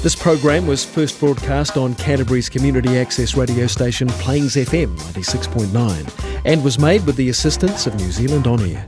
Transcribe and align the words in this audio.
This 0.00 0.14
program 0.14 0.68
was 0.68 0.84
first 0.84 1.18
broadcast 1.18 1.76
on 1.76 1.96
Canterbury's 1.96 2.48
community 2.48 2.96
access 2.96 3.36
radio 3.36 3.66
station 3.66 4.06
Plains 4.06 4.54
FM 4.54 4.96
96.9 4.96 6.40
and 6.44 6.62
was 6.62 6.78
made 6.78 7.04
with 7.04 7.16
the 7.16 7.30
assistance 7.30 7.88
of 7.88 7.96
New 7.96 8.12
Zealand 8.12 8.46
On 8.46 8.60
Air. 8.60 8.86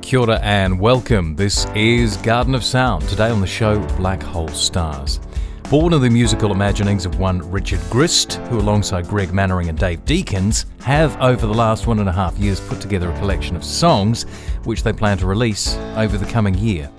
Kia 0.00 0.20
ora 0.20 0.38
and 0.42 0.78
welcome. 0.78 1.34
This 1.34 1.66
is 1.74 2.16
Garden 2.18 2.54
of 2.54 2.62
Sound. 2.62 3.08
Today 3.08 3.30
on 3.30 3.40
the 3.40 3.46
show, 3.48 3.80
Black 3.96 4.22
Hole 4.22 4.46
Stars. 4.48 5.18
Born 5.70 5.92
of 5.92 6.00
the 6.00 6.10
musical 6.10 6.50
imaginings 6.50 7.06
of 7.06 7.20
one 7.20 7.48
Richard 7.48 7.78
Grist, 7.90 8.32
who 8.48 8.58
alongside 8.58 9.06
Greg 9.06 9.32
Mannering 9.32 9.68
and 9.68 9.78
Dave 9.78 10.04
Deakins 10.04 10.64
have 10.82 11.16
over 11.22 11.46
the 11.46 11.54
last 11.54 11.86
one 11.86 12.00
and 12.00 12.08
a 12.08 12.12
half 12.12 12.36
years 12.38 12.58
put 12.58 12.80
together 12.80 13.08
a 13.08 13.18
collection 13.20 13.54
of 13.54 13.62
songs 13.62 14.24
which 14.64 14.82
they 14.82 14.92
plan 14.92 15.16
to 15.18 15.26
release 15.26 15.76
over 15.94 16.18
the 16.18 16.26
coming 16.26 16.58
year. 16.58 16.90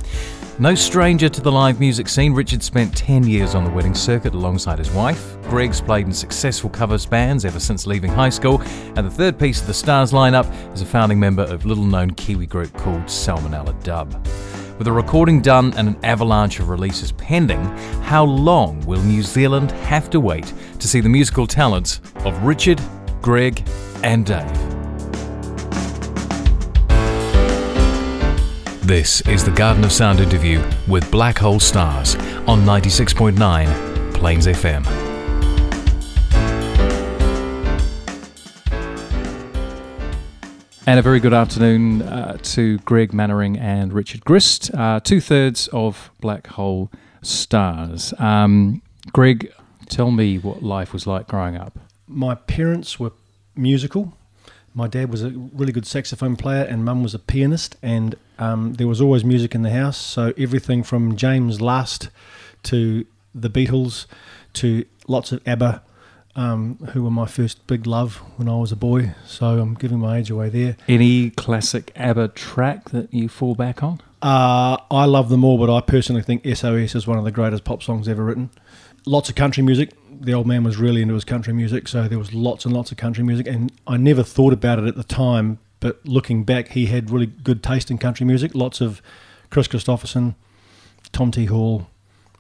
No 0.57 0.73
stranger 0.73 1.27
to 1.27 1.41
the 1.41 1.52
live 1.52 1.81
music 1.81 2.07
scene, 2.07 2.31
Richard 2.31 2.63
spent 2.63 2.95
10 2.95 3.27
years 3.27 3.55
on 3.55 3.66
the 3.66 3.70
wedding 3.70 3.94
circuit 3.94 4.34
alongside 4.34 4.80
his 4.80 4.91
wife. 4.91 5.35
Greg's 5.49 5.81
played 5.81 6.05
in 6.05 6.13
successful 6.13 6.69
covers 6.69 7.05
bands 7.05 7.44
ever 7.44 7.59
since 7.59 7.85
leaving 7.85 8.09
high 8.09 8.30
school, 8.30 8.61
and 8.95 9.05
the 9.05 9.11
third 9.11 9.38
piece 9.38 9.59
of 9.59 9.67
the 9.67 9.73
Stars 9.73 10.13
lineup 10.13 10.49
is 10.73 10.81
a 10.81 10.85
founding 10.85 11.19
member 11.19 11.44
of 11.44 11.66
little 11.66 11.83
known 11.83 12.11
Kiwi 12.11 12.45
group 12.45 12.72
called 12.77 13.03
Salmonella 13.03 13.83
Dub. 13.83 14.25
With 14.77 14.88
a 14.88 14.91
recording 14.91 15.41
done 15.41 15.73
and 15.75 15.88
an 15.88 15.98
avalanche 16.03 16.59
of 16.59 16.70
releases 16.70 17.11
pending, 17.13 17.63
how 18.03 18.23
long 18.23 18.80
will 18.85 19.02
New 19.02 19.21
Zealand 19.21 19.71
have 19.71 20.09
to 20.09 20.20
wait 20.20 20.53
to 20.80 20.88
see 20.88 21.02
the 21.02 21.09
musical 21.09 21.45
talents 21.45 22.02
of 22.25 22.41
Richard, 22.44 22.81
Greg, 23.21 23.63
and 24.03 24.25
Dave? 24.25 24.52
This 28.81 29.21
is 29.21 29.45
the 29.45 29.52
Garden 29.52 29.84
of 29.84 29.91
Sound 29.91 30.20
interview 30.20 30.61
with 30.88 31.09
Black 31.11 31.38
Hole 31.38 31.59
Stars 31.59 32.16
on 32.47 32.66
96.9 32.66 34.14
Plains 34.16 34.47
FM. 34.47 35.11
And 40.87 40.97
a 40.97 41.03
very 41.03 41.19
good 41.19 41.33
afternoon 41.33 42.01
uh, 42.01 42.37
to 42.41 42.79
Greg 42.79 43.13
Mannering 43.13 43.55
and 43.55 43.93
Richard 43.93 44.25
Grist, 44.25 44.73
uh, 44.73 44.99
two 44.99 45.21
thirds 45.21 45.67
of 45.67 46.09
Black 46.19 46.47
Hole 46.47 46.91
Stars. 47.21 48.15
Um, 48.17 48.81
Greg, 49.13 49.53
tell 49.89 50.09
me 50.09 50.39
what 50.39 50.63
life 50.63 50.91
was 50.91 51.05
like 51.05 51.27
growing 51.27 51.55
up. 51.55 51.77
My 52.07 52.33
parents 52.33 52.99
were 52.99 53.11
musical. 53.55 54.17
My 54.73 54.87
dad 54.87 55.11
was 55.11 55.23
a 55.23 55.29
really 55.29 55.71
good 55.71 55.85
saxophone 55.85 56.35
player, 56.35 56.63
and 56.63 56.83
mum 56.83 57.03
was 57.03 57.13
a 57.13 57.19
pianist, 57.19 57.75
and 57.83 58.15
um, 58.39 58.73
there 58.73 58.87
was 58.87 58.99
always 58.99 59.23
music 59.23 59.53
in 59.53 59.61
the 59.61 59.69
house. 59.69 59.97
So 59.97 60.33
everything 60.35 60.81
from 60.81 61.15
James 61.15 61.61
Last 61.61 62.09
to 62.63 63.05
the 63.35 63.52
Beatles 63.52 64.07
to 64.53 64.85
lots 65.07 65.31
of 65.31 65.47
ABBA, 65.47 65.83
um, 66.35 66.77
who 66.93 67.03
were 67.03 67.11
my 67.11 67.25
first 67.25 67.65
big 67.67 67.85
love 67.85 68.17
when 68.37 68.47
I 68.47 68.55
was 68.55 68.71
a 68.71 68.75
boy. 68.75 69.13
So 69.25 69.59
I'm 69.59 69.73
giving 69.73 69.99
my 69.99 70.17
age 70.17 70.29
away 70.29 70.49
there. 70.49 70.77
Any 70.87 71.29
classic 71.31 71.91
ABBA 71.95 72.29
track 72.29 72.89
that 72.89 73.13
you 73.13 73.29
fall 73.29 73.55
back 73.55 73.83
on? 73.83 74.01
Uh, 74.21 74.77
I 74.91 75.05
love 75.05 75.29
them 75.29 75.43
all, 75.43 75.57
but 75.57 75.75
I 75.75 75.81
personally 75.81 76.21
think 76.21 76.45
SOS 76.45 76.95
is 76.95 77.07
one 77.07 77.17
of 77.17 77.23
the 77.23 77.31
greatest 77.31 77.63
pop 77.63 77.81
songs 77.81 78.07
ever 78.07 78.23
written. 78.23 78.52
Lots 79.05 79.29
of 79.29 79.35
country 79.35 79.63
music. 79.63 79.91
The 80.11 80.33
old 80.33 80.45
man 80.45 80.63
was 80.63 80.77
really 80.77 81.02
into 81.02 81.15
his 81.15 81.25
country 81.25 81.53
music, 81.53 81.87
so 81.87 82.07
there 82.07 82.19
was 82.19 82.33
lots 82.33 82.65
and 82.65 82.73
lots 82.73 82.91
of 82.91 82.97
country 82.97 83.23
music, 83.23 83.47
and 83.47 83.71
I 83.87 83.97
never 83.97 84.21
thought 84.21 84.53
about 84.53 84.77
it 84.77 84.85
at 84.85 84.95
the 84.95 85.03
time, 85.03 85.57
but 85.79 86.05
looking 86.05 86.43
back, 86.43 86.69
he 86.69 86.85
had 86.85 87.09
really 87.09 87.25
good 87.25 87.63
taste 87.63 87.89
in 87.89 87.97
country 87.97 88.25
music. 88.27 88.53
Lots 88.53 88.79
of 88.81 89.02
Kris 89.49 89.67
Kristofferson, 89.67 90.35
Tom 91.11 91.31
T. 91.31 91.45
Hall, 91.45 91.87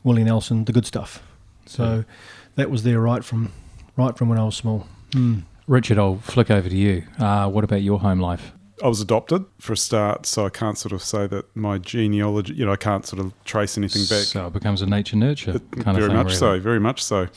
Willie 0.03 0.23
Nelson, 0.23 0.65
the 0.65 0.71
good 0.71 0.85
stuff. 0.85 1.23
So 1.65 2.05
that 2.55 2.69
was 2.69 2.83
there 2.83 2.99
right 2.99 3.23
from 3.23 3.51
right 4.01 4.17
from 4.17 4.29
when 4.29 4.37
I 4.37 4.43
was 4.43 4.55
small. 4.55 4.87
Mm. 5.11 5.43
Richard, 5.67 5.97
I'll 5.97 6.17
flick 6.17 6.51
over 6.51 6.67
to 6.67 6.75
you. 6.75 7.03
Uh, 7.19 7.49
what 7.49 7.63
about 7.63 7.81
your 7.81 7.99
home 7.99 8.19
life? 8.19 8.53
I 8.83 8.87
was 8.87 8.99
adopted 8.99 9.45
for 9.59 9.73
a 9.73 9.77
start, 9.77 10.25
so 10.25 10.45
I 10.45 10.49
can't 10.49 10.77
sort 10.77 10.91
of 10.91 11.03
say 11.03 11.27
that 11.27 11.55
my 11.55 11.77
genealogy, 11.77 12.55
you 12.55 12.65
know, 12.65 12.71
I 12.71 12.77
can't 12.77 13.05
sort 13.05 13.23
of 13.23 13.31
trace 13.45 13.77
anything 13.77 14.01
back. 14.03 14.25
So 14.25 14.47
it 14.47 14.53
becomes 14.53 14.81
a 14.81 14.87
nature 14.87 15.17
nurture 15.17 15.59
kind 15.59 15.61
very 15.61 15.77
of 15.77 15.93
thing. 15.93 15.99
Very 15.99 16.13
much 16.13 16.25
really. 16.25 16.35
so, 16.35 16.59
very 16.59 16.79
much 16.79 17.03
so. 17.03 17.27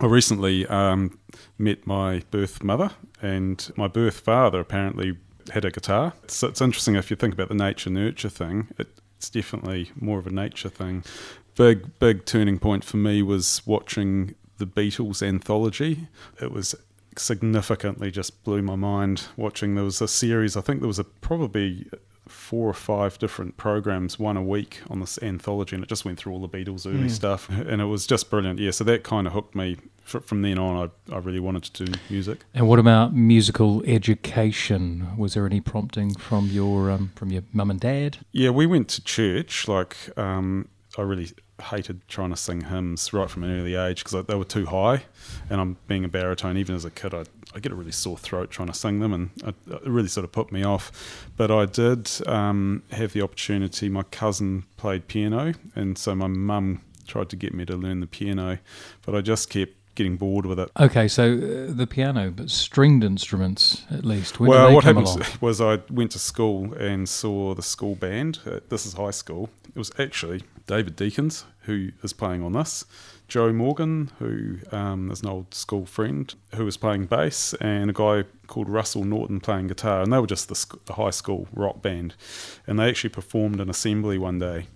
I 0.00 0.06
recently 0.06 0.66
um, 0.66 1.16
met 1.58 1.86
my 1.86 2.22
birth 2.32 2.64
mother, 2.64 2.90
and 3.22 3.70
my 3.76 3.86
birth 3.86 4.18
father 4.18 4.58
apparently 4.58 5.16
had 5.52 5.64
a 5.64 5.70
guitar. 5.70 6.12
So 6.26 6.48
it's 6.48 6.60
interesting 6.60 6.96
if 6.96 7.10
you 7.10 7.16
think 7.16 7.34
about 7.34 7.48
the 7.48 7.54
nature 7.54 7.90
nurture 7.90 8.28
thing. 8.28 8.68
It's 8.78 9.30
definitely 9.30 9.92
more 9.94 10.18
of 10.18 10.26
a 10.26 10.30
nature 10.30 10.68
thing. 10.68 11.04
Big 11.54 11.98
big 12.00 12.24
turning 12.24 12.58
point 12.58 12.82
for 12.82 12.96
me 12.96 13.22
was 13.22 13.62
watching 13.64 14.34
the 14.64 14.80
Beatles 14.82 15.22
anthology. 15.22 16.08
It 16.40 16.52
was 16.52 16.74
significantly 17.16 18.10
just 18.10 18.42
blew 18.44 18.62
my 18.62 18.76
mind 18.76 19.28
watching. 19.36 19.74
There 19.74 19.84
was 19.84 20.00
a 20.00 20.08
series. 20.08 20.56
I 20.56 20.60
think 20.60 20.80
there 20.80 20.88
was 20.88 20.98
a 20.98 21.04
probably 21.04 21.86
four 22.26 22.68
or 22.70 22.74
five 22.74 23.18
different 23.18 23.56
programs, 23.56 24.18
one 24.18 24.36
a 24.36 24.42
week 24.42 24.80
on 24.88 25.00
this 25.00 25.18
anthology, 25.22 25.76
and 25.76 25.84
it 25.84 25.88
just 25.88 26.04
went 26.04 26.18
through 26.18 26.32
all 26.32 26.40
the 26.40 26.48
Beatles 26.48 26.86
early 26.86 27.08
mm. 27.08 27.10
stuff, 27.10 27.48
and 27.50 27.80
it 27.80 27.84
was 27.84 28.06
just 28.06 28.30
brilliant. 28.30 28.58
Yeah, 28.58 28.70
so 28.70 28.84
that 28.84 29.04
kind 29.04 29.26
of 29.26 29.32
hooked 29.32 29.54
me. 29.54 29.76
From 30.04 30.42
then 30.42 30.58
on, 30.58 30.90
I, 31.10 31.14
I 31.14 31.18
really 31.18 31.40
wanted 31.40 31.62
to 31.62 31.84
do 31.86 31.92
music. 32.10 32.44
And 32.52 32.68
what 32.68 32.78
about 32.78 33.14
musical 33.14 33.82
education? 33.86 35.16
Was 35.16 35.32
there 35.32 35.46
any 35.46 35.62
prompting 35.62 36.14
from 36.14 36.48
your 36.48 36.90
um, 36.90 37.12
from 37.16 37.30
your 37.30 37.42
mum 37.54 37.70
and 37.70 37.80
dad? 37.80 38.18
Yeah, 38.30 38.50
we 38.50 38.66
went 38.66 38.88
to 38.88 39.02
church. 39.02 39.66
Like, 39.66 39.96
um, 40.18 40.68
I 40.98 41.02
really 41.02 41.30
hated 41.62 42.06
trying 42.08 42.30
to 42.30 42.36
sing 42.36 42.62
hymns 42.62 43.12
right 43.12 43.30
from 43.30 43.44
an 43.44 43.58
early 43.58 43.74
age 43.74 44.02
because 44.04 44.24
they 44.24 44.34
were 44.34 44.44
too 44.44 44.66
high, 44.66 45.04
and 45.50 45.60
I'm 45.60 45.76
being 45.86 46.04
a 46.04 46.08
baritone. 46.08 46.56
Even 46.56 46.74
as 46.74 46.84
a 46.84 46.90
kid, 46.90 47.14
I 47.14 47.24
I 47.54 47.60
get 47.60 47.72
a 47.72 47.74
really 47.74 47.92
sore 47.92 48.18
throat 48.18 48.50
trying 48.50 48.68
to 48.68 48.74
sing 48.74 49.00
them, 49.00 49.12
and 49.12 49.30
it, 49.44 49.54
it 49.70 49.86
really 49.86 50.08
sort 50.08 50.24
of 50.24 50.32
put 50.32 50.50
me 50.50 50.64
off. 50.64 51.26
But 51.36 51.50
I 51.50 51.66
did 51.66 52.10
um, 52.26 52.82
have 52.90 53.12
the 53.12 53.22
opportunity. 53.22 53.88
My 53.88 54.02
cousin 54.02 54.64
played 54.76 55.06
piano, 55.06 55.54
and 55.76 55.96
so 55.96 56.14
my 56.14 56.26
mum 56.26 56.82
tried 57.06 57.28
to 57.30 57.36
get 57.36 57.54
me 57.54 57.64
to 57.66 57.76
learn 57.76 58.00
the 58.00 58.06
piano, 58.06 58.58
but 59.04 59.14
I 59.14 59.20
just 59.20 59.50
kept 59.50 59.74
getting 59.94 60.16
bored 60.16 60.46
with 60.46 60.58
it. 60.58 60.70
Okay, 60.78 61.08
so 61.08 61.32
uh, 61.32 61.72
the 61.72 61.86
piano, 61.86 62.30
but 62.30 62.50
stringed 62.50 63.04
instruments 63.04 63.84
at 63.90 64.04
least. 64.04 64.40
When 64.40 64.50
well, 64.50 64.72
what 64.72 64.84
happened 64.84 65.06
along? 65.06 65.22
was 65.40 65.60
I 65.60 65.80
went 65.90 66.12
to 66.12 66.18
school 66.18 66.74
and 66.74 67.08
saw 67.08 67.54
the 67.54 67.62
school 67.62 67.94
band. 67.94 68.40
Uh, 68.46 68.60
this 68.68 68.86
is 68.86 68.94
high 68.94 69.10
school. 69.10 69.50
It 69.68 69.78
was 69.78 69.90
actually 69.98 70.42
David 70.66 70.96
Deacons 70.96 71.44
who 71.62 71.90
is 72.02 72.12
playing 72.12 72.42
on 72.42 72.52
this. 72.52 72.84
Joe 73.26 73.52
Morgan, 73.52 74.10
who 74.18 74.58
um, 74.70 75.10
is 75.10 75.22
an 75.22 75.28
old 75.28 75.54
school 75.54 75.86
friend, 75.86 76.32
who 76.54 76.64
was 76.64 76.76
playing 76.76 77.06
bass, 77.06 77.54
and 77.54 77.88
a 77.88 77.92
guy 77.92 78.24
called 78.46 78.68
Russell 78.68 79.04
Norton 79.04 79.40
playing 79.40 79.68
guitar. 79.68 80.02
And 80.02 80.12
they 80.12 80.18
were 80.18 80.26
just 80.26 80.48
the, 80.48 80.54
sc- 80.54 80.84
the 80.84 80.94
high 80.94 81.10
school 81.10 81.48
rock 81.54 81.80
band. 81.80 82.14
And 82.66 82.78
they 82.78 82.88
actually 82.88 83.10
performed 83.10 83.60
an 83.60 83.70
assembly 83.70 84.18
one 84.18 84.38
day 84.38 84.66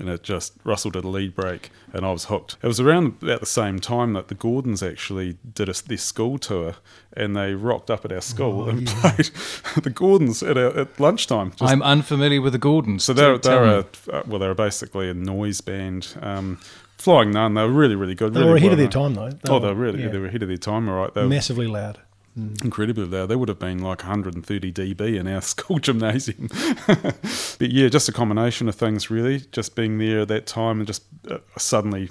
and 0.00 0.08
it 0.08 0.22
just 0.22 0.54
Russell 0.64 0.90
did 0.90 1.04
a 1.04 1.08
lead 1.08 1.34
break, 1.34 1.70
and 1.92 2.04
I 2.04 2.10
was 2.10 2.24
hooked. 2.24 2.56
It 2.62 2.66
was 2.66 2.80
around 2.80 3.16
about 3.22 3.40
the 3.40 3.46
same 3.46 3.78
time 3.78 4.14
that 4.14 4.28
the 4.28 4.34
Gordons 4.34 4.82
actually 4.82 5.38
did 5.54 5.68
a, 5.68 5.74
their 5.86 5.98
school 5.98 6.38
tour, 6.38 6.74
and 7.12 7.36
they 7.36 7.54
rocked 7.54 7.90
up 7.90 8.04
at 8.04 8.12
our 8.12 8.20
school 8.20 8.62
oh, 8.62 8.68
and 8.70 8.88
yeah. 8.88 9.00
played 9.00 9.26
the 9.84 9.90
Gordons 9.90 10.42
at, 10.42 10.56
our, 10.56 10.76
at 10.76 10.98
lunchtime. 10.98 11.50
Just, 11.50 11.62
I'm 11.62 11.82
unfamiliar 11.82 12.40
with 12.40 12.52
the 12.52 12.58
Gordons. 12.58 13.04
So 13.04 13.12
they're, 13.12 13.38
they're 13.38 13.64
a, 13.64 13.86
uh, 14.10 14.22
well, 14.26 14.38
they're 14.38 14.54
basically 14.54 15.08
a 15.08 15.14
noise 15.14 15.60
band. 15.60 16.16
Um, 16.20 16.58
Flying 16.96 17.30
Nun, 17.30 17.54
they 17.54 17.62
were 17.62 17.68
really, 17.68 17.94
really 17.94 18.14
good. 18.14 18.34
They 18.34 18.40
really 18.40 18.50
were 18.50 18.56
ahead 18.56 18.66
well 18.66 18.72
of 18.72 18.78
their 18.78 18.88
time, 18.88 19.14
though. 19.14 19.30
They 19.30 19.50
oh, 19.50 19.58
they 19.58 19.68
were 19.68 19.74
really, 19.74 20.02
yeah. 20.02 20.08
they 20.08 20.18
were 20.18 20.26
ahead 20.26 20.42
of 20.42 20.48
their 20.48 20.58
time, 20.58 20.88
all 20.88 20.96
right. 20.96 21.14
They 21.14 21.26
massively 21.26 21.66
loud. 21.66 21.98
Mm. 22.40 22.64
Incredibly 22.64 23.04
loud. 23.04 23.26
They 23.26 23.36
would 23.36 23.48
have 23.48 23.58
been 23.58 23.80
like 23.80 24.02
130 24.02 24.72
dB 24.72 25.18
in 25.18 25.28
our 25.28 25.40
school 25.40 25.78
gymnasium. 25.78 26.48
but 26.86 27.70
yeah, 27.70 27.88
just 27.88 28.08
a 28.08 28.12
combination 28.12 28.68
of 28.68 28.74
things, 28.74 29.10
really. 29.10 29.40
Just 29.52 29.74
being 29.74 29.98
there 29.98 30.20
at 30.20 30.28
that 30.28 30.46
time 30.46 30.78
and 30.78 30.86
just 30.86 31.04
uh, 31.30 31.38
suddenly 31.56 32.10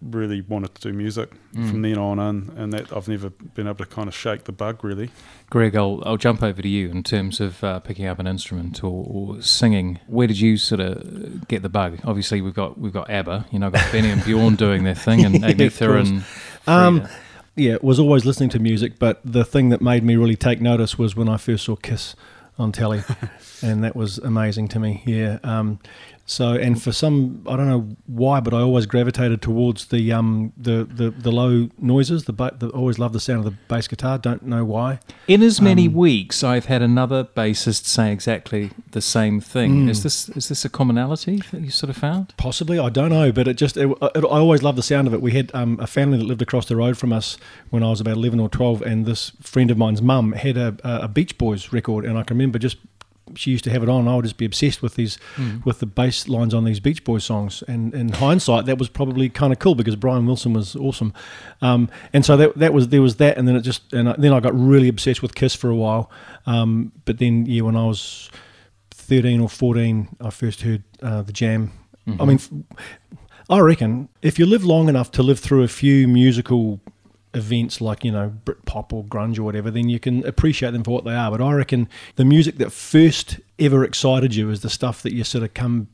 really 0.00 0.42
wanted 0.42 0.74
to 0.76 0.80
do 0.80 0.92
music 0.92 1.30
mm. 1.52 1.68
from 1.68 1.82
then 1.82 1.98
on 1.98 2.18
in, 2.18 2.52
and 2.56 2.72
that 2.72 2.92
I've 2.96 3.08
never 3.08 3.30
been 3.30 3.66
able 3.66 3.84
to 3.84 3.86
kind 3.86 4.06
of 4.06 4.14
shake 4.14 4.44
the 4.44 4.52
bug 4.52 4.84
really. 4.84 5.10
Greg, 5.50 5.74
I'll, 5.74 6.02
I'll 6.06 6.16
jump 6.16 6.42
over 6.42 6.62
to 6.62 6.68
you 6.68 6.88
in 6.88 7.02
terms 7.02 7.40
of 7.40 7.64
uh, 7.64 7.80
picking 7.80 8.06
up 8.06 8.18
an 8.18 8.26
instrument 8.26 8.84
or, 8.84 9.04
or, 9.08 9.42
singing. 9.42 9.98
Where 10.06 10.26
did 10.26 10.38
you 10.38 10.56
sort 10.56 10.80
of 10.80 11.48
get 11.48 11.62
the 11.62 11.68
bug? 11.68 11.98
Obviously, 12.04 12.40
we've 12.40 12.54
got 12.54 12.78
we've 12.78 12.92
got 12.92 13.10
ABBA, 13.10 13.46
you 13.50 13.58
know, 13.58 13.70
got 13.70 13.90
Benny 13.90 14.10
and 14.10 14.24
Bjorn 14.24 14.54
doing 14.54 14.84
their 14.84 14.94
thing, 14.94 15.24
and 15.24 15.34
Agnetha 15.42 16.00
and. 16.00 16.24
Um, 16.66 17.08
yeah, 17.58 17.76
was 17.82 17.98
always 17.98 18.24
listening 18.24 18.48
to 18.50 18.58
music, 18.58 18.98
but 18.98 19.20
the 19.24 19.44
thing 19.44 19.68
that 19.70 19.80
made 19.80 20.04
me 20.04 20.16
really 20.16 20.36
take 20.36 20.60
notice 20.60 20.98
was 20.98 21.16
when 21.16 21.28
I 21.28 21.36
first 21.36 21.64
saw 21.64 21.76
Kiss 21.76 22.14
on 22.58 22.72
telly, 22.72 23.02
and 23.62 23.82
that 23.84 23.96
was 23.96 24.18
amazing 24.18 24.68
to 24.68 24.78
me. 24.78 25.02
Yeah. 25.06 25.38
Um, 25.42 25.78
so, 26.30 26.52
and 26.52 26.80
for 26.80 26.92
some, 26.92 27.42
I 27.48 27.56
don't 27.56 27.68
know 27.68 27.96
why, 28.06 28.40
but 28.40 28.52
I 28.52 28.58
always 28.58 28.84
gravitated 28.84 29.40
towards 29.40 29.86
the 29.86 30.12
um, 30.12 30.52
the, 30.58 30.84
the, 30.84 31.08
the 31.08 31.32
low 31.32 31.70
noises. 31.78 32.24
The, 32.24 32.34
ba- 32.34 32.54
the 32.54 32.68
always 32.68 32.98
love 32.98 33.14
the 33.14 33.20
sound 33.20 33.38
of 33.38 33.44
the 33.46 33.58
bass 33.66 33.88
guitar. 33.88 34.18
Don't 34.18 34.42
know 34.42 34.62
why. 34.62 35.00
In 35.26 35.42
as 35.42 35.58
many 35.58 35.86
Um, 35.86 35.94
weeks, 35.94 36.44
I've 36.44 36.66
had 36.66 36.82
another 36.82 37.24
bassist 37.24 37.86
say 37.86 38.12
exactly 38.12 38.72
the 38.90 39.00
same 39.00 39.40
thing. 39.40 39.86
Mm. 39.86 39.88
Is 39.88 40.02
this 40.02 40.28
is 40.28 40.48
this 40.48 40.66
a 40.66 40.68
commonality 40.68 41.38
that 41.50 41.62
you 41.62 41.70
sort 41.70 41.88
of 41.88 41.96
found? 41.96 42.34
Possibly, 42.36 42.78
I 42.78 42.90
don't 42.90 43.08
know, 43.08 43.32
but 43.32 43.48
it 43.48 43.56
just 43.56 43.78
it, 43.78 43.88
it, 43.88 44.24
I 44.24 44.38
always 44.38 44.62
loved 44.62 44.76
the 44.76 44.82
sound 44.82 45.06
of 45.06 45.14
it. 45.14 45.22
We 45.22 45.32
had 45.32 45.50
um, 45.54 45.80
a 45.80 45.86
family 45.86 46.18
that 46.18 46.24
lived 46.24 46.42
across 46.42 46.66
the 46.66 46.76
road 46.76 46.98
from 46.98 47.10
us 47.10 47.38
when 47.70 47.82
I 47.82 47.88
was 47.88 48.02
about 48.02 48.18
eleven 48.18 48.38
or 48.38 48.50
twelve, 48.50 48.82
and 48.82 49.06
this 49.06 49.32
friend 49.40 49.70
of 49.70 49.78
mine's 49.78 50.02
mum 50.02 50.32
had 50.32 50.58
a, 50.58 50.76
a 50.84 51.08
Beach 51.08 51.38
Boys 51.38 51.72
record, 51.72 52.04
and 52.04 52.18
I 52.18 52.22
can 52.22 52.36
remember 52.36 52.58
just 52.58 52.76
she 53.34 53.50
used 53.50 53.64
to 53.64 53.70
have 53.70 53.82
it 53.82 53.88
on. 53.88 54.08
I 54.08 54.16
would 54.16 54.24
just 54.24 54.36
be 54.36 54.44
obsessed 54.44 54.82
with 54.82 54.94
these 54.94 55.18
with 55.64 55.80
the 55.80 55.86
bass 55.86 56.28
lines 56.28 56.54
on 56.54 56.64
these 56.64 56.80
Beach 56.80 57.04
Boys 57.04 57.24
songs. 57.24 57.62
And 57.68 57.94
in 57.94 58.10
hindsight, 58.10 58.66
that 58.66 58.78
was 58.78 58.88
probably 58.88 59.28
kind 59.28 59.52
of 59.52 59.58
cool 59.58 59.74
because 59.74 59.96
Brian 59.96 60.26
Wilson 60.26 60.52
was 60.52 60.76
awesome. 60.76 61.12
Um, 61.62 61.88
and 62.12 62.24
so 62.24 62.36
that 62.36 62.56
that 62.58 62.72
was 62.72 62.88
there 62.88 63.02
was 63.02 63.16
that, 63.16 63.38
and 63.38 63.46
then 63.46 63.56
it 63.56 63.62
just 63.62 63.92
and 63.92 64.08
I, 64.08 64.14
then 64.18 64.32
I 64.32 64.40
got 64.40 64.58
really 64.58 64.88
obsessed 64.88 65.22
with 65.22 65.34
Kiss 65.34 65.54
for 65.54 65.70
a 65.70 65.76
while. 65.76 66.10
Um, 66.46 66.92
but 67.04 67.18
then 67.18 67.46
yeah, 67.46 67.62
when 67.62 67.76
I 67.76 67.84
was 67.86 68.30
13 68.90 69.40
or 69.40 69.48
14, 69.48 70.16
I 70.20 70.30
first 70.30 70.62
heard 70.62 70.84
uh, 71.02 71.22
the 71.22 71.32
Jam. 71.32 71.72
I 72.18 72.24
mean, 72.24 72.64
I 73.50 73.58
reckon 73.60 74.08
if 74.22 74.38
you 74.38 74.46
live 74.46 74.64
long 74.64 74.88
enough 74.88 75.10
to 75.12 75.22
live 75.22 75.38
through 75.40 75.62
a 75.62 75.68
few 75.68 76.08
musical 76.08 76.80
events 77.34 77.80
like 77.80 78.04
you 78.04 78.10
know 78.12 78.32
Britpop 78.44 78.92
or 78.92 79.04
grunge 79.04 79.38
or 79.38 79.42
whatever, 79.42 79.70
then 79.70 79.88
you 79.88 79.98
can 80.00 80.24
appreciate 80.26 80.70
them 80.72 80.82
for 80.84 80.90
what 80.92 81.04
they 81.04 81.14
are. 81.14 81.30
But 81.30 81.40
I 81.40 81.52
reckon 81.52 81.88
the 82.16 82.24
music 82.24 82.58
that 82.58 82.72
first 82.72 83.38
ever 83.58 83.84
excited 83.84 84.34
you 84.34 84.50
is 84.50 84.60
the 84.60 84.70
stuff 84.70 85.02
that 85.02 85.12
you 85.12 85.24
sort 85.24 85.44
of 85.44 85.54
come 85.54 85.88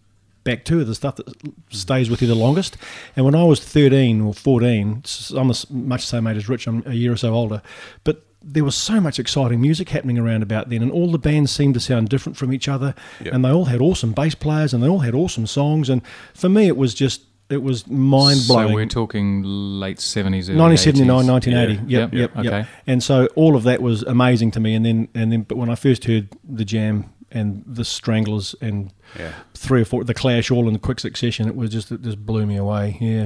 back 0.45 0.65
to, 0.67 0.85
the 0.85 0.95
stuff 0.95 1.17
that 1.17 1.27
stays 1.71 2.11
with 2.11 2.21
you 2.21 2.29
the 2.29 2.35
longest. 2.35 2.77
And 3.17 3.25
when 3.25 3.35
I 3.35 3.45
was 3.45 3.61
13 3.65 4.21
or 4.21 4.35
14, 4.35 5.03
I'm 5.37 5.47
much 5.71 6.03
the 6.03 6.07
same 6.07 6.27
age 6.27 6.37
as 6.37 6.49
Rich, 6.49 6.67
I'm 6.67 6.83
a 6.87 6.93
year 6.93 7.13
or 7.13 7.17
so 7.17 7.33
older, 7.33 7.63
but 8.05 8.23
there 8.43 8.63
was 8.63 8.75
so 8.75 9.01
much 9.01 9.19
exciting 9.19 9.59
music 9.63 9.89
happening 9.89 10.19
around 10.19 10.43
about 10.43 10.69
then, 10.69 10.83
and 10.83 10.93
all 10.93 11.11
the 11.11 11.19
bands 11.19 11.51
seemed 11.51 11.73
to 11.73 11.81
sound 11.81 12.11
different 12.11 12.37
from 12.37 12.53
each 12.53 12.69
other, 12.69 12.95
Yeah. 13.25 13.35
and 13.35 13.43
they 13.43 13.49
all 13.51 13.65
had 13.65 13.81
awesome 13.81 14.13
bass 14.13 14.35
players, 14.35 14.75
and 14.75 14.83
they 14.83 14.89
all 14.89 14.99
had 14.99 15.15
awesome 15.15 15.47
songs. 15.47 15.89
And 15.89 16.03
for 16.35 16.51
me, 16.51 16.67
it 16.67 16.77
was 16.77 16.93
just 16.93 17.23
it 17.55 17.63
was 17.63 17.87
mind 17.87 18.41
blowing. 18.47 18.69
So 18.69 18.75
we're 18.75 18.87
talking 18.87 19.43
late 19.45 20.01
seventies, 20.01 20.49
1979, 20.51 21.27
1980. 21.27 21.91
Yeah. 21.91 22.01
Yep, 22.01 22.13
Yep, 22.13 22.35
yep, 22.37 22.45
yep. 22.45 22.53
okay. 22.53 22.69
And 22.87 23.03
so 23.03 23.27
all 23.35 23.57
of 23.57 23.63
that 23.63 23.81
was 23.81 24.03
amazing 24.03 24.51
to 24.53 24.61
me. 24.61 24.75
And 24.75 24.85
then, 24.85 25.09
and 25.15 25.33
then, 25.33 25.43
but 25.43 25.57
when 25.57 25.71
I 25.71 25.75
first 25.75 26.05
heard 26.05 26.29
the 26.47 26.65
Jam 26.65 27.11
and 27.31 27.65
the 27.67 27.85
Stranglers 27.85 28.55
and 28.61 28.93
Yeah. 29.19 29.33
three 29.55 29.81
or 29.81 29.85
four, 29.85 30.05
the 30.05 30.15
Clash, 30.15 30.51
all 30.51 30.69
in 30.69 30.79
quick 30.79 31.01
succession, 31.01 31.49
it 31.49 31.57
was 31.57 31.71
just 31.71 31.91
it 31.91 32.03
just 32.03 32.25
blew 32.25 32.47
me 32.47 32.57
away. 32.57 32.97
Yeah. 33.01 33.25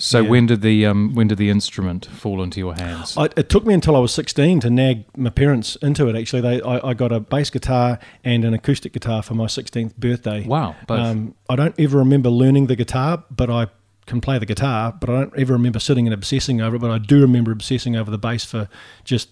So 0.00 0.20
Yeah. 0.22 0.28
when 0.30 0.46
did 0.46 0.60
the 0.62 0.86
um, 0.86 1.14
when 1.14 1.26
did 1.28 1.38
the 1.38 1.50
instrument 1.50 2.06
fall 2.06 2.42
into 2.42 2.60
your 2.60 2.74
hands? 2.74 3.16
I, 3.16 3.24
it 3.36 3.48
took 3.48 3.66
me 3.66 3.74
until 3.74 3.96
I 3.96 3.98
was 3.98 4.12
16 4.14 4.60
to 4.60 4.70
nag 4.70 5.04
my 5.16 5.30
parents 5.30 5.76
into 5.76 6.08
it. 6.08 6.16
Actually, 6.16 6.42
they 6.42 6.62
I, 6.62 6.90
I 6.90 6.94
got 6.94 7.10
a 7.12 7.20
bass 7.20 7.50
guitar 7.50 7.98
and 8.24 8.44
an 8.44 8.54
acoustic 8.54 8.92
guitar 8.92 9.22
for 9.22 9.34
my 9.34 9.46
16th 9.46 9.96
birthday. 9.96 10.44
wow, 10.46 10.76
both. 10.86 11.00
Um, 11.00 11.34
I 11.50 11.56
don't 11.56 11.74
ever 11.78 11.98
remember 11.98 12.30
learning 12.30 12.66
the 12.68 12.76
guitar, 12.76 13.24
but 13.30 13.50
I 13.50 13.66
can 14.06 14.20
play 14.20 14.38
the 14.38 14.46
guitar. 14.46 14.94
But 14.98 15.10
I 15.10 15.12
don't 15.20 15.36
ever 15.36 15.52
remember 15.52 15.80
sitting 15.80 16.06
and 16.06 16.14
obsessing 16.14 16.60
over 16.60 16.76
it. 16.76 16.78
But 16.78 16.90
I 16.92 16.98
do 16.98 17.20
remember 17.20 17.50
obsessing 17.52 17.96
over 17.96 18.10
the 18.10 18.18
bass 18.18 18.44
for 18.44 18.68
just 19.04 19.28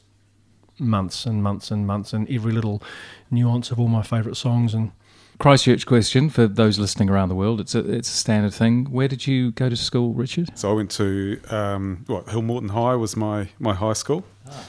months 0.78 1.24
and 1.26 1.42
months 1.42 1.70
and 1.70 1.86
months, 1.86 2.12
and 2.12 2.28
every 2.30 2.52
little 2.52 2.82
nuance 3.30 3.70
of 3.70 3.78
all 3.80 3.88
my 3.88 4.02
favourite 4.02 4.36
songs. 4.36 4.74
And 4.74 4.92
Christchurch 5.38 5.86
question 5.86 6.30
for 6.30 6.46
those 6.46 6.78
listening 6.78 7.10
around 7.10 7.28
the 7.28 7.34
world. 7.34 7.60
It's 7.60 7.74
a 7.74 7.80
it's 7.80 8.08
a 8.08 8.16
standard 8.16 8.54
thing. 8.54 8.86
Where 8.86 9.08
did 9.08 9.26
you 9.26 9.50
go 9.52 9.68
to 9.68 9.76
school, 9.76 10.14
Richard? 10.14 10.56
So 10.58 10.70
I 10.70 10.74
went 10.74 10.90
to 10.92 11.40
um, 11.50 12.04
what 12.06 12.26
Hillmorton 12.26 12.70
High 12.70 12.94
was 12.94 13.16
my, 13.16 13.48
my 13.58 13.74
high 13.74 13.92
school. 13.92 14.24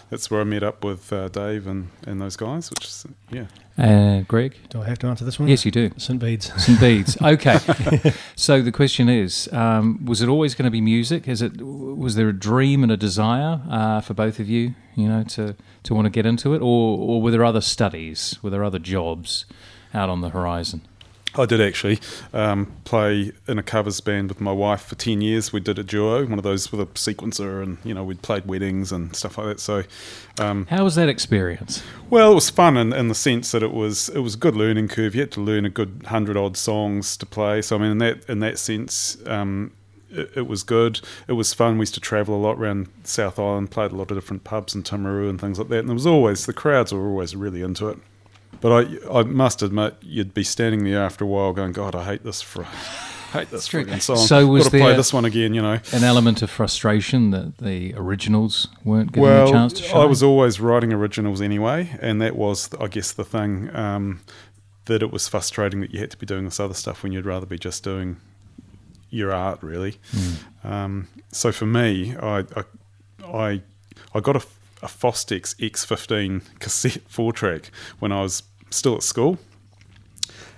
That's 0.09 0.31
where 0.31 0.41
I 0.41 0.43
met 0.43 0.63
up 0.63 0.83
with 0.83 1.13
uh, 1.13 1.29
Dave 1.29 1.67
and, 1.67 1.89
and 2.05 2.19
those 2.19 2.35
guys. 2.35 2.69
Which 2.71 2.85
is 2.85 3.05
yeah. 3.29 3.45
Uh, 3.77 4.21
Greg. 4.21 4.55
do 4.69 4.81
I 4.81 4.85
have 4.85 4.97
to 4.99 5.07
answer 5.07 5.23
this 5.23 5.37
one? 5.37 5.47
Yes, 5.47 5.63
you 5.63 5.71
do. 5.71 5.91
St 5.97 6.19
Bede's. 6.19 6.51
St 6.63 6.79
Bede's. 6.79 7.17
Okay. 7.27 7.59
so 8.35 8.61
the 8.61 8.71
question 8.71 9.07
is, 9.07 9.47
um, 9.53 10.03
was 10.03 10.21
it 10.21 10.29
always 10.29 10.55
going 10.55 10.65
to 10.65 10.71
be 10.71 10.81
music? 10.81 11.27
Is 11.27 11.41
it? 11.41 11.61
Was 11.61 12.15
there 12.15 12.29
a 12.29 12.33
dream 12.33 12.81
and 12.83 12.91
a 12.91 12.97
desire 12.97 13.61
uh, 13.69 14.01
for 14.01 14.15
both 14.15 14.39
of 14.39 14.49
you? 14.49 14.73
You 14.95 15.07
know, 15.07 15.23
to 15.23 15.55
to 15.83 15.93
want 15.93 16.05
to 16.05 16.09
get 16.09 16.25
into 16.25 16.55
it, 16.55 16.61
or 16.61 16.97
or 16.97 17.21
were 17.21 17.31
there 17.31 17.45
other 17.45 17.61
studies? 17.61 18.39
Were 18.41 18.49
there 18.49 18.63
other 18.63 18.79
jobs 18.79 19.45
out 19.97 20.09
on 20.09 20.21
the 20.21 20.29
horizon? 20.29 20.81
I 21.35 21.45
did 21.45 21.61
actually 21.61 21.99
um, 22.33 22.71
play 22.83 23.31
in 23.47 23.59
a 23.59 23.63
covers 23.63 23.99
band 23.99 24.29
with 24.29 24.41
my 24.41 24.51
wife 24.51 24.81
for 24.81 24.95
10 24.95 25.21
years. 25.21 25.53
We 25.53 25.59
did 25.59 25.77
a 25.77 25.83
duo, 25.83 26.25
one 26.25 26.39
of 26.39 26.43
those 26.43 26.71
with 26.71 26.81
a 26.81 26.85
sequencer, 26.93 27.61
and 27.61 27.77
you 27.83 27.93
know, 27.93 28.03
we'd 28.03 28.21
played 28.23 28.47
weddings 28.47 28.91
and 28.91 29.15
stuff 29.15 29.37
like 29.37 29.47
that. 29.47 29.59
So, 29.59 29.83
um, 30.39 30.65
How 30.67 30.83
was 30.83 30.95
that 30.95 31.09
experience? 31.09 31.83
well, 32.09 32.31
it 32.31 32.35
was 32.35 32.49
fun 32.49 32.75
in, 32.77 32.91
in 32.93 33.07
the 33.07 33.15
sense 33.15 33.51
that 33.51 33.61
it 33.61 33.71
was 33.71 34.09
it 34.09 34.19
was 34.19 34.33
a 34.35 34.37
good 34.37 34.55
learning 34.55 34.87
curve. 34.87 35.13
You 35.13 35.21
had 35.21 35.31
to 35.33 35.41
learn 35.41 35.65
a 35.65 35.69
good 35.69 36.05
hundred 36.07 36.37
odd 36.37 36.57
songs 36.57 37.15
to 37.17 37.25
play. 37.25 37.61
So, 37.61 37.75
I 37.75 37.79
mean, 37.79 37.91
in 37.91 37.97
that 37.99 38.27
in 38.29 38.39
that 38.39 38.57
sense, 38.57 39.17
um, 39.27 39.73
it, 40.09 40.31
it 40.37 40.47
was 40.47 40.63
good. 40.63 41.01
It 41.27 41.33
was 41.33 41.53
fun. 41.53 41.77
We 41.77 41.83
used 41.83 41.93
to 41.95 41.99
travel 41.99 42.35
a 42.35 42.41
lot 42.41 42.57
around 42.57 42.87
South 43.03 43.37
Island, 43.37 43.69
played 43.69 43.91
a 43.91 43.95
lot 43.95 44.09
of 44.09 44.17
different 44.17 44.43
pubs 44.43 44.73
in 44.73 44.81
Timaru 44.81 45.29
and 45.29 45.39
things 45.39 45.59
like 45.59 45.67
that. 45.67 45.79
And 45.79 45.89
there 45.89 45.93
was 45.93 46.07
always 46.07 46.45
the 46.47 46.53
crowds 46.53 46.93
were 46.93 47.07
always 47.07 47.35
really 47.35 47.61
into 47.61 47.89
it. 47.89 47.99
But 48.59 48.71
I, 48.71 49.19
I 49.19 49.23
must 49.23 49.61
admit, 49.61 49.95
you'd 50.01 50.33
be 50.33 50.43
standing 50.43 50.83
there 50.83 51.01
after 51.03 51.23
a 51.23 51.27
while, 51.27 51.53
going, 51.53 51.73
"God, 51.73 51.95
I 51.95 52.03
hate 52.05 52.23
this 52.23 52.41
for, 52.41 52.63
hate 53.33 53.51
this 53.51 53.67
freaking 53.67 54.01
song. 54.01 54.17
So 54.17 54.47
was 54.47 54.63
Got 54.63 54.71
to 54.71 54.79
play 54.79 54.95
this 54.95 55.13
one 55.13 55.25
again?" 55.25 55.53
You 55.53 55.61
know. 55.61 55.79
An 55.91 56.03
element 56.03 56.41
of 56.41 56.49
frustration 56.49 57.31
that 57.31 57.59
the 57.59 57.93
originals 57.95 58.67
weren't 58.83 59.11
given 59.11 59.29
Well, 59.29 59.47
a 59.47 59.51
chance 59.51 59.73
to 59.73 59.83
shine. 59.83 60.01
I 60.01 60.05
was 60.05 60.23
always 60.23 60.59
writing 60.59 60.91
originals 60.91 61.41
anyway, 61.41 61.97
and 62.01 62.21
that 62.21 62.35
was, 62.35 62.69
I 62.81 62.87
guess, 62.87 63.11
the 63.13 63.23
thing 63.25 63.69
um, 63.75 64.21
that 64.85 65.03
it 65.03 65.11
was 65.11 65.27
frustrating 65.27 65.81
that 65.81 65.91
you 65.91 65.99
had 65.99 66.11
to 66.11 66.17
be 66.17 66.25
doing 66.25 66.45
this 66.45 66.59
other 66.59 66.73
stuff 66.73 67.03
when 67.03 67.11
you'd 67.11 67.25
rather 67.25 67.45
be 67.45 67.59
just 67.59 67.83
doing 67.83 68.17
your 69.09 69.31
art, 69.31 69.61
really. 69.61 69.99
Hmm. 70.11 70.67
Um, 70.67 71.07
so 71.31 71.51
for 71.51 71.65
me, 71.67 72.15
I 72.17 72.39
I 72.39 72.63
I, 73.23 73.61
I 74.13 74.19
got 74.19 74.35
a, 74.35 74.45
a 74.81 74.87
Fostex 74.87 75.55
X15 75.55 76.59
cassette 76.59 77.01
four 77.07 77.33
track 77.33 77.71
when 77.99 78.11
I 78.11 78.21
was 78.21 78.43
still 78.69 78.95
at 78.95 79.03
school. 79.03 79.39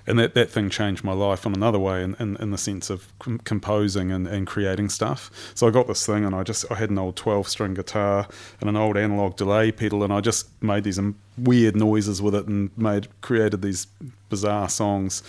And 0.08 0.18
that, 0.18 0.34
that 0.34 0.50
thing 0.50 0.72
changed 0.72 1.04
my 1.04 1.14
life 1.14 1.46
in 1.46 1.54
another 1.54 1.78
way, 1.78 2.02
in, 2.02 2.16
in, 2.20 2.36
in 2.38 2.50
the 2.50 2.58
sense 2.58 2.90
of 2.90 3.14
com- 3.20 3.38
composing 3.40 4.12
and, 4.12 4.26
and 4.28 4.48
creating 4.48 4.90
stuff. 4.90 5.30
So 5.54 5.68
I 5.68 5.72
got 5.72 5.86
this 5.86 6.04
thing, 6.04 6.26
and 6.26 6.34
I 6.34 6.42
just 6.42 6.66
I 6.72 6.76
had 6.76 6.90
an 6.90 6.98
old 6.98 7.16
twelve 7.16 7.48
string 7.48 7.76
guitar 7.76 8.28
and 8.60 8.68
an 8.68 8.76
old 8.76 8.98
analog 8.98 9.36
delay 9.36 9.72
pedal, 9.72 10.04
and 10.04 10.12
I 10.12 10.20
just 10.20 10.48
made 10.64 10.84
these 10.84 11.00
weird 11.38 11.76
noises 11.76 12.24
with 12.24 12.34
it, 12.34 12.48
and 12.48 12.76
made 12.76 13.08
created 13.22 13.62
these 13.62 13.86
bizarre 14.30 14.68
songs. 14.68 15.22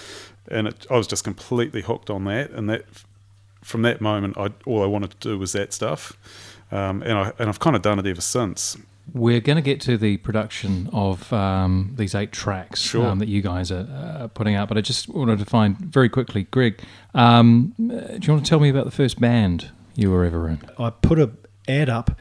And 0.49 0.69
it, 0.69 0.87
I 0.91 0.97
was 0.97 1.07
just 1.07 1.25
completely 1.25 1.83
hooked 1.83 2.09
on 2.09 2.25
that. 2.25 2.51
And 2.51 2.71
that 2.71 2.87
from 3.63 3.83
that 3.83 4.01
moment, 4.01 4.39
I 4.39 4.51
all 4.65 4.83
I 4.83 4.87
wanted 4.87 5.11
to 5.11 5.29
do 5.29 5.39
was 5.39 5.53
that 5.53 5.73
stuff, 5.73 6.17
um, 6.71 7.03
and 7.03 7.13
I 7.13 7.33
and 7.39 7.49
I've 7.49 7.61
kind 7.61 7.77
of 7.77 7.83
done 7.83 7.99
it 7.99 8.07
ever 8.07 8.21
since. 8.21 8.77
We're 9.13 9.41
going 9.41 9.57
to 9.57 9.63
get 9.63 9.81
to 9.83 9.97
the 9.99 10.19
production 10.19 10.89
of 10.93 11.33
um, 11.33 11.95
these 11.97 12.15
eight 12.15 12.31
tracks 12.31 12.81
Sure. 12.81 13.07
um, 13.07 13.19
that 13.19 13.27
you 13.27 13.43
guys 13.43 13.73
are 13.73 13.89
uh, 13.93 14.29
putting 14.29 14.55
out, 14.55 14.69
but 14.69 14.79
I 14.79 14.83
just 14.83 15.09
wanted 15.09 15.41
to 15.41 15.45
find 15.45 15.77
very 15.79 16.09
quickly, 16.09 16.45
Greg, 16.45 16.81
um, 17.13 17.75
uh, 17.81 18.19
do 18.19 18.19
you 18.23 18.33
want 18.33 18.45
to 18.45 18.49
tell 18.49 18.61
me 18.61 18.69
about 18.69 18.85
the 18.85 18.93
first 18.93 19.19
band 19.21 19.71
you 19.97 20.13
were 20.13 20.25
ever 20.25 20.49
in? 20.49 20.61
I 20.79 20.91
put 20.91 21.19
a 21.19 21.33
ad 21.67 21.89
up 21.89 22.13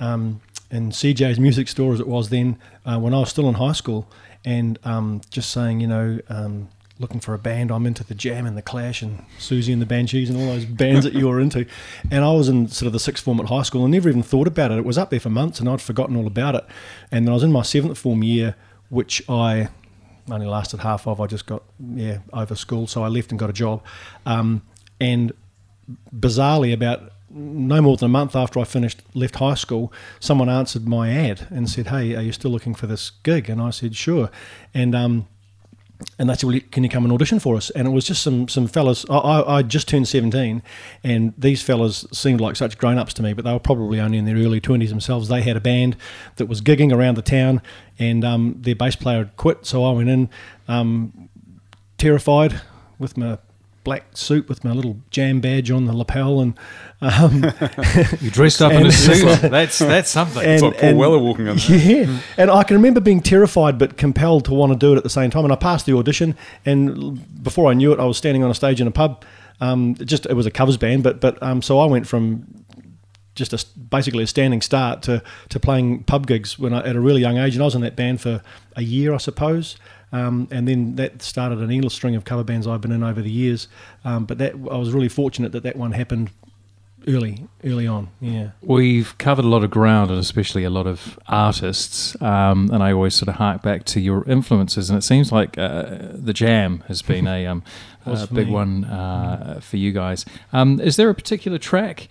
um, 0.00 0.40
in 0.70 0.88
CJ's 0.90 1.38
music 1.38 1.68
store 1.68 1.92
as 1.92 2.00
it 2.00 2.08
was 2.08 2.30
then 2.30 2.56
uh, 2.86 2.98
when 2.98 3.12
I 3.12 3.18
was 3.20 3.28
still 3.28 3.48
in 3.48 3.54
high 3.56 3.72
school, 3.72 4.08
and 4.42 4.78
um, 4.84 5.20
just 5.30 5.50
saying, 5.50 5.80
you 5.80 5.86
know, 5.86 6.18
um, 6.30 6.68
looking 6.98 7.20
for 7.20 7.34
a 7.34 7.38
band. 7.38 7.70
I'm 7.70 7.86
into 7.86 8.04
the 8.04 8.14
Jam 8.14 8.46
and 8.46 8.56
the 8.56 8.62
Clash 8.62 9.02
and 9.02 9.24
Siouxsie 9.38 9.72
and 9.72 9.80
the 9.80 9.86
Banshees 9.86 10.30
and 10.30 10.38
all 10.38 10.46
those 10.46 10.64
bands 10.64 11.04
that 11.04 11.14
you 11.14 11.28
were 11.28 11.40
into. 11.40 11.66
And 12.10 12.24
I 12.24 12.32
was 12.32 12.48
in 12.48 12.68
sort 12.68 12.86
of 12.86 12.92
the 12.92 13.00
sixth 13.00 13.24
form 13.24 13.40
at 13.40 13.46
high 13.46 13.62
school 13.62 13.84
and 13.84 13.92
never 13.92 14.08
even 14.08 14.22
thought 14.22 14.48
about 14.48 14.70
it. 14.70 14.78
It 14.78 14.84
was 14.84 14.98
up 14.98 15.10
there 15.10 15.20
for 15.20 15.30
months 15.30 15.60
and 15.60 15.68
I'd 15.68 15.80
forgotten 15.80 16.16
all 16.16 16.26
about 16.26 16.54
it. 16.54 16.64
And 17.10 17.26
then 17.26 17.32
I 17.32 17.34
was 17.34 17.44
in 17.44 17.52
my 17.52 17.62
seventh 17.62 17.98
form 17.98 18.22
year, 18.22 18.56
which 18.88 19.22
I 19.28 19.68
only 20.30 20.46
lasted 20.46 20.80
half 20.80 21.06
of. 21.06 21.20
I 21.20 21.26
just 21.26 21.46
got 21.46 21.62
yeah 21.94 22.18
over 22.32 22.54
school, 22.54 22.86
so 22.86 23.02
I 23.02 23.08
left 23.08 23.30
and 23.30 23.38
got 23.38 23.50
a 23.50 23.54
job. 23.54 23.82
Um, 24.26 24.62
and 25.00 25.32
bizarrely, 26.14 26.72
about 26.72 27.12
no 27.30 27.80
more 27.80 27.96
than 27.96 28.06
a 28.06 28.08
month 28.08 28.34
after 28.34 28.58
I 28.58 28.64
finished 28.64 29.02
left 29.14 29.36
high 29.36 29.54
school, 29.54 29.92
someone 30.18 30.48
answered 30.48 30.86
my 30.88 31.10
ad 31.10 31.46
and 31.50 31.68
said, 31.68 31.88
"Hey, 31.88 32.14
are 32.14 32.22
you 32.22 32.32
still 32.32 32.50
looking 32.50 32.74
for 32.74 32.86
this 32.86 33.10
gig?" 33.22 33.48
And 33.48 33.60
I 33.60 33.70
said, 33.70 33.96
"Sure." 33.96 34.30
And 34.74 34.94
um, 34.94 35.28
and 36.18 36.28
they 36.28 36.34
said, 36.34 36.48
"Well, 36.48 36.60
can 36.70 36.84
you 36.84 36.88
come 36.88 37.04
and 37.04 37.12
audition 37.12 37.38
for 37.38 37.56
us?" 37.56 37.70
And 37.70 37.88
it 37.88 37.90
was 37.90 38.04
just 38.04 38.22
some 38.22 38.48
some 38.48 38.66
fellas. 38.66 39.04
I, 39.10 39.42
I, 39.42 39.62
just 39.62 39.88
turned 39.88 40.06
seventeen, 40.06 40.62
and 41.02 41.32
these 41.36 41.62
fellas 41.62 42.06
seemed 42.12 42.40
like 42.40 42.56
such 42.56 42.78
grown 42.78 42.98
ups 42.98 43.14
to 43.14 43.22
me, 43.22 43.32
but 43.32 43.44
they 43.44 43.52
were 43.52 43.58
probably 43.58 44.00
only 44.00 44.18
in 44.18 44.24
their 44.24 44.36
early 44.36 44.60
twenties 44.60 44.90
themselves. 44.90 45.28
They 45.28 45.42
had 45.42 45.56
a 45.56 45.60
band 45.60 45.96
that 46.36 46.46
was 46.46 46.60
gigging 46.60 46.92
around 46.92 47.16
the 47.16 47.22
town, 47.22 47.62
and 47.98 48.24
um, 48.24 48.56
their 48.60 48.76
bass 48.76 48.96
player 48.96 49.18
had 49.18 49.36
quit, 49.36 49.66
so 49.66 49.84
I 49.84 49.92
went 49.92 50.08
in, 50.08 50.28
um, 50.68 51.28
terrified, 51.96 52.60
with 52.98 53.16
my 53.16 53.38
black 53.84 54.16
suit 54.16 54.48
with 54.48 54.64
my 54.64 54.72
little 54.72 54.98
jam 55.10 55.40
badge 55.40 55.70
on 55.70 55.86
the 55.86 55.92
lapel, 55.92 56.40
and 56.40 56.58
um, 57.00 57.44
you 58.20 58.30
dressed 58.30 58.60
up 58.60 58.72
in 58.72 58.86
a 58.86 58.92
suit. 58.92 59.50
That's 59.50 59.78
that's 59.78 60.10
something. 60.10 60.42
it's 60.42 60.62
like 60.62 60.78
Paul 60.78 60.96
Weller 60.96 61.18
walking 61.18 61.46
in 61.46 61.56
there. 61.56 61.78
Yeah, 61.78 62.20
and 62.36 62.50
I 62.50 62.62
can 62.64 62.76
remember 62.76 63.00
being 63.00 63.20
terrified 63.20 63.78
but 63.78 63.96
compelled 63.96 64.44
to 64.46 64.54
want 64.54 64.72
to 64.72 64.78
do 64.78 64.92
it 64.92 64.96
at 64.96 65.02
the 65.02 65.10
same 65.10 65.30
time. 65.30 65.44
And 65.44 65.52
I 65.52 65.56
passed 65.56 65.86
the 65.86 65.96
audition, 65.96 66.36
and 66.64 67.42
before 67.42 67.70
I 67.70 67.74
knew 67.74 67.92
it, 67.92 68.00
I 68.00 68.04
was 68.04 68.16
standing 68.16 68.42
on 68.44 68.50
a 68.50 68.54
stage 68.54 68.80
in 68.80 68.86
a 68.86 68.92
pub. 68.92 69.24
Um, 69.60 69.96
it 69.98 70.04
just 70.04 70.26
it 70.26 70.34
was 70.34 70.46
a 70.46 70.50
covers 70.50 70.76
band, 70.76 71.02
but 71.02 71.20
but 71.20 71.42
um, 71.42 71.62
so 71.62 71.78
I 71.78 71.86
went 71.86 72.06
from 72.06 72.46
just 73.38 73.52
a, 73.52 73.64
basically 73.78 74.24
a 74.24 74.26
standing 74.26 74.60
start 74.60 75.00
to, 75.02 75.22
to 75.48 75.60
playing 75.60 76.02
pub 76.02 76.26
gigs 76.26 76.58
when 76.58 76.74
I, 76.74 76.80
at 76.80 76.96
a 76.96 77.00
really 77.00 77.20
young 77.20 77.38
age, 77.38 77.54
and 77.54 77.62
I 77.62 77.64
was 77.64 77.74
in 77.74 77.80
that 77.82 77.96
band 77.96 78.20
for 78.20 78.42
a 78.76 78.82
year, 78.82 79.14
I 79.14 79.18
suppose. 79.18 79.76
Um, 80.12 80.48
and 80.50 80.66
then 80.66 80.96
that 80.96 81.22
started 81.22 81.58
an 81.58 81.70
endless 81.70 81.94
string 81.94 82.14
of 82.14 82.24
cover 82.24 82.44
bands 82.44 82.66
I've 82.66 82.80
been 82.80 82.92
in 82.92 83.02
over 83.02 83.20
the 83.20 83.30
years. 83.30 83.68
Um, 84.04 84.24
but 84.24 84.38
that 84.38 84.54
I 84.54 84.76
was 84.76 84.92
really 84.92 85.08
fortunate 85.08 85.52
that 85.52 85.62
that 85.64 85.76
one 85.76 85.92
happened 85.92 86.30
early, 87.06 87.46
early 87.64 87.86
on. 87.86 88.08
Yeah, 88.20 88.50
we've 88.62 89.16
covered 89.18 89.44
a 89.44 89.48
lot 89.48 89.64
of 89.64 89.70
ground, 89.70 90.10
and 90.10 90.18
especially 90.18 90.64
a 90.64 90.70
lot 90.70 90.86
of 90.86 91.18
artists. 91.28 92.20
Um, 92.22 92.70
and 92.72 92.82
I 92.82 92.92
always 92.92 93.14
sort 93.14 93.28
of 93.28 93.36
hark 93.36 93.62
back 93.62 93.84
to 93.86 94.00
your 94.00 94.24
influences, 94.24 94.90
and 94.90 94.98
it 94.98 95.02
seems 95.02 95.30
like 95.30 95.58
uh, 95.58 95.98
the 96.12 96.32
Jam 96.32 96.84
has 96.88 97.02
been 97.02 97.26
a, 97.26 97.46
um, 97.46 97.62
a 98.06 98.26
big 98.26 98.48
me. 98.48 98.52
one 98.52 98.84
uh, 98.84 99.60
for 99.62 99.76
you 99.76 99.92
guys. 99.92 100.24
Um, 100.52 100.80
is 100.80 100.96
there 100.96 101.10
a 101.10 101.14
particular 101.14 101.58
track 101.58 102.08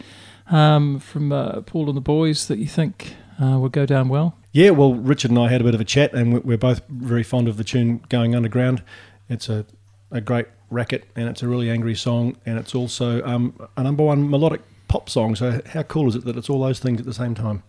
um, 0.48 1.00
from 1.00 1.32
uh, 1.32 1.62
Paul 1.62 1.88
and 1.88 1.98
the 1.98 2.02
Boys 2.02 2.48
that 2.48 2.60
you 2.60 2.68
think 2.68 3.16
uh, 3.42 3.58
would 3.60 3.72
go 3.72 3.86
down 3.86 4.10
well? 4.10 4.37
Yeah, 4.52 4.70
well, 4.72 4.94
Richard 4.96 5.32
and 5.32 5.40
I 5.40 5.50
had 5.50 5.62
a 5.62 5.64
bit 5.64 5.76
of 5.76 5.82
a 5.82 5.86
chat, 5.86 6.14
and 6.14 6.44
we're 6.44 6.58
both 6.58 6.82
very 6.88 7.24
fond 7.24 7.48
of 7.48 7.58
the 7.58 7.64
tune 7.64 8.02
"Going 8.10 8.34
Underground." 8.34 8.82
It's 9.30 9.50
a, 9.50 9.66
a 10.10 10.22
great 10.22 10.48
racket, 10.70 11.06
and 11.16 11.28
it's 11.28 11.44
a 11.44 11.48
really 11.48 11.70
angry 11.70 11.96
song, 11.96 12.38
and 12.46 12.58
it's 12.58 12.74
also 12.74 13.22
um, 13.24 13.60
a 13.76 13.84
number 13.84 14.04
one 14.04 14.30
melodic 14.30 14.62
pop 14.88 15.10
song. 15.10 15.36
So, 15.36 15.62
how 15.68 15.84
cool 15.84 16.08
is 16.08 16.16
it 16.16 16.24
that 16.26 16.38
it's 16.38 16.50
all 16.50 16.62
those 16.62 16.80
things 16.80 17.00
at 17.00 17.06
the 17.06 17.14
same 17.14 17.36
time? 17.36 17.64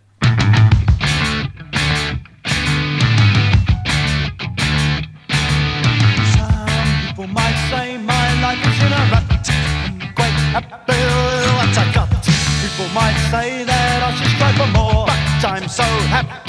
People 12.61 12.88
might 12.94 13.28
say 13.30 13.64
that 13.64 14.02
I 14.02 14.14
should 14.14 14.30
strive 14.30 14.54
for 14.56 14.66
more 14.78 15.08
but 15.40 15.50
I'm 15.50 15.68
so 15.68 15.82
happy 15.82 16.48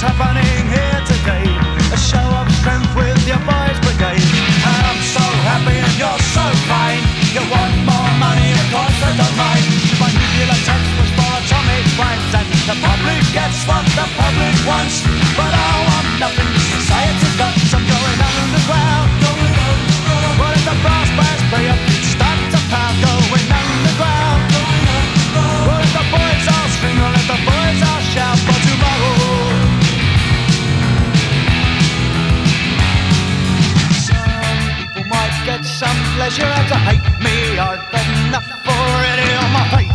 happening 0.00 0.70
here 0.70 1.00
today. 1.02 1.46
A 1.90 1.98
show 1.98 2.22
of 2.38 2.46
strength 2.62 2.90
with 2.94 3.18
your 3.26 3.40
boys 3.42 3.78
brigade. 3.82 4.22
And 4.22 4.82
I'm 4.86 5.02
so 5.02 5.24
happy 5.48 5.74
and 5.74 5.94
you're 5.98 6.22
so 6.34 6.44
kind. 6.70 7.02
You 7.34 7.42
want 7.50 7.74
more 7.82 8.12
money, 8.22 8.54
of 8.54 8.66
course 8.70 8.98
I 9.02 9.10
don't 9.18 9.36
mind. 9.36 9.64
My 9.98 10.08
nuclear 10.14 10.58
test 10.62 10.88
was 10.98 11.10
for 11.18 11.30
atomic 11.42 11.84
crimes 11.98 12.30
and 12.30 12.48
the 12.70 12.76
public 12.78 13.22
gets 13.34 13.58
what 13.66 13.84
the 13.98 14.06
public 14.14 14.56
wants. 14.70 15.02
But 15.34 15.50
I 15.50 15.70
want 15.82 16.06
nothing 16.22 16.57
hate 36.88 37.04
me. 37.20 37.36
I've 37.60 37.84
enough 37.92 38.48
already 38.64 39.28
on 39.36 39.50
my 39.52 39.64
plate. 39.68 39.92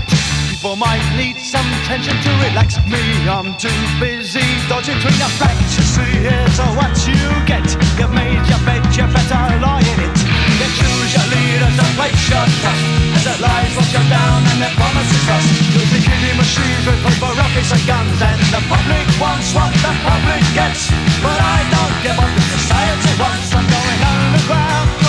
People 0.50 0.76
might 0.78 1.04
need 1.18 1.38
some 1.42 1.66
tension 1.90 2.14
to 2.14 2.32
relax 2.46 2.78
me. 2.86 3.02
I'm 3.26 3.58
too 3.58 3.74
busy 3.98 4.46
dodging 4.70 4.98
between 5.02 5.18
the 5.18 5.32
facts. 5.42 5.74
You 5.78 5.86
see, 5.96 6.14
here's 6.28 6.58
what 6.78 6.94
you 7.10 7.20
get. 7.50 7.66
You've 7.98 8.14
made 8.14 8.46
your 8.46 8.62
bed, 8.68 8.84
you 8.94 9.06
better 9.10 9.42
lie 9.66 9.82
in 9.82 10.00
it. 10.06 10.18
You 10.60 10.68
choose 10.80 11.10
your 11.18 11.28
leaders 11.34 11.76
and 11.82 11.92
place 11.98 12.24
your 12.30 12.46
trust. 12.62 12.84
As 13.18 13.26
it 13.34 13.40
lies, 13.42 13.74
wash 13.76 13.94
you 13.94 14.04
down 14.08 14.40
and 14.54 14.60
their 14.62 14.76
promises 14.78 15.26
us. 15.34 15.46
You'll 15.74 15.90
be 15.90 16.00
killing 16.00 16.38
machines 16.38 16.84
with 16.86 17.02
for 17.18 17.34
rockets 17.34 17.74
and 17.74 17.84
guns. 17.90 18.20
And 18.22 18.42
the 18.54 18.62
public 18.70 19.08
wants 19.18 19.50
what 19.58 19.74
the 19.82 19.94
public 20.06 20.44
gets. 20.54 20.94
But 21.26 21.38
I 21.42 21.60
don't 21.74 21.96
give 22.06 22.18
up 22.22 22.32
the 22.38 22.44
society 22.54 23.14
wants. 23.18 23.50
I'm 23.52 23.66
going 23.66 24.02
underground. 24.14 25.03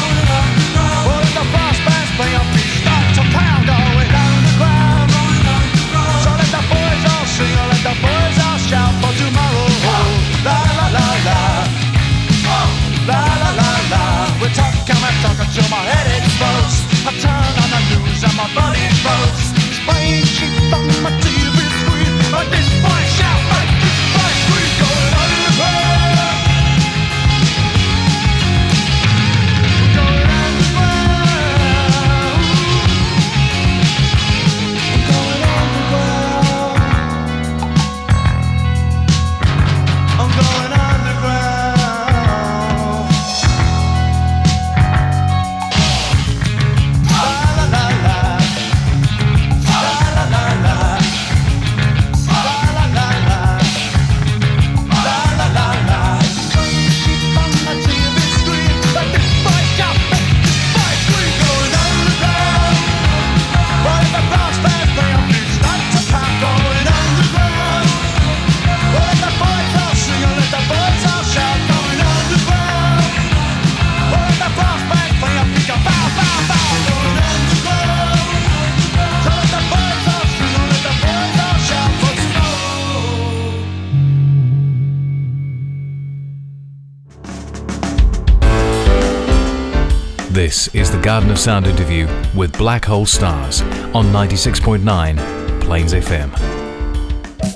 Boys 8.74 9.03
Garden 91.04 91.30
of 91.30 91.38
Sound 91.38 91.66
interview 91.66 92.08
with 92.34 92.56
Black 92.56 92.82
Hole 92.86 93.04
Stars 93.04 93.60
on 93.92 94.06
96.9 94.06 95.60
Plains 95.60 95.92
FM. 95.92 96.30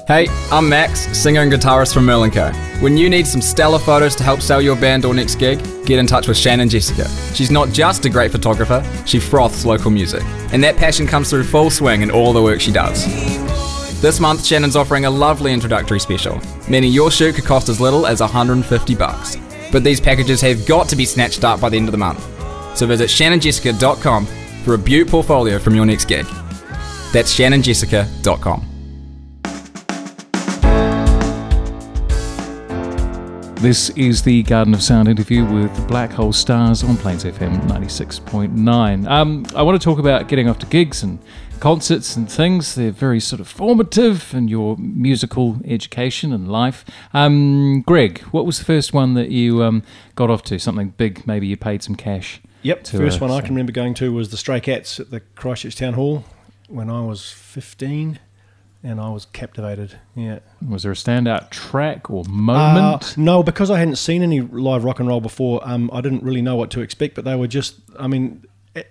Hey, 0.06 0.28
I'm 0.52 0.68
Max, 0.68 1.16
singer 1.16 1.40
and 1.40 1.50
guitarist 1.50 1.94
from 1.94 2.04
Merlin 2.04 2.30
Co. 2.30 2.50
When 2.80 2.98
you 2.98 3.08
need 3.08 3.26
some 3.26 3.40
stellar 3.40 3.78
photos 3.78 4.14
to 4.16 4.22
help 4.22 4.42
sell 4.42 4.60
your 4.60 4.76
band 4.76 5.06
or 5.06 5.14
next 5.14 5.36
gig, 5.36 5.60
get 5.86 5.98
in 5.98 6.06
touch 6.06 6.28
with 6.28 6.36
Shannon 6.36 6.68
Jessica. 6.68 7.08
She's 7.32 7.50
not 7.50 7.70
just 7.70 8.04
a 8.04 8.10
great 8.10 8.32
photographer, 8.32 8.84
she 9.06 9.18
froths 9.18 9.64
local 9.64 9.90
music. 9.90 10.22
And 10.52 10.62
that 10.62 10.76
passion 10.76 11.06
comes 11.06 11.30
through 11.30 11.44
full 11.44 11.70
swing 11.70 12.02
in 12.02 12.10
all 12.10 12.34
the 12.34 12.42
work 12.42 12.60
she 12.60 12.70
does. 12.70 13.06
This 14.02 14.20
month, 14.20 14.44
Shannon's 14.44 14.76
offering 14.76 15.06
a 15.06 15.10
lovely 15.10 15.54
introductory 15.54 16.00
special, 16.00 16.38
meaning 16.68 16.92
your 16.92 17.10
shoot 17.10 17.36
could 17.36 17.46
cost 17.46 17.70
as 17.70 17.80
little 17.80 18.06
as 18.06 18.20
150 18.20 18.94
bucks. 18.94 19.38
But 19.72 19.84
these 19.84 20.02
packages 20.02 20.42
have 20.42 20.66
got 20.66 20.86
to 20.90 20.96
be 20.96 21.06
snatched 21.06 21.44
up 21.44 21.62
by 21.62 21.70
the 21.70 21.78
end 21.78 21.88
of 21.88 21.92
the 21.92 21.98
month. 21.98 22.37
So 22.74 22.86
visit 22.86 23.08
shannonjessica.com 23.08 24.26
for 24.64 24.74
a 24.74 24.78
beaut 24.78 25.08
portfolio 25.08 25.58
from 25.58 25.74
your 25.74 25.86
next 25.86 26.06
gig. 26.06 26.26
That's 27.12 27.34
shannonjessica.com. 27.34 28.68
This 33.60 33.90
is 33.90 34.22
the 34.22 34.44
Garden 34.44 34.72
of 34.72 34.80
Sound 34.84 35.08
interview 35.08 35.44
with 35.44 35.88
Black 35.88 36.12
Hole 36.12 36.32
Stars 36.32 36.84
on 36.84 36.96
Plains 36.96 37.24
FM 37.24 37.60
96.9. 37.62 39.08
Um, 39.08 39.44
I 39.56 39.62
want 39.62 39.80
to 39.80 39.84
talk 39.84 39.98
about 39.98 40.28
getting 40.28 40.48
off 40.48 40.60
to 40.60 40.66
gigs 40.66 41.02
and 41.02 41.18
concerts 41.58 42.14
and 42.14 42.30
things. 42.30 42.76
They're 42.76 42.92
very 42.92 43.18
sort 43.18 43.40
of 43.40 43.48
formative 43.48 44.32
in 44.32 44.46
your 44.46 44.76
musical 44.76 45.58
education 45.64 46.32
and 46.32 46.52
life. 46.52 46.84
Um, 47.12 47.82
Greg, 47.82 48.20
what 48.30 48.46
was 48.46 48.60
the 48.60 48.64
first 48.64 48.92
one 48.92 49.14
that 49.14 49.30
you 49.32 49.64
um, 49.64 49.82
got 50.14 50.30
off 50.30 50.42
to? 50.44 50.60
Something 50.60 50.90
big? 50.90 51.26
Maybe 51.26 51.48
you 51.48 51.56
paid 51.56 51.82
some 51.82 51.96
cash. 51.96 52.40
Yep, 52.62 52.84
to, 52.84 52.98
first 52.98 53.20
one 53.20 53.30
I 53.30 53.40
can 53.40 53.50
remember 53.50 53.72
going 53.72 53.94
to 53.94 54.12
was 54.12 54.30
the 54.30 54.36
Stray 54.36 54.60
Cats 54.60 54.98
at 54.98 55.10
the 55.10 55.20
Christchurch 55.20 55.76
Town 55.76 55.94
Hall 55.94 56.24
when 56.68 56.90
I 56.90 57.02
was 57.02 57.30
15, 57.30 58.18
and 58.82 59.00
I 59.00 59.10
was 59.10 59.26
captivated. 59.26 59.98
Yeah. 60.14 60.40
Was 60.66 60.82
there 60.82 60.92
a 60.92 60.96
standout 60.96 61.50
track 61.50 62.10
or 62.10 62.24
moment? 62.24 63.18
Uh, 63.18 63.20
no, 63.20 63.42
because 63.42 63.70
I 63.70 63.78
hadn't 63.78 63.96
seen 63.96 64.22
any 64.22 64.40
live 64.40 64.84
rock 64.84 65.00
and 65.00 65.08
roll 65.08 65.20
before, 65.20 65.60
um, 65.64 65.90
I 65.92 66.00
didn't 66.00 66.22
really 66.22 66.42
know 66.42 66.56
what 66.56 66.70
to 66.72 66.80
expect. 66.80 67.14
But 67.14 67.24
they 67.24 67.36
were 67.36 67.48
just, 67.48 67.76
I 67.98 68.06
mean, 68.06 68.44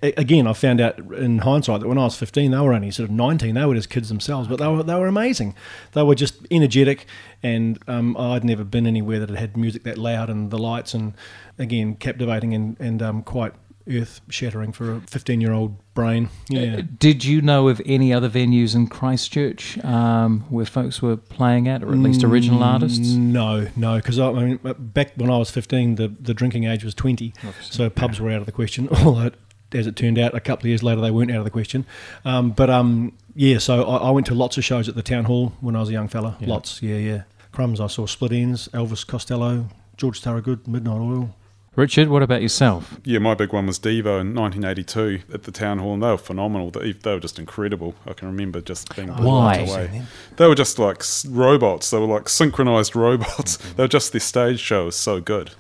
again, 0.04 0.48
I 0.48 0.54
found 0.54 0.82
out 0.82 0.98
in 1.14 1.40
hindsight 1.40 1.82
that 1.82 1.88
when 1.88 1.98
I 1.98 2.04
was 2.04 2.16
15, 2.16 2.52
they 2.52 2.60
were 2.60 2.74
only 2.74 2.92
sort 2.92 3.10
of 3.10 3.16
19. 3.16 3.56
They 3.56 3.66
were 3.66 3.76
just 3.76 3.90
kids 3.90 4.10
themselves, 4.10 4.48
but 4.48 4.60
they 4.60 4.68
were 4.68 4.84
they 4.84 4.96
were 4.96 5.08
amazing. 5.08 5.56
They 5.94 6.04
were 6.04 6.16
just 6.16 6.46
energetic, 6.52 7.06
and 7.44 7.80
um, 7.88 8.16
I'd 8.18 8.44
never 8.44 8.64
been 8.64 8.88
anywhere 8.88 9.20
that 9.20 9.30
had 9.30 9.40
had 9.40 9.58
music 9.58 9.84
that 9.84 9.98
loud 9.98 10.30
and 10.30 10.52
the 10.52 10.58
lights, 10.58 10.94
and 10.94 11.14
again, 11.58 11.96
captivating 11.96 12.54
and 12.54 12.78
and 12.80 13.02
um, 13.02 13.24
quite 13.24 13.54
earth 13.90 14.22
shattering 14.30 14.72
for 14.72 14.96
a 14.96 15.02
15 15.02 15.42
year 15.42 15.54
old 15.54 15.78
brain. 15.94 16.30
Yeah. 16.50 16.82
Did 17.00 17.26
you 17.26 17.42
know 17.42 17.68
of 17.68 17.82
any 17.86 18.14
other 18.14 18.30
venues 18.30 18.76
in 18.76 18.88
Christchurch 18.88 19.84
um, 19.84 20.42
where 20.50 20.66
folks 20.66 21.02
were 21.02 21.18
playing 21.18 21.68
at, 21.68 21.84
or 21.84 21.92
at 21.92 21.98
least 21.98 22.24
original 22.24 22.64
artists? 22.64 23.14
No, 23.14 23.68
no, 23.76 23.98
because 23.98 24.20
I, 24.20 24.30
I 24.30 24.46
mean, 24.46 24.60
back 24.78 25.14
when 25.16 25.30
I 25.30 25.38
was 25.38 25.50
15, 25.50 25.96
the, 25.96 26.08
the 26.08 26.34
drinking 26.34 26.66
age 26.66 26.84
was 26.84 26.94
20, 26.94 27.34
so 27.62 27.90
pubs 27.90 28.20
were 28.20 28.30
out 28.30 28.40
of 28.40 28.46
the 28.46 28.52
question. 28.52 28.90
Although, 29.04 29.32
as 29.74 29.88
it 29.88 29.96
turned 29.96 30.18
out, 30.18 30.34
a 30.34 30.40
couple 30.40 30.64
of 30.64 30.70
years 30.70 30.84
later, 30.84 31.02
they 31.02 31.12
weren't 31.12 31.32
out 31.32 31.40
of 31.40 31.44
the 31.44 31.52
question. 31.52 31.86
Um, 32.24 32.52
but 32.52 32.70
um, 32.70 33.14
yeah, 33.36 33.58
so 33.58 33.84
I, 33.84 34.08
I 34.08 34.12
went 34.12 34.28
to 34.28 34.34
lots 34.34 34.58
of 34.58 34.66
shows 34.66 34.88
at 34.88 34.96
the 34.96 35.04
town 35.04 35.26
hall 35.26 35.54
when 35.62 35.76
I 35.76 35.80
was 35.80 35.90
a 35.90 35.94
young 35.94 36.08
fella. 36.08 36.38
Yeah. 36.40 36.48
Lots, 36.48 36.82
yeah, 36.82 36.98
yeah. 36.98 37.24
Crumbs, 37.52 37.80
I 37.80 37.88
saw 37.88 38.06
Split 38.06 38.32
Enz, 38.32 38.70
Elvis 38.70 39.06
Costello, 39.06 39.70
George 39.98 40.22
Thorogood, 40.22 40.68
Midnight 40.68 41.00
Oil. 41.00 41.36
Richard, 41.76 42.10
what 42.10 42.24
about 42.24 42.42
yourself? 42.42 43.00
Yeah, 43.04 43.20
my 43.20 43.36
big 43.36 43.54
one 43.54 43.68
was 43.68 43.78
Devo 43.78 44.20
in 44.20 44.34
1982 44.34 45.22
at 45.32 45.44
the 45.44 45.52
town 45.52 45.78
hall, 45.78 45.94
and 45.94 46.02
they 46.02 46.08
were 46.08 46.18
phenomenal. 46.18 46.72
They, 46.72 46.94
they 46.94 47.14
were 47.14 47.20
just 47.20 47.38
incredible. 47.38 47.94
I 48.04 48.14
can 48.14 48.28
remember 48.28 48.62
just 48.62 48.96
being 48.96 49.10
blown 49.10 49.26
Why? 49.26 49.56
away. 49.58 50.02
They 50.38 50.48
were 50.48 50.56
just 50.56 50.80
like 50.80 51.04
robots. 51.28 51.92
They 51.92 52.00
were 52.00 52.08
like 52.08 52.30
synchronized 52.30 52.96
robots. 52.96 53.58
They 53.58 53.84
were 53.84 53.88
just 53.88 54.12
their 54.12 54.22
stage 54.22 54.60
show 54.60 54.86
was 54.86 54.96
so 54.96 55.22
good. 55.22 55.52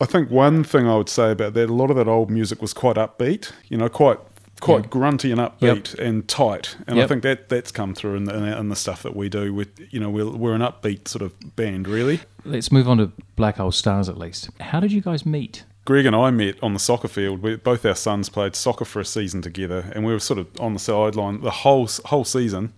I 0.00 0.06
think 0.06 0.30
one 0.30 0.64
thing 0.64 0.86
I 0.88 0.96
would 0.96 1.08
say 1.08 1.30
about 1.32 1.54
that, 1.54 1.68
a 1.68 1.74
lot 1.74 1.90
of 1.90 1.96
that 1.96 2.08
old 2.08 2.30
music 2.30 2.62
was 2.62 2.72
quite 2.72 2.96
upbeat. 2.96 3.52
You 3.68 3.76
know, 3.76 3.88
quite 3.88 4.18
quite 4.60 4.82
Yeah. 4.84 4.88
grunty 4.90 5.30
and 5.32 5.40
upbeat 5.40 5.98
and 5.98 6.28
tight. 6.28 6.76
And 6.86 7.00
I 7.00 7.06
think 7.06 7.22
that 7.22 7.48
that's 7.48 7.72
come 7.72 7.94
through 7.94 8.16
in 8.16 8.24
the, 8.24 8.34
in 8.36 8.42
the, 8.42 8.58
in 8.58 8.68
the 8.68 8.76
stuff 8.76 9.02
that 9.02 9.16
we 9.16 9.28
do. 9.30 9.54
With 9.54 9.68
you 9.90 9.98
know, 10.00 10.10
we're, 10.10 10.30
we're 10.30 10.54
an 10.54 10.60
upbeat 10.60 11.08
sort 11.08 11.22
of 11.22 11.32
band, 11.56 11.88
really. 11.88 12.20
Let's 12.44 12.70
move 12.70 12.86
on 12.88 12.98
to 12.98 13.10
Black 13.36 13.56
Hole 13.56 13.72
Stars 13.72 14.08
at 14.08 14.18
least. 14.18 14.50
How 14.60 14.80
did 14.80 14.92
you 14.92 15.00
guys 15.00 15.24
meet? 15.24 15.64
Greg 15.86 16.04
and 16.06 16.14
I 16.14 16.30
met 16.30 16.56
on 16.62 16.74
the 16.74 16.78
soccer 16.78 17.08
field. 17.08 17.42
We, 17.42 17.56
both 17.56 17.84
our 17.86 17.94
sons 17.94 18.28
played 18.28 18.54
soccer 18.54 18.84
for 18.84 19.00
a 19.00 19.04
season 19.04 19.40
together, 19.42 19.90
and 19.94 20.04
we 20.04 20.12
were 20.12 20.20
sort 20.20 20.38
of 20.38 20.46
on 20.60 20.74
the 20.74 20.78
sideline 20.78 21.40
the 21.40 21.50
whole 21.50 21.88
whole 22.06 22.24
season. 22.24 22.72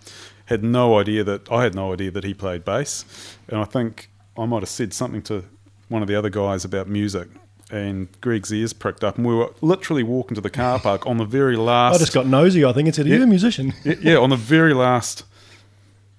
Had 0.47 0.63
no 0.63 0.99
idea 0.99 1.25
that 1.25 1.51
I 1.51 1.65
had 1.65 1.75
no 1.75 1.93
idea 1.93 2.11
that 2.13 2.23
he 2.25 2.33
played 2.33 2.65
bass, 2.65 3.05
and 3.49 3.59
I 3.61 3.65
think 3.65 4.09
I 4.39 4.47
might 4.47 4.61
have 4.61 4.69
said 4.69 4.93
something 4.95 5.23
to 5.23 5.45
one 5.93 6.03
of 6.03 6.09
the 6.09 6.17
other 6.17 6.31
guys 6.31 6.65
about 6.65 6.89
music, 6.89 7.29
and 7.71 8.09
Greg's 8.21 8.53
ears 8.53 8.73
pricked 8.73 9.05
up, 9.05 9.17
and 9.17 9.27
we 9.27 9.35
were 9.35 9.51
literally 9.61 10.03
walking 10.03 10.35
to 10.35 10.41
the 10.41 10.51
car 10.51 10.79
park 10.89 11.07
on 11.07 11.19
the 11.19 11.25
very 11.25 11.57
last. 11.57 11.97
I 11.97 11.99
just 11.99 12.13
got 12.15 12.27
nosy, 12.27 12.65
I 12.65 12.73
think, 12.73 12.87
and 12.89 12.95
said, 12.95 13.07
Are 13.07 13.11
you 13.11 13.19
Yeah. 13.19 13.23
a 13.25 13.27
musician? 13.27 13.73
yeah, 13.85 13.95
yeah, 14.01 14.17
on 14.17 14.31
the 14.31 14.37
very 14.37 14.75
last 14.75 15.25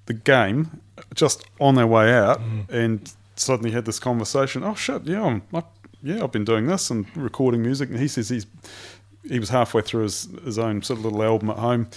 the 0.05 0.13
game, 0.13 0.81
just 1.15 1.43
on 1.59 1.75
their 1.75 1.87
way 1.87 2.13
out, 2.13 2.39
Mm. 2.39 2.69
and 2.69 3.13
suddenly 3.35 3.71
had 3.71 3.85
this 3.85 3.99
conversation. 3.99 4.63
Oh 4.63 4.75
shit, 4.75 5.03
yeah, 5.05 5.23
I'm, 5.23 5.41
I, 5.53 5.63
yeah, 6.03 6.23
I've 6.23 6.31
been 6.31 6.45
doing 6.45 6.67
this 6.67 6.89
and 6.91 7.05
recording 7.17 7.61
music. 7.61 7.89
And 7.89 7.99
he 7.99 8.07
says 8.07 8.29
he's 8.29 8.45
he 9.27 9.39
was 9.39 9.49
halfway 9.49 9.81
through 9.81 10.03
his, 10.03 10.27
his 10.43 10.59
own 10.59 10.81
sort 10.81 10.99
of 10.99 11.05
little 11.05 11.23
album 11.23 11.49
at 11.49 11.57
home. 11.57 11.87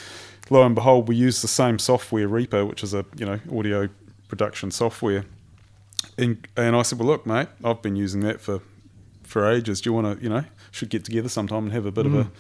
Lo 0.49 0.63
and 0.65 0.77
behold, 0.77 1.09
we 1.09 1.17
use 1.17 1.43
the 1.43 1.49
same 1.49 1.77
software, 1.81 2.29
Reaper, 2.29 2.65
which 2.65 2.85
is 2.85 2.95
a 2.95 3.05
you 3.19 3.27
know 3.27 3.41
audio 3.53 3.89
production 4.29 4.71
software. 4.71 5.25
And 6.19 6.47
and 6.57 6.75
I 6.77 6.83
said, 6.83 6.99
well, 6.99 7.09
look, 7.09 7.27
mate, 7.27 7.49
I've 7.65 7.83
been 7.83 7.97
using 7.97 8.21
that 8.23 8.41
for 8.41 8.61
for 9.23 9.51
ages. 9.51 9.81
Do 9.81 9.91
you 9.91 9.95
want 9.95 10.19
to, 10.19 10.23
you 10.23 10.29
know, 10.31 10.45
should 10.71 10.89
get 10.91 11.05
together 11.05 11.29
sometime 11.29 11.65
and 11.65 11.73
have 11.73 11.87
a 11.87 11.91
bit 11.93 12.07
of 12.07 12.13
Mm. 12.13 12.27
a 12.27 12.31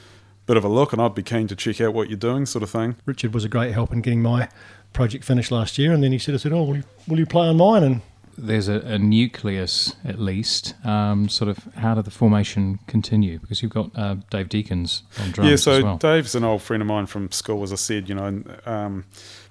bit 0.47 0.57
of 0.57 0.65
a 0.65 0.69
look? 0.69 0.93
And 0.93 1.03
I'd 1.03 1.15
be 1.15 1.23
keen 1.23 1.47
to 1.49 1.57
check 1.57 1.81
out 1.81 1.93
what 1.95 2.09
you're 2.09 2.17
doing, 2.19 2.47
sort 2.47 2.63
of 2.63 2.71
thing. 2.71 2.97
Richard 3.07 3.35
was 3.35 3.45
a 3.45 3.49
great 3.49 3.73
help 3.73 3.93
in 3.93 4.01
getting 4.03 4.23
my 4.23 4.49
project 4.93 5.25
finished 5.25 5.51
last 5.51 5.79
year, 5.79 5.93
and 5.93 6.03
then 6.03 6.13
he 6.13 6.19
said, 6.19 6.35
I 6.35 6.39
said, 6.39 6.53
Oh, 6.53 6.63
will 6.65 6.77
you, 6.77 6.85
will 7.09 7.19
you 7.19 7.27
play 7.27 7.49
on 7.49 7.57
mine? 7.57 7.83
And 7.83 8.01
There's 8.39 8.69
a, 8.69 8.81
a 8.81 8.99
nucleus, 8.99 9.95
at 10.05 10.21
least. 10.21 10.75
Um, 10.85 11.29
sort 11.29 11.49
of, 11.49 11.59
how 11.75 11.95
did 11.95 12.05
the 12.05 12.11
formation 12.11 12.79
continue? 12.87 13.39
Because 13.39 13.63
you've 13.63 13.73
got 13.73 13.91
uh, 13.97 14.17
Dave 14.31 14.49
Deacons 14.49 15.03
on 15.21 15.31
drums 15.31 15.51
yeah, 15.51 15.57
so 15.57 15.83
well. 15.83 15.97
Dave's 15.97 16.35
an 16.35 16.45
old 16.45 16.63
friend 16.63 16.83
of 16.83 16.87
mine 16.87 17.07
from 17.07 17.31
school, 17.33 17.63
as 17.63 17.73
I 17.73 17.77
said, 17.77 18.09
you 18.09 18.15
know, 18.15 18.27
and, 18.27 18.61
um, 18.67 19.05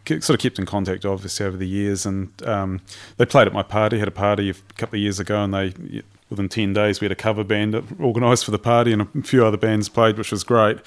sort 0.08 0.30
of 0.30 0.40
kept 0.40 0.60
in 0.60 0.66
contact 0.66 1.04
obviously 1.04 1.46
over 1.46 1.58
the 1.58 1.68
years. 1.68 2.06
And 2.06 2.30
um, 2.48 2.82
they 3.18 3.26
played 3.26 3.48
at 3.48 3.54
my 3.54 3.64
party, 3.64 3.98
had 3.98 4.08
a 4.08 4.12
party 4.12 4.50
a 4.50 4.54
couple 4.78 4.98
of 4.98 5.02
years 5.02 5.20
ago, 5.20 5.44
and 5.44 5.54
they, 5.54 6.04
within 6.30 6.50
10 6.50 6.74
days, 6.74 7.02
we 7.02 7.06
had 7.06 7.12
a 7.12 7.16
cover 7.16 7.44
band 7.44 7.76
organised 8.00 8.46
for 8.46 8.52
the 8.52 8.60
party, 8.60 8.92
and 8.94 9.02
a 9.02 9.22
few 9.24 9.46
other 9.46 9.58
bands 9.58 9.90
played, 9.90 10.18
which 10.18 10.32
was 10.32 10.44
great. 10.44 10.80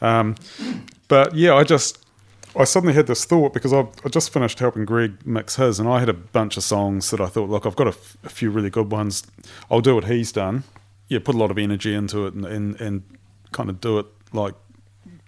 Um, 0.00 0.36
but 1.08 1.34
yeah, 1.34 1.54
I 1.54 1.64
just. 1.64 2.05
I 2.58 2.64
suddenly 2.64 2.94
had 2.94 3.06
this 3.06 3.24
thought 3.24 3.52
because 3.52 3.72
I, 3.72 3.86
I 4.04 4.08
just 4.08 4.32
finished 4.32 4.58
helping 4.58 4.84
Greg 4.84 5.26
mix 5.26 5.56
his, 5.56 5.78
and 5.78 5.88
I 5.88 6.00
had 6.00 6.08
a 6.08 6.14
bunch 6.14 6.56
of 6.56 6.64
songs 6.64 7.10
that 7.10 7.20
I 7.20 7.26
thought, 7.26 7.50
look, 7.50 7.66
I've 7.66 7.76
got 7.76 7.86
a, 7.86 7.90
f- 7.90 8.16
a 8.24 8.28
few 8.28 8.50
really 8.50 8.70
good 8.70 8.90
ones. 8.90 9.24
I'll 9.70 9.80
do 9.80 9.94
what 9.94 10.04
he's 10.04 10.32
done. 10.32 10.64
Yeah, 11.08 11.18
put 11.22 11.34
a 11.34 11.38
lot 11.38 11.50
of 11.50 11.58
energy 11.58 11.94
into 11.94 12.26
it 12.26 12.34
and, 12.34 12.44
and, 12.46 12.80
and 12.80 13.02
kind 13.52 13.68
of 13.70 13.80
do 13.80 13.98
it 13.98 14.06
like, 14.32 14.54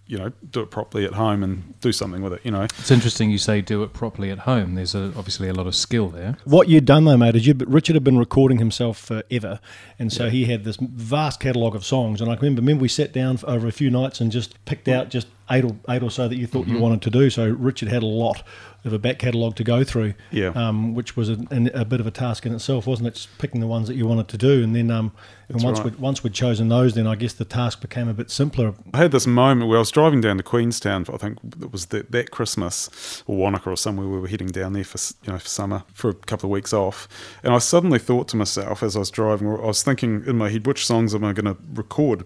you 0.08 0.16
know, 0.16 0.32
do 0.50 0.60
it 0.60 0.70
properly 0.70 1.04
at 1.04 1.12
home 1.12 1.42
and 1.42 1.78
do 1.80 1.92
something 1.92 2.22
with 2.22 2.32
it, 2.32 2.40
you 2.42 2.50
know. 2.50 2.62
It's 2.62 2.90
interesting 2.90 3.30
you 3.30 3.36
say 3.36 3.60
do 3.60 3.82
it 3.82 3.92
properly 3.92 4.30
at 4.30 4.40
home. 4.40 4.74
There's 4.74 4.94
a, 4.94 5.12
obviously 5.16 5.48
a 5.48 5.52
lot 5.52 5.66
of 5.66 5.76
skill 5.76 6.08
there. 6.08 6.38
what 6.44 6.68
you'd 6.68 6.86
done 6.86 7.04
though, 7.04 7.18
mate, 7.18 7.36
is 7.36 7.46
you 7.46 7.54
Richard 7.66 7.94
had 7.94 8.04
been 8.04 8.16
recording 8.16 8.58
himself 8.58 8.98
forever, 8.98 9.60
and 9.98 10.10
so 10.10 10.30
he 10.30 10.46
had 10.46 10.64
this 10.64 10.78
vast 10.80 11.40
catalogue 11.40 11.76
of 11.76 11.84
songs. 11.84 12.22
And 12.22 12.30
I 12.30 12.36
can 12.36 12.44
remember, 12.44 12.62
remember 12.62 12.82
we 12.82 12.88
sat 12.88 13.12
down 13.12 13.38
over 13.44 13.68
a 13.68 13.72
few 13.72 13.90
nights 13.90 14.20
and 14.20 14.32
just 14.32 14.64
picked 14.64 14.88
out 14.88 15.10
just 15.10 15.28
eight 15.50 15.64
or 15.64 15.76
eight 15.90 16.02
or 16.02 16.10
so 16.10 16.26
that 16.26 16.36
you 16.36 16.46
thought 16.46 16.66
you 16.66 16.74
mm-hmm. 16.74 16.82
wanted 16.82 17.02
to 17.02 17.10
do. 17.10 17.28
So 17.28 17.46
Richard 17.46 17.88
had 17.88 18.02
a 18.02 18.06
lot 18.06 18.42
of 18.84 18.92
a 18.92 18.98
back 18.98 19.18
catalogue 19.18 19.56
to 19.56 19.64
go 19.64 19.82
through, 19.84 20.14
Yeah. 20.30 20.48
um, 20.48 20.94
which 20.94 21.16
was 21.16 21.28
a, 21.28 21.36
a 21.74 21.84
bit 21.84 22.00
of 22.00 22.06
a 22.06 22.10
task 22.10 22.46
in 22.46 22.54
itself, 22.54 22.86
wasn't 22.86 23.08
it? 23.08 23.14
Just 23.14 23.36
picking 23.38 23.60
the 23.60 23.66
ones 23.66 23.88
that 23.88 23.96
you 23.96 24.06
wanted 24.06 24.28
to 24.28 24.38
do, 24.38 24.62
and 24.62 24.74
then 24.74 24.90
um, 24.90 25.12
and 25.48 25.62
once 25.62 25.80
right. 25.80 25.92
we 25.92 25.96
once 25.98 26.22
we'd 26.22 26.32
chosen 26.32 26.68
those, 26.68 26.94
then 26.94 27.06
I 27.06 27.14
guess 27.14 27.32
the 27.32 27.44
task 27.44 27.80
became 27.80 28.08
a 28.08 28.14
bit 28.14 28.30
simpler. 28.30 28.74
I 28.94 28.98
had 28.98 29.12
this 29.12 29.26
moment 29.26 29.68
where 29.68 29.78
I 29.78 29.80
was 29.80 29.90
driving 29.90 30.20
down 30.20 30.36
to 30.36 30.42
Queenstown. 30.42 31.04
For 31.04 31.14
I 31.14 31.18
think 31.18 31.38
it 31.60 31.72
was 31.72 31.86
that, 31.86 32.12
that 32.12 32.30
Christmas 32.30 33.22
or 33.26 33.36
Wanaka 33.36 33.70
or 33.70 33.76
somewhere. 33.76 34.06
We 34.06 34.20
were 34.20 34.28
heading 34.28 34.48
down 34.48 34.74
there 34.74 34.84
for 34.84 34.98
you 35.24 35.32
know 35.32 35.38
for 35.38 35.48
summer 35.48 35.82
for 35.92 36.10
a 36.10 36.14
couple 36.14 36.48
of 36.48 36.52
weeks 36.52 36.72
off, 36.72 37.08
and 37.42 37.52
I 37.52 37.58
suddenly 37.58 37.98
thought 37.98 38.28
to 38.28 38.36
myself 38.36 38.82
as 38.82 38.94
I 38.94 39.00
was 39.00 39.10
driving, 39.10 39.48
I 39.48 39.66
was 39.66 39.82
thinking 39.82 40.24
in 40.26 40.36
my 40.36 40.50
head, 40.50 40.66
which 40.66 40.86
songs 40.86 41.14
am 41.14 41.24
I 41.24 41.32
going 41.32 41.52
to 41.52 41.60
record? 41.74 42.24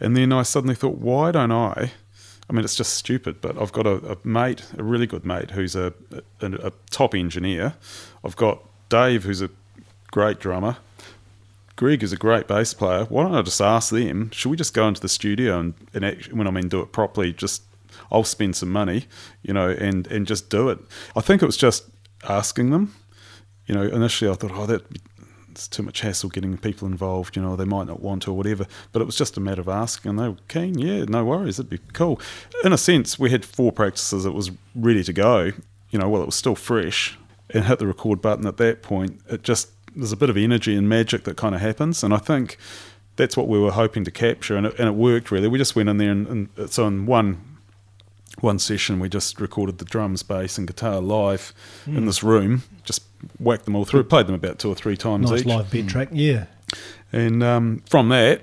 And 0.00 0.16
then 0.16 0.32
I 0.32 0.42
suddenly 0.42 0.74
thought, 0.74 0.98
why 0.98 1.32
don't 1.32 1.52
I? 1.52 1.92
I 2.48 2.52
mean, 2.52 2.64
it's 2.64 2.76
just 2.76 2.94
stupid, 2.94 3.40
but 3.40 3.60
I've 3.60 3.72
got 3.72 3.86
a, 3.86 4.12
a 4.12 4.16
mate, 4.24 4.64
a 4.78 4.82
really 4.82 5.06
good 5.06 5.26
mate, 5.26 5.50
who's 5.50 5.76
a, 5.76 5.92
a, 6.40 6.52
a 6.52 6.72
top 6.90 7.14
engineer. 7.14 7.74
I've 8.24 8.36
got 8.36 8.62
Dave, 8.88 9.24
who's 9.24 9.42
a 9.42 9.50
great 10.10 10.40
drummer. 10.40 10.78
Greg 11.76 12.02
is 12.02 12.12
a 12.12 12.16
great 12.16 12.48
bass 12.48 12.74
player. 12.74 13.04
Why 13.04 13.22
don't 13.22 13.34
I 13.34 13.42
just 13.42 13.60
ask 13.60 13.90
them? 13.90 14.30
Should 14.30 14.48
we 14.48 14.56
just 14.56 14.74
go 14.74 14.88
into 14.88 15.00
the 15.00 15.08
studio 15.08 15.60
and, 15.60 15.74
and 15.94 16.04
when 16.32 16.48
I 16.48 16.50
mean 16.50 16.68
do 16.68 16.80
it 16.80 16.90
properly, 16.90 17.32
just 17.32 17.62
I'll 18.10 18.24
spend 18.24 18.56
some 18.56 18.70
money, 18.70 19.06
you 19.42 19.54
know, 19.54 19.68
and 19.68 20.06
and 20.08 20.26
just 20.26 20.50
do 20.50 20.70
it. 20.70 20.78
I 21.14 21.20
think 21.20 21.40
it 21.40 21.46
was 21.46 21.56
just 21.56 21.84
asking 22.28 22.70
them. 22.70 22.94
You 23.66 23.74
know, 23.74 23.82
initially 23.82 24.30
I 24.30 24.34
thought, 24.34 24.50
oh, 24.54 24.66
that 24.66 24.82
it's 25.58 25.68
too 25.68 25.82
much 25.82 26.00
hassle 26.00 26.30
getting 26.30 26.56
people 26.56 26.86
involved. 26.86 27.36
You 27.36 27.42
know, 27.42 27.56
they 27.56 27.64
might 27.64 27.88
not 27.88 28.00
want 28.00 28.22
to 28.22 28.30
or 28.30 28.36
whatever. 28.36 28.66
But 28.92 29.02
it 29.02 29.04
was 29.04 29.16
just 29.16 29.36
a 29.36 29.40
matter 29.40 29.60
of 29.60 29.68
asking, 29.68 30.10
and 30.10 30.18
they 30.18 30.28
were 30.28 30.36
keen. 30.46 30.78
Yeah, 30.78 31.04
no 31.04 31.24
worries, 31.24 31.58
it'd 31.58 31.68
be 31.68 31.80
cool. 31.92 32.20
In 32.64 32.72
a 32.72 32.78
sense, 32.78 33.18
we 33.18 33.30
had 33.30 33.44
four 33.44 33.72
practices. 33.72 34.24
It 34.24 34.34
was 34.34 34.50
ready 34.74 35.02
to 35.04 35.12
go. 35.12 35.52
You 35.90 35.98
know, 35.98 36.08
well, 36.08 36.22
it 36.22 36.26
was 36.26 36.36
still 36.36 36.54
fresh, 36.54 37.18
and 37.50 37.64
hit 37.64 37.78
the 37.78 37.86
record 37.86 38.22
button 38.22 38.46
at 38.46 38.56
that 38.58 38.82
point. 38.82 39.20
It 39.28 39.42
just 39.42 39.70
there's 39.96 40.12
a 40.12 40.16
bit 40.16 40.30
of 40.30 40.36
energy 40.36 40.76
and 40.76 40.88
magic 40.88 41.24
that 41.24 41.36
kind 41.36 41.54
of 41.54 41.60
happens, 41.60 42.04
and 42.04 42.14
I 42.14 42.18
think 42.18 42.56
that's 43.16 43.36
what 43.36 43.48
we 43.48 43.58
were 43.58 43.72
hoping 43.72 44.04
to 44.04 44.10
capture, 44.10 44.56
and 44.56 44.66
it, 44.66 44.78
and 44.78 44.88
it 44.88 44.94
worked 44.94 45.30
really. 45.30 45.48
We 45.48 45.58
just 45.58 45.74
went 45.74 45.88
in 45.88 45.98
there, 45.98 46.12
and, 46.12 46.48
and 46.56 46.70
so 46.70 46.86
in 46.86 47.04
one 47.06 47.57
one 48.42 48.58
session 48.58 49.00
we 49.00 49.08
just 49.08 49.40
recorded 49.40 49.78
the 49.78 49.84
drums, 49.84 50.22
bass, 50.22 50.58
and 50.58 50.66
guitar 50.66 51.00
live 51.00 51.52
in 51.86 52.06
this 52.06 52.22
room. 52.22 52.62
Just 52.84 53.02
whacked 53.38 53.64
them 53.64 53.74
all 53.74 53.84
through. 53.84 54.04
Played 54.04 54.26
them 54.26 54.34
about 54.34 54.58
two 54.58 54.68
or 54.70 54.74
three 54.74 54.96
times 54.96 55.30
Nice 55.30 55.40
each. 55.40 55.46
live 55.46 55.70
beat 55.70 55.88
track. 55.88 56.08
Yeah. 56.12 56.46
And 57.12 57.42
um, 57.42 57.82
from 57.88 58.10
that, 58.10 58.42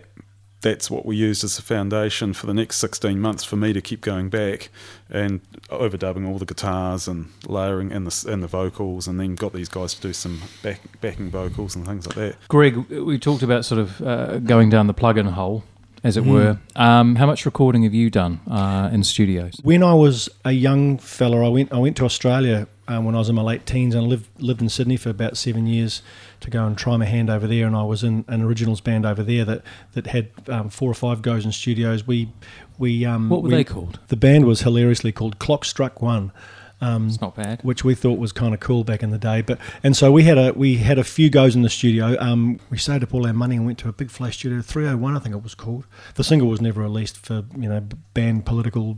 that's 0.62 0.89
what 0.89 1.05
we 1.05 1.15
used 1.15 1.43
as 1.43 1.60
a 1.60 1.62
foundation 1.62 2.34
for 2.34 2.47
the 2.47 2.53
next 2.53 2.77
16 2.77 3.19
months 3.19 3.43
for 3.43 3.55
me 3.55 3.71
to 3.71 3.81
keep 3.81 4.01
going 4.01 4.29
back 4.29 4.69
and 5.12 5.41
overdubbing 5.69 6.27
all 6.27 6.39
the 6.39 6.45
guitars 6.45 7.08
and 7.08 7.27
layering 7.45 7.91
and 7.91 8.08
the, 8.08 8.31
and 8.31 8.41
the 8.41 8.47
vocals, 8.47 9.08
and 9.08 9.19
then 9.19 9.36
got 9.36 9.53
these 9.53 9.69
guys 9.69 9.93
to 9.93 10.01
do 10.01 10.12
some 10.12 10.41
back, 10.63 10.81
backing 11.01 11.29
vocals 11.29 11.75
and 11.75 11.86
things 11.86 12.08
like 12.08 12.15
that. 12.15 12.36
Greg, 12.47 12.77
we 12.89 13.19
talked 13.19 13.43
about 13.43 13.63
sort 13.63 13.79
of 13.79 14.01
uh, 14.01 14.39
going 14.39 14.71
down 14.71 14.88
the 14.88 14.93
plug-in 14.93 15.27
hole, 15.27 15.63
as 16.06 16.15
it 16.18 16.24
Mm. 16.24 16.32
were. 16.32 16.58
Um, 16.76 17.15
how 17.15 17.26
much 17.26 17.46
recording 17.46 17.84
have 17.84 17.94
you 17.94 18.10
done 18.10 18.39
uh, 18.50 18.89
in 18.94 19.04
studios? 19.04 19.60
When 19.63 19.82
I 19.84 19.94
was 19.94 20.30
a 20.46 20.52
young 20.52 20.98
fella, 21.00 21.44
I 21.46 21.50
went 21.50 21.74
I 21.74 21.78
went 21.78 21.96
to 21.98 22.06
Australia 22.06 22.68
um, 22.88 23.06
when 23.06 23.15
I 23.15 23.18
was 23.18 23.30
in 23.30 23.36
my 23.36 23.41
late 23.41 23.65
teens 23.65 23.96
and 23.96 24.08
lived 24.08 24.28
lived 24.39 24.62
in 24.62 24.70
Sydney 24.70 24.98
for 24.98 25.10
about 25.10 25.36
seven 25.38 25.65
years 25.68 26.02
to 26.41 26.50
go 26.52 26.65
and 26.68 26.78
try 26.78 26.96
my 26.98 27.06
hand 27.06 27.30
over 27.30 27.48
there. 27.48 27.65
And 27.65 27.76
I 27.76 27.84
was 27.84 28.04
in 28.04 28.24
an 28.28 28.41
originals 28.44 28.82
band 28.82 29.06
over 29.06 29.24
there 29.24 29.44
that 29.46 29.62
that 29.94 30.08
had 30.08 30.28
um, 30.48 30.70
four 30.70 30.89
or 30.91 30.94
five 30.94 31.22
goes 31.22 31.44
in 31.46 31.52
studios. 31.52 32.06
We 32.08 32.30
we 32.78 33.04
um, 33.06 33.30
What 33.30 33.41
were 33.41 33.50
we- 33.50 33.56
they 33.56 33.63
called? 33.63 34.00
The 34.10 34.18
band 34.18 34.46
was 34.46 34.62
hilariously 34.62 35.12
called 35.12 35.39
Clock 35.39 35.65
Struck 35.65 36.02
One. 36.02 36.32
Um, 36.81 37.07
It's 37.07 37.21
not 37.21 37.35
bad. 37.35 37.61
which 37.63 37.83
we 37.85 37.95
thought 37.95 38.19
was 38.19 38.31
kind 38.33 38.53
of 38.53 38.59
cool 38.59 38.83
back 38.83 39.01
in 39.01 39.09
the 39.09 39.17
day. 39.17 39.41
But 39.41 39.59
and 39.81 39.95
so 39.95 40.11
we 40.11 40.23
had 40.23 40.38
a 40.38 40.51
we 40.53 40.77
had 40.77 40.99
a 40.99 41.03
few 41.03 41.29
goes 41.29 41.55
in 41.55 41.61
the 41.61 41.69
studio. 41.69 42.17
Um, 42.19 42.59
we 42.69 42.77
saved 42.77 43.03
up 43.03 43.13
all 43.13 43.25
our 43.25 43.33
money 43.33 43.55
and 43.55 43.65
went 43.65 43.77
to 43.79 43.89
a 43.89 43.93
big 43.93 44.09
flash 44.11 44.38
studio, 44.38 44.61
301 44.61 45.15
I 45.15 45.19
think 45.19 45.33
it 45.35 45.41
was 45.43 45.55
called. 45.55 45.85
The 46.15 46.23
single 46.23 46.47
was 46.49 46.59
never 46.61 46.81
released 46.81 47.17
for 47.17 47.43
you 47.57 47.69
know 47.69 47.81
band 48.13 48.45
political 48.45 48.97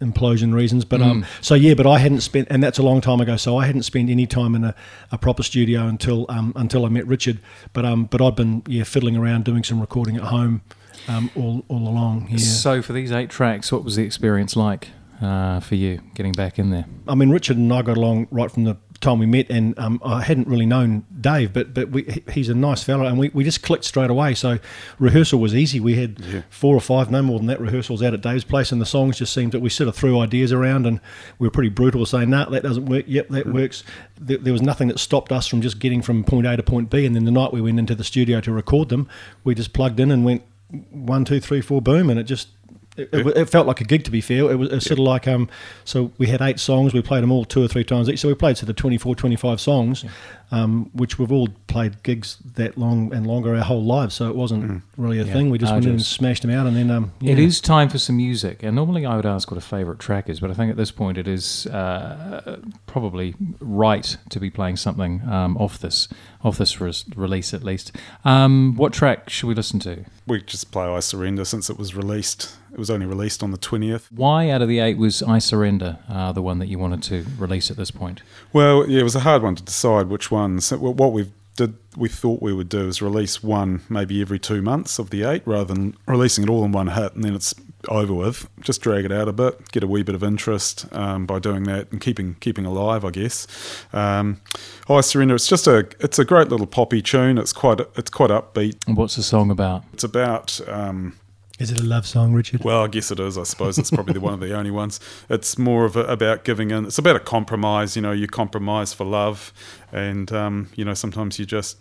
implosion 0.00 0.54
reasons. 0.54 0.84
But 0.84 1.02
um, 1.02 1.26
so 1.40 1.54
yeah, 1.54 1.74
but 1.74 1.86
I 1.86 1.98
hadn't 1.98 2.20
spent, 2.20 2.48
and 2.50 2.62
that's 2.62 2.78
a 2.78 2.82
long 2.82 3.00
time 3.00 3.20
ago. 3.20 3.36
So 3.36 3.56
I 3.58 3.66
hadn't 3.66 3.82
spent 3.82 4.08
any 4.08 4.26
time 4.26 4.54
in 4.54 4.64
a, 4.64 4.74
a 5.12 5.18
proper 5.18 5.42
studio 5.42 5.86
until 5.86 6.26
um, 6.28 6.52
until 6.56 6.86
I 6.86 6.88
met 6.88 7.06
Richard. 7.06 7.40
But 7.72 7.84
um, 7.84 8.04
but 8.04 8.22
I'd 8.22 8.36
been 8.36 8.62
yeah 8.66 8.84
fiddling 8.84 9.16
around 9.16 9.44
doing 9.44 9.64
some 9.64 9.80
recording 9.80 10.16
at 10.16 10.22
home. 10.24 10.62
Um, 11.08 11.30
all, 11.34 11.64
all 11.68 11.88
along, 11.88 12.28
yeah. 12.30 12.36
So 12.36 12.82
for 12.82 12.92
these 12.92 13.10
eight 13.10 13.30
tracks, 13.30 13.72
what 13.72 13.84
was 13.84 13.96
the 13.96 14.04
experience 14.04 14.54
like 14.54 14.88
uh, 15.20 15.60
for 15.60 15.74
you 15.74 16.00
getting 16.14 16.32
back 16.32 16.58
in 16.58 16.70
there? 16.70 16.86
I 17.06 17.14
mean, 17.14 17.30
Richard 17.30 17.56
and 17.56 17.72
I 17.72 17.82
got 17.82 17.96
along 17.96 18.28
right 18.30 18.50
from 18.50 18.64
the 18.64 18.76
time 19.00 19.18
we 19.18 19.26
met, 19.26 19.50
and 19.50 19.78
um, 19.78 20.00
I 20.04 20.22
hadn't 20.22 20.46
really 20.46 20.66
known 20.66 21.04
Dave, 21.20 21.52
but 21.52 21.72
but 21.72 21.90
we, 21.90 22.22
he's 22.32 22.48
a 22.48 22.54
nice 22.54 22.82
fellow, 22.82 23.06
and 23.06 23.18
we, 23.18 23.30
we 23.30 23.44
just 23.44 23.62
clicked 23.62 23.84
straight 23.84 24.10
away. 24.10 24.34
So 24.34 24.58
rehearsal 24.98 25.40
was 25.40 25.54
easy. 25.54 25.80
We 25.80 25.94
had 25.96 26.44
four 26.50 26.76
or 26.76 26.80
five, 26.80 27.10
no 27.10 27.22
more 27.22 27.38
than 27.38 27.46
that, 27.48 27.60
rehearsals 27.60 28.02
out 28.02 28.14
at 28.14 28.20
Dave's 28.20 28.44
place, 28.44 28.72
and 28.72 28.80
the 28.80 28.86
songs 28.86 29.18
just 29.18 29.32
seemed 29.32 29.52
that 29.52 29.60
we 29.60 29.70
sort 29.70 29.88
of 29.88 29.96
threw 29.96 30.18
ideas 30.20 30.52
around, 30.52 30.86
and 30.86 31.00
we 31.38 31.46
were 31.46 31.52
pretty 31.52 31.70
brutal, 31.70 32.04
saying, 32.06 32.30
"No, 32.30 32.48
that 32.50 32.62
doesn't 32.62 32.86
work. 32.86 33.04
Yep, 33.08 33.28
that 33.30 33.46
works." 33.46 33.84
There, 34.20 34.38
there 34.38 34.52
was 34.52 34.62
nothing 34.62 34.88
that 34.88 34.98
stopped 34.98 35.32
us 35.32 35.46
from 35.46 35.62
just 35.62 35.78
getting 35.78 36.02
from 36.02 36.24
point 36.24 36.46
A 36.46 36.56
to 36.56 36.62
point 36.62 36.90
B, 36.90 37.06
and 37.06 37.16
then 37.16 37.24
the 37.24 37.30
night 37.30 37.52
we 37.52 37.60
went 37.60 37.78
into 37.78 37.94
the 37.94 38.04
studio 38.04 38.40
to 38.42 38.52
record 38.52 38.90
them, 38.90 39.08
we 39.44 39.54
just 39.54 39.72
plugged 39.72 39.98
in 39.98 40.10
and 40.10 40.24
went 40.24 40.42
one, 40.90 41.24
two, 41.24 41.40
three, 41.40 41.60
four, 41.60 41.82
boom, 41.82 42.10
and 42.10 42.20
it 42.20 42.24
just 42.24 42.48
it, 42.96 43.08
it, 43.12 43.26
it 43.36 43.50
felt 43.50 43.66
like 43.66 43.80
a 43.80 43.84
gig 43.84 44.04
to 44.04 44.10
be 44.10 44.20
fair. 44.20 44.50
It 44.50 44.58
was, 44.58 44.68
it 44.70 44.74
was 44.74 44.84
sort 44.84 44.98
of 44.98 45.04
like 45.04 45.28
um. 45.28 45.48
So 45.84 46.12
we 46.18 46.26
had 46.26 46.42
eight 46.42 46.58
songs. 46.58 46.92
We 46.92 47.02
played 47.02 47.22
them 47.22 47.32
all 47.32 47.44
two 47.44 47.62
or 47.62 47.68
three 47.68 47.84
times 47.84 48.08
each. 48.08 48.20
So 48.20 48.28
we 48.28 48.34
played 48.34 48.56
sort 48.56 48.68
of 48.70 48.76
24, 48.76 49.14
25 49.14 49.60
songs, 49.60 50.04
um, 50.50 50.90
which 50.92 51.18
we've 51.18 51.30
all 51.30 51.48
played 51.66 52.02
gigs 52.02 52.38
that 52.54 52.76
long 52.76 53.12
and 53.14 53.26
longer 53.26 53.54
our 53.54 53.62
whole 53.62 53.84
lives. 53.84 54.14
So 54.14 54.28
it 54.28 54.36
wasn't 54.36 54.82
really 54.96 55.18
a 55.18 55.24
thing. 55.24 55.50
We 55.50 55.58
just 55.58 55.72
went 55.72 55.84
in 55.84 55.92
and 55.92 56.02
smashed 56.02 56.42
them 56.42 56.50
out, 56.50 56.66
and 56.66 56.76
then 56.76 56.90
um. 56.90 57.12
Yeah. 57.20 57.32
It 57.32 57.38
is 57.38 57.60
time 57.60 57.88
for 57.88 57.98
some 57.98 58.16
music, 58.16 58.62
and 58.62 58.74
normally 58.74 59.06
I 59.06 59.16
would 59.16 59.26
ask 59.26 59.50
what 59.50 59.58
a 59.58 59.60
favourite 59.60 60.00
track 60.00 60.28
is, 60.28 60.40
but 60.40 60.50
I 60.50 60.54
think 60.54 60.70
at 60.70 60.76
this 60.76 60.90
point 60.90 61.18
it 61.18 61.28
is 61.28 61.66
uh, 61.66 62.60
probably 62.86 63.34
right 63.60 64.16
to 64.30 64.40
be 64.40 64.50
playing 64.50 64.76
something 64.76 65.22
um, 65.28 65.56
off 65.56 65.78
this 65.78 66.08
off 66.42 66.58
this 66.58 66.80
res- 66.80 67.04
release 67.14 67.52
at 67.52 67.62
least. 67.62 67.92
Um, 68.24 68.74
what 68.76 68.92
track 68.92 69.28
should 69.28 69.46
we 69.46 69.54
listen 69.54 69.78
to? 69.80 70.04
We 70.26 70.40
just 70.42 70.70
play 70.70 70.86
I 70.86 71.00
Surrender 71.00 71.44
since 71.44 71.68
it 71.68 71.78
was 71.78 71.94
released. 71.94 72.56
It 72.72 72.78
was 72.78 72.90
only 72.90 73.06
released 73.06 73.42
on 73.42 73.50
the 73.50 73.58
20th. 73.58 74.06
Why 74.12 74.48
out 74.48 74.62
of 74.62 74.68
the 74.68 74.78
eight 74.78 74.96
was 74.96 75.22
I 75.22 75.38
Surrender 75.38 75.98
uh, 76.08 76.32
the 76.32 76.40
one 76.42 76.58
that 76.60 76.68
you 76.68 76.78
wanted 76.78 77.02
to 77.04 77.26
release 77.36 77.70
at 77.70 77.76
this 77.76 77.90
point? 77.90 78.22
Well, 78.52 78.88
yeah, 78.88 79.00
it 79.00 79.04
was 79.04 79.16
a 79.16 79.20
hard 79.20 79.42
one 79.42 79.56
to 79.56 79.62
decide 79.62 80.08
which 80.08 80.30
So 80.60 80.78
what 80.78 81.12
we 81.12 81.32
did, 81.56 81.74
we 81.96 82.08
thought 82.08 82.40
we 82.40 82.52
would 82.52 82.68
do 82.68 82.88
is 82.88 83.02
release 83.02 83.42
one 83.42 83.82
maybe 83.88 84.20
every 84.20 84.38
two 84.38 84.62
months 84.62 84.98
of 84.98 85.10
the 85.10 85.24
eight, 85.24 85.42
rather 85.44 85.74
than 85.74 85.96
releasing 86.06 86.44
it 86.44 86.50
all 86.50 86.64
in 86.64 86.72
one 86.72 86.88
hit 86.88 87.14
and 87.14 87.24
then 87.24 87.34
it's 87.34 87.54
over 87.88 88.14
with. 88.14 88.48
Just 88.60 88.80
drag 88.82 89.04
it 89.04 89.12
out 89.12 89.28
a 89.28 89.32
bit, 89.32 89.70
get 89.72 89.82
a 89.82 89.86
wee 89.86 90.02
bit 90.02 90.14
of 90.14 90.22
interest 90.22 90.86
um, 90.92 91.26
by 91.26 91.38
doing 91.38 91.64
that 91.64 91.90
and 91.92 92.00
keeping 92.00 92.34
keeping 92.40 92.66
alive, 92.66 93.04
I 93.04 93.10
guess. 93.10 93.46
Um, 93.92 94.40
I 94.88 95.00
surrender. 95.02 95.34
It's 95.34 95.46
just 95.46 95.66
a 95.66 95.88
it's 96.00 96.18
a 96.18 96.24
great 96.24 96.48
little 96.48 96.66
poppy 96.66 97.02
tune. 97.02 97.38
It's 97.38 97.52
quite 97.52 97.80
it's 97.96 98.10
quite 98.10 98.30
upbeat. 98.30 98.86
And 98.86 98.96
what's 98.96 99.16
the 99.16 99.22
song 99.22 99.50
about? 99.50 99.84
It's 99.92 100.04
about 100.04 100.60
um, 100.68 101.16
Is 101.60 101.70
it 101.70 101.78
a 101.78 101.84
love 101.84 102.06
song, 102.06 102.32
Richard? 102.32 102.64
well, 102.64 102.84
I 102.84 102.88
guess 102.88 103.10
it 103.10 103.20
is. 103.20 103.36
I 103.36 103.42
suppose 103.42 103.78
it's 103.78 103.90
probably 103.90 104.18
one 104.18 104.32
of 104.34 104.40
the 104.40 104.54
only 104.58 104.70
ones. 104.70 104.98
It's 105.28 105.58
more 105.58 105.84
of 105.84 105.94
a, 105.94 106.04
about 106.04 106.42
giving 106.42 106.70
in. 106.70 106.86
It's 106.86 106.98
about 106.98 107.16
a 107.16 107.20
compromise. 107.20 107.96
You 107.96 108.02
know, 108.02 108.12
you 108.12 108.26
compromise 108.26 108.94
for 108.94 109.04
love, 109.04 109.52
and 109.92 110.32
um, 110.32 110.70
you 110.74 110.86
know 110.86 110.94
sometimes 110.94 111.38
you 111.38 111.44
just 111.44 111.76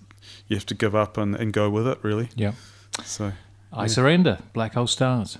you 0.50 0.58
have 0.58 0.66
to 0.66 0.76
give 0.76 0.96
up 0.96 1.18
and, 1.18 1.34
and 1.34 1.54
go 1.54 1.70
with 1.70 1.88
it. 1.88 1.98
Really. 2.04 2.30
Yeah. 2.36 2.52
So 3.06 3.32
I 3.72 3.88
Surrender, 3.88 4.40
Black 4.54 4.74
Hole 4.74 4.88
Stars. 4.88 5.38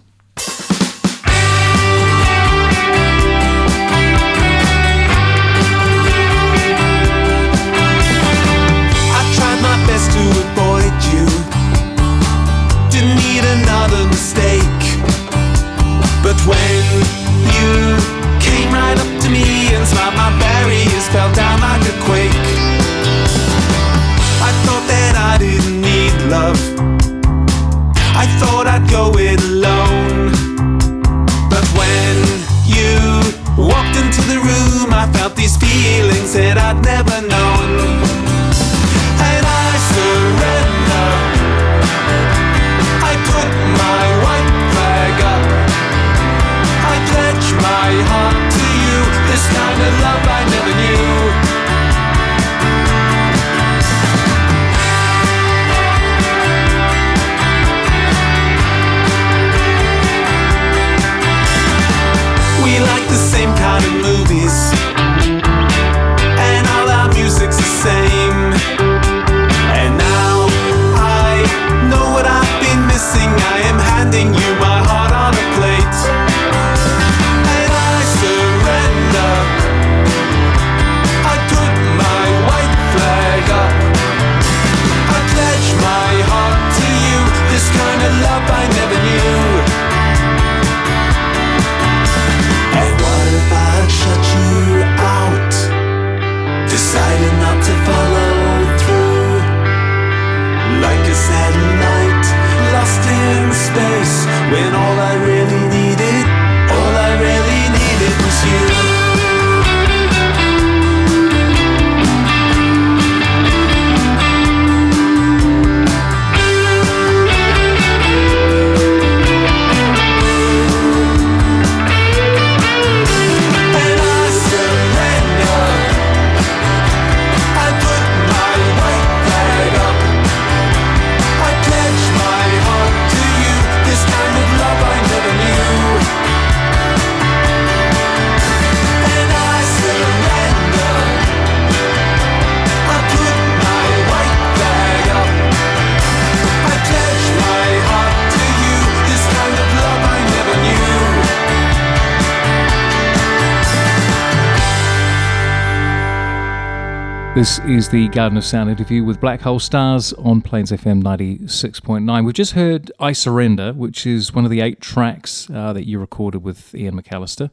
This 157.40 157.58
is 157.60 157.88
the 157.88 158.10
Garden 158.10 158.38
of 158.38 158.44
Sound 158.44 158.70
interview 158.70 159.02
with 159.02 159.22
Black 159.22 159.40
Hole 159.40 159.60
Stars 159.60 160.12
on 160.12 160.42
Plains 160.42 160.74
FM 160.74 161.02
96.9. 161.02 162.26
We've 162.26 162.34
just 162.34 162.52
heard 162.52 162.92
I 163.00 163.14
Surrender, 163.14 163.72
which 163.72 164.06
is 164.06 164.34
one 164.34 164.44
of 164.44 164.52
the 164.52 164.60
eight 164.60 164.82
tracks 164.82 165.50
uh, 165.50 165.72
that 165.72 165.88
you 165.88 166.00
recorded 166.00 166.44
with 166.44 166.76
Ian 166.76 167.02
McAllister, 167.02 167.50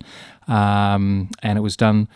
um, 0.48 1.30
and 1.40 1.56
it 1.56 1.60
was 1.60 1.76
done 1.76 2.08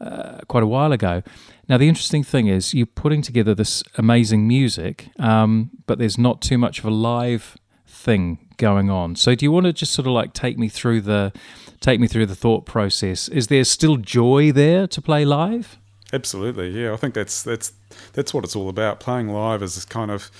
uh, 0.00 0.38
quite 0.48 0.62
a 0.62 0.66
while 0.66 0.90
ago. 0.90 1.22
Now, 1.68 1.76
the 1.76 1.86
interesting 1.86 2.24
thing 2.24 2.46
is 2.46 2.72
you're 2.72 2.86
putting 2.86 3.20
together 3.20 3.54
this 3.54 3.84
amazing 3.98 4.48
music, 4.48 5.10
um, 5.18 5.68
but 5.86 5.98
there's 5.98 6.16
not 6.16 6.40
too 6.40 6.56
much 6.56 6.78
of 6.78 6.86
a 6.86 6.90
live 6.90 7.58
thing 7.86 8.38
going 8.56 8.88
on. 8.88 9.16
So, 9.16 9.34
do 9.34 9.44
you 9.44 9.52
want 9.52 9.66
to 9.66 9.74
just 9.74 9.92
sort 9.92 10.06
of 10.06 10.14
like 10.14 10.32
take 10.32 10.56
me 10.56 10.70
through 10.70 11.02
the 11.02 11.34
take 11.82 12.00
me 12.00 12.06
through 12.06 12.24
the 12.24 12.34
thought 12.34 12.64
process? 12.64 13.28
Is 13.28 13.48
there 13.48 13.64
still 13.64 13.98
joy 13.98 14.50
there 14.50 14.86
to 14.86 15.02
play 15.02 15.26
live? 15.26 15.78
Absolutely, 16.12 16.70
yeah. 16.70 16.92
I 16.92 16.96
think 16.96 17.14
that's 17.14 17.42
that's 17.42 17.72
that's 18.12 18.32
what 18.32 18.44
it's 18.44 18.56
all 18.56 18.68
about. 18.68 19.00
Playing 19.00 19.28
live 19.28 19.62
is 19.62 19.84
kind 19.84 20.10
of 20.10 20.30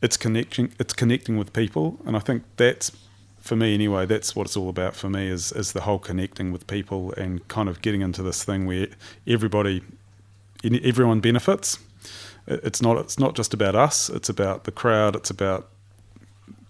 it's 0.00 0.16
connecting 0.16 0.72
it's 0.78 0.92
connecting 0.92 1.36
with 1.36 1.52
people, 1.52 1.98
and 2.06 2.16
I 2.16 2.20
think 2.20 2.44
that's 2.56 2.92
for 3.38 3.56
me 3.56 3.74
anyway. 3.74 4.06
That's 4.06 4.36
what 4.36 4.46
it's 4.46 4.56
all 4.56 4.68
about 4.68 4.94
for 4.94 5.10
me 5.10 5.28
is 5.28 5.50
is 5.52 5.72
the 5.72 5.82
whole 5.82 5.98
connecting 5.98 6.52
with 6.52 6.66
people 6.66 7.12
and 7.12 7.46
kind 7.48 7.68
of 7.68 7.82
getting 7.82 8.02
into 8.02 8.22
this 8.22 8.44
thing 8.44 8.66
where 8.66 8.88
everybody 9.26 9.82
everyone 10.62 11.20
benefits. 11.20 11.78
It's 12.46 12.80
not 12.80 12.96
it's 12.98 13.18
not 13.18 13.34
just 13.34 13.52
about 13.52 13.74
us. 13.74 14.08
It's 14.08 14.28
about 14.28 14.64
the 14.64 14.72
crowd. 14.72 15.16
It's 15.16 15.30
about 15.30 15.68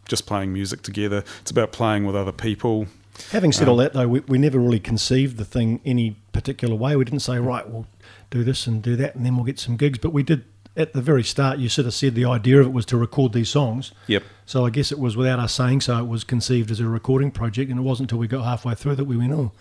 just 0.08 0.26
playing 0.26 0.52
music 0.52 0.82
together. 0.82 1.24
It's 1.40 1.50
about 1.50 1.72
playing 1.72 2.06
with 2.06 2.16
other 2.16 2.32
people. 2.32 2.86
Having 3.30 3.52
said 3.52 3.68
um, 3.68 3.70
all 3.70 3.76
that, 3.76 3.92
though, 3.92 4.08
we, 4.08 4.20
we 4.20 4.38
never 4.38 4.58
really 4.58 4.80
conceived 4.80 5.36
the 5.36 5.44
thing 5.44 5.80
any 5.84 6.16
particular 6.32 6.74
way. 6.74 6.96
We 6.96 7.04
didn't 7.04 7.20
say, 7.20 7.38
right, 7.38 7.68
well, 7.68 7.86
do 8.34 8.44
this 8.44 8.66
and 8.66 8.82
do 8.82 8.96
that, 8.96 9.14
and 9.14 9.24
then 9.24 9.36
we'll 9.36 9.44
get 9.44 9.58
some 9.58 9.76
gigs. 9.76 9.98
But 9.98 10.12
we 10.12 10.22
did 10.22 10.44
at 10.76 10.92
the 10.92 11.00
very 11.00 11.22
start. 11.22 11.58
You 11.58 11.68
sort 11.68 11.86
of 11.86 11.94
said 11.94 12.14
the 12.14 12.24
idea 12.24 12.60
of 12.60 12.66
it 12.66 12.72
was 12.72 12.84
to 12.86 12.96
record 12.96 13.32
these 13.32 13.48
songs. 13.48 13.92
Yep. 14.08 14.24
So 14.44 14.66
I 14.66 14.70
guess 14.70 14.92
it 14.92 14.98
was 14.98 15.16
without 15.16 15.38
us 15.38 15.54
saying 15.54 15.82
so. 15.82 15.98
It 15.98 16.08
was 16.08 16.24
conceived 16.24 16.70
as 16.70 16.80
a 16.80 16.88
recording 16.88 17.30
project, 17.30 17.70
and 17.70 17.78
it 17.78 17.82
wasn't 17.82 18.10
until 18.10 18.18
we 18.18 18.28
got 18.28 18.44
halfway 18.44 18.74
through 18.74 18.96
that 18.96 19.04
we 19.04 19.16
went, 19.16 19.32
oh. 19.32 19.52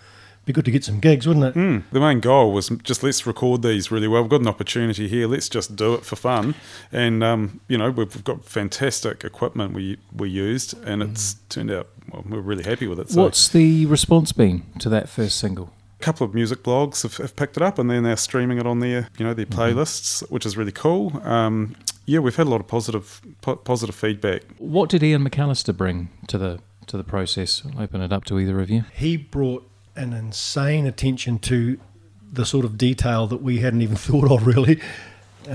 Be 0.46 0.52
good 0.52 0.66
to 0.66 0.70
get 0.70 0.84
some 0.84 1.00
gigs, 1.00 1.26
wouldn't 1.26 1.46
it? 1.46 1.54
Mm. 1.54 1.84
The 1.90 2.00
main 2.00 2.20
goal 2.20 2.52
was 2.52 2.68
just 2.82 3.02
let's 3.02 3.26
record 3.26 3.62
these 3.62 3.90
really 3.90 4.06
well. 4.06 4.20
We've 4.20 4.30
got 4.30 4.42
an 4.42 4.48
opportunity 4.48 5.08
here. 5.08 5.26
Let's 5.26 5.48
just 5.48 5.74
do 5.74 5.94
it 5.94 6.04
for 6.04 6.16
fun, 6.16 6.54
and 6.92 7.24
um, 7.24 7.60
you 7.66 7.78
know 7.78 7.90
we've, 7.90 8.14
we've, 8.14 8.24
got 8.24 8.44
fantastic 8.44 9.24
equipment 9.24 9.72
we 9.72 9.96
we 10.14 10.28
used, 10.28 10.78
and 10.86 11.02
it's 11.02 11.32
mm. 11.32 11.48
turned 11.48 11.70
out 11.70 11.88
well, 12.12 12.24
we're 12.28 12.40
really 12.40 12.62
happy 12.62 12.86
with 12.86 13.00
it. 13.00 13.08
So. 13.08 13.22
What's 13.22 13.48
the 13.48 13.86
response 13.86 14.32
been 14.32 14.64
to 14.80 14.90
that 14.90 15.08
first 15.08 15.38
single? 15.38 15.72
Couple 16.04 16.26
of 16.26 16.34
music 16.34 16.62
blogs 16.62 17.02
have, 17.02 17.16
have, 17.16 17.34
picked 17.34 17.56
it 17.56 17.62
up 17.62 17.78
and 17.78 17.90
then 17.90 18.02
they're 18.02 18.16
streaming 18.16 18.58
it 18.58 18.66
on 18.66 18.80
their 18.80 19.08
you 19.18 19.24
know 19.24 19.32
their 19.32 19.46
mm-hmm. 19.46 19.60
playlists 19.60 20.22
mm-hmm. 20.22 20.34
which 20.34 20.44
is 20.44 20.56
really 20.56 20.72
cool. 20.72 21.20
Um, 21.24 21.76
yeah 22.04 22.18
we've 22.18 22.36
had 22.36 22.46
a 22.46 22.50
lot 22.50 22.60
of 22.60 22.68
positive 22.68 23.22
po- 23.40 23.56
positive 23.56 23.94
feedback. 23.94 24.42
What 24.58 24.90
did 24.90 25.02
ian 25.02 25.28
mcallister 25.28 25.74
bring 25.76 26.10
to 26.28 26.36
the 26.36 26.60
to 26.88 26.96
the 26.98 27.04
process? 27.04 27.62
I'll 27.64 27.82
open 27.82 28.02
it 28.02 28.12
up 28.12 28.24
to 28.26 28.38
either 28.38 28.60
of 28.60 28.68
you. 28.68 28.84
He 28.92 29.16
brought 29.16 29.68
an 29.96 30.12
insane 30.12 30.86
attention 30.86 31.38
to 31.38 31.78
the 32.30 32.44
sort 32.44 32.64
of 32.64 32.76
detail 32.76 33.26
that 33.28 33.42
we 33.42 33.60
hadn't 33.60 33.80
even 33.80 33.96
thought 34.08 34.30
of 34.30 34.46
really. 34.46 34.80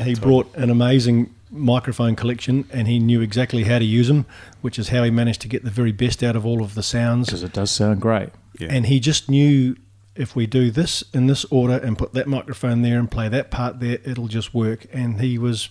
He 0.04 0.16
brought 0.16 0.54
an 0.56 0.70
amazing 0.70 1.34
microphone 1.52 2.16
collection 2.16 2.66
and 2.72 2.88
he 2.88 3.00
knew 3.00 3.22
exactly 3.22 3.64
how 3.64 3.80
to 3.80 3.86
use 3.86 4.08
them 4.08 4.26
which 4.62 4.78
is 4.78 4.90
how 4.90 5.04
he 5.04 5.10
managed 5.10 5.42
to 5.42 5.48
get 5.48 5.64
the 5.64 5.72
very 5.72 5.92
best 5.92 6.24
out 6.24 6.36
of 6.36 6.46
all 6.46 6.62
of 6.62 6.76
the 6.76 6.84
sounds. 6.84 7.28
Because 7.28 7.44
it 7.44 7.54
does 7.54 7.72
sound 7.72 8.02
great. 8.02 8.30
Yeah. 8.60 8.68
and 8.72 8.86
he 8.88 9.00
just 9.00 9.30
knew 9.30 9.78
if 10.20 10.36
we 10.36 10.46
do 10.46 10.70
this 10.70 11.04
in 11.14 11.28
this 11.28 11.46
order 11.46 11.78
and 11.78 11.98
put 11.98 12.14
that 12.14 12.28
microphone 12.28 12.82
there 12.82 13.00
and 13.00 13.10
play 13.10 13.30
that 13.30 13.50
part 13.50 13.80
there, 13.80 14.00
it'll 14.04 14.28
just 14.28 14.54
work. 14.54 14.86
And 14.92 15.22
he 15.22 15.38
was 15.38 15.70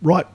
right 0.00 0.26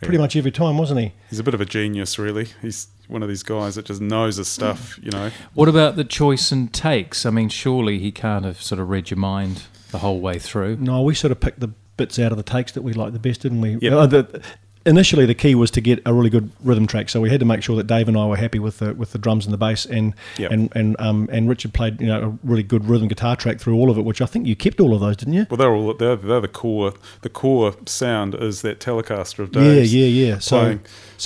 pretty 0.00 0.16
yeah. 0.16 0.20
much 0.20 0.36
every 0.36 0.52
time, 0.52 0.78
wasn't 0.78 1.00
he? 1.00 1.12
He's 1.30 1.38
a 1.38 1.42
bit 1.42 1.54
of 1.54 1.60
a 1.60 1.64
genius, 1.64 2.18
really. 2.18 2.48
He's 2.60 2.88
one 3.08 3.22
of 3.22 3.28
these 3.28 3.42
guys 3.42 3.74
that 3.76 3.86
just 3.86 4.02
knows 4.02 4.36
his 4.36 4.48
stuff, 4.48 4.98
you 5.02 5.10
know. 5.10 5.30
What 5.54 5.68
about 5.68 5.96
the 5.96 6.04
choice 6.04 6.52
and 6.52 6.72
takes? 6.72 7.24
I 7.24 7.30
mean, 7.30 7.48
surely 7.48 7.98
he 7.98 8.12
can't 8.12 8.44
have 8.44 8.60
sort 8.60 8.78
of 8.80 8.90
read 8.90 9.10
your 9.10 9.18
mind 9.18 9.62
the 9.90 9.98
whole 9.98 10.20
way 10.20 10.38
through. 10.38 10.76
No, 10.76 11.02
we 11.02 11.14
sort 11.14 11.32
of 11.32 11.40
picked 11.40 11.60
the 11.60 11.68
bits 11.96 12.18
out 12.18 12.30
of 12.30 12.36
the 12.36 12.44
takes 12.44 12.72
that 12.72 12.82
we 12.82 12.92
liked 12.92 13.14
the 13.14 13.18
best, 13.18 13.40
didn't 13.40 13.62
we? 13.62 13.78
Yep. 13.80 13.92
Uh, 13.92 14.06
the, 14.06 14.42
initially 14.88 15.26
the 15.26 15.34
key 15.34 15.54
was 15.54 15.70
to 15.72 15.80
get 15.80 16.00
a 16.06 16.12
really 16.12 16.30
good 16.30 16.50
rhythm 16.64 16.86
track. 16.86 17.08
So 17.08 17.20
we 17.20 17.30
had 17.30 17.40
to 17.40 17.46
make 17.46 17.62
sure 17.62 17.76
that 17.76 17.86
Dave 17.86 18.08
and 18.08 18.16
I 18.16 18.26
were 18.26 18.36
happy 18.36 18.58
with 18.58 18.78
the 18.78 18.94
with 18.94 19.12
the 19.12 19.18
drums 19.18 19.44
and 19.46 19.52
the 19.52 19.58
bass, 19.58 19.86
and 19.86 20.14
yep. 20.38 20.50
and 20.50 20.72
and 20.74 20.96
um 20.98 21.28
and 21.30 21.48
Richard 21.48 21.74
played 21.74 22.00
you 22.00 22.06
know 22.06 22.22
a 22.22 22.46
really 22.46 22.62
good 22.62 22.86
rhythm 22.86 23.08
guitar 23.08 23.36
track 23.36 23.60
through 23.60 23.76
all 23.76 23.90
of 23.90 23.98
it, 23.98 24.04
which 24.04 24.20
I 24.20 24.26
think 24.26 24.46
you 24.46 24.56
kept 24.56 24.80
all 24.80 24.94
of 24.94 25.00
those, 25.00 25.16
didn't 25.16 25.34
you? 25.34 25.46
Well, 25.50 25.58
they're 25.58 25.74
all 25.74 25.94
they're, 25.94 26.16
they're 26.16 26.40
the 26.40 26.48
core 26.48 26.94
the 27.20 27.28
core 27.28 27.74
sound 27.86 28.34
is 28.34 28.62
that 28.62 28.80
Telecaster 28.80 29.40
of 29.40 29.52
Dave's. 29.52 29.94
Yeah, 29.94 30.06
yeah, 30.06 30.26
yeah. 30.26 30.38
So 30.38 30.58
so 30.58 30.78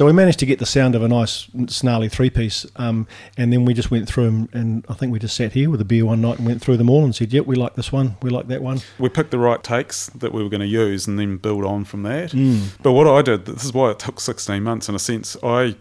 we 0.07 0.13
managed 0.13 0.39
to 0.39 0.47
get 0.47 0.59
the 0.59 0.67
sound 0.67 0.95
of 0.95 1.03
a 1.03 1.09
nice 1.09 1.49
snarly 1.69 2.09
three 2.09 2.31
piece, 2.31 2.65
um, 2.77 3.07
and 3.37 3.53
then 3.53 3.67
we 3.67 3.75
just 3.75 3.91
went 3.91 4.09
through 4.09 4.25
them, 4.25 4.49
and 4.53 4.85
I 4.89 4.95
think 4.95 5.13
we 5.13 5.19
just 5.19 5.37
sat 5.37 5.53
here 5.53 5.69
with 5.69 5.81
a 5.83 5.85
beer 5.85 6.07
one 6.07 6.23
night 6.23 6.39
and 6.39 6.47
went 6.47 6.63
through 6.63 6.79
them 6.79 6.89
all 6.89 7.05
and 7.05 7.15
said, 7.15 7.33
"Yep, 7.33 7.47
we 7.47 7.57
like 7.57 7.75
this 7.75 7.93
one, 7.93 8.17
we 8.23 8.31
like 8.31 8.49
that 8.49 8.63
one." 8.63 8.81
We 8.99 9.11
picked 9.11 9.31
the 9.31 9.39
right 9.39 9.63
takes 9.63 10.07
that 10.07 10.33
we 10.33 10.43
were 10.43 10.49
going 10.49 10.61
to 10.61 10.67
use, 10.67 11.07
and 11.07 11.19
then 11.19 11.37
build 11.37 11.65
on 11.65 11.85
from 11.85 12.03
that. 12.05 12.31
Mm. 12.31 12.69
But 12.83 12.93
what 12.93 13.07
I 13.07 13.21
did, 13.21 13.45
this 13.45 13.65
is 13.65 13.75
why 13.75 13.91
it 13.91 13.99
took 13.99 14.19
sixteen 14.19 14.63
months 14.63 14.89
in 14.89 14.95
a 14.95 14.99
sense. 14.99 15.37
I 15.43 15.77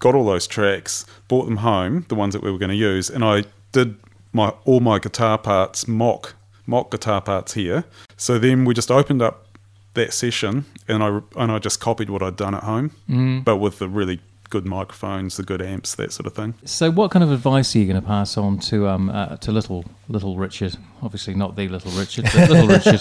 got 0.00 0.16
all 0.16 0.24
those 0.24 0.48
tracks, 0.48 1.06
brought 1.28 1.44
them 1.44 1.58
home, 1.58 2.04
the 2.08 2.16
ones 2.16 2.34
that 2.34 2.42
we 2.42 2.50
were 2.50 2.58
going 2.58 2.70
to 2.70 2.76
use, 2.76 3.08
and 3.08 3.24
I 3.24 3.44
did 3.70 3.96
my 4.32 4.48
all 4.64 4.80
my 4.80 4.98
guitar 4.98 5.38
parts 5.38 5.86
mock 5.86 6.34
mock 6.66 6.90
guitar 6.90 7.20
parts 7.20 7.54
here. 7.54 7.84
So 8.16 8.38
then 8.38 8.64
we 8.64 8.74
just 8.74 8.90
opened 8.90 9.22
up 9.22 9.46
that 9.94 10.12
session, 10.12 10.64
and 10.88 11.02
I 11.02 11.20
and 11.36 11.52
I 11.52 11.58
just 11.58 11.80
copied 11.80 12.10
what 12.10 12.22
I'd 12.22 12.36
done 12.36 12.54
at 12.54 12.62
home, 12.62 12.92
mm. 13.08 13.44
but 13.44 13.56
with 13.56 13.78
the 13.78 13.88
really 13.88 14.20
good 14.52 14.66
microphones, 14.66 15.38
the 15.38 15.42
good 15.42 15.62
amps, 15.62 15.94
that 15.94 16.12
sort 16.12 16.26
of 16.26 16.34
thing. 16.34 16.52
So, 16.66 16.90
what 16.90 17.10
kind 17.10 17.22
of 17.22 17.32
advice 17.32 17.74
are 17.74 17.78
you 17.78 17.86
going 17.86 18.00
to 18.00 18.06
pass 18.06 18.36
on 18.36 18.58
to 18.70 18.86
um 18.86 19.08
uh, 19.08 19.36
to 19.38 19.50
little 19.50 19.84
little 20.08 20.36
Richard? 20.36 20.76
Obviously, 21.02 21.34
not 21.34 21.56
the 21.56 21.68
little 21.68 21.90
Richard, 21.92 22.24
but 22.24 22.50
little 22.50 22.68
Richard 22.78 23.00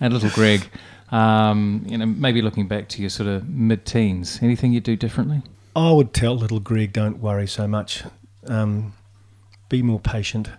and 0.00 0.12
little 0.12 0.30
Greg. 0.30 0.68
Um, 1.10 1.84
you 1.88 1.98
know, 1.98 2.06
maybe 2.06 2.40
looking 2.42 2.68
back 2.68 2.88
to 2.90 3.00
your 3.00 3.10
sort 3.10 3.28
of 3.28 3.48
mid-teens, 3.48 4.38
anything 4.42 4.72
you'd 4.72 4.84
do 4.84 4.94
differently? 4.94 5.42
I 5.74 5.90
would 5.90 6.14
tell 6.14 6.36
little 6.36 6.60
Greg, 6.60 6.92
don't 6.92 7.18
worry 7.18 7.48
so 7.48 7.66
much. 7.66 8.04
Um, 8.46 8.92
be 9.68 9.82
more 9.82 9.98
patient, 9.98 10.50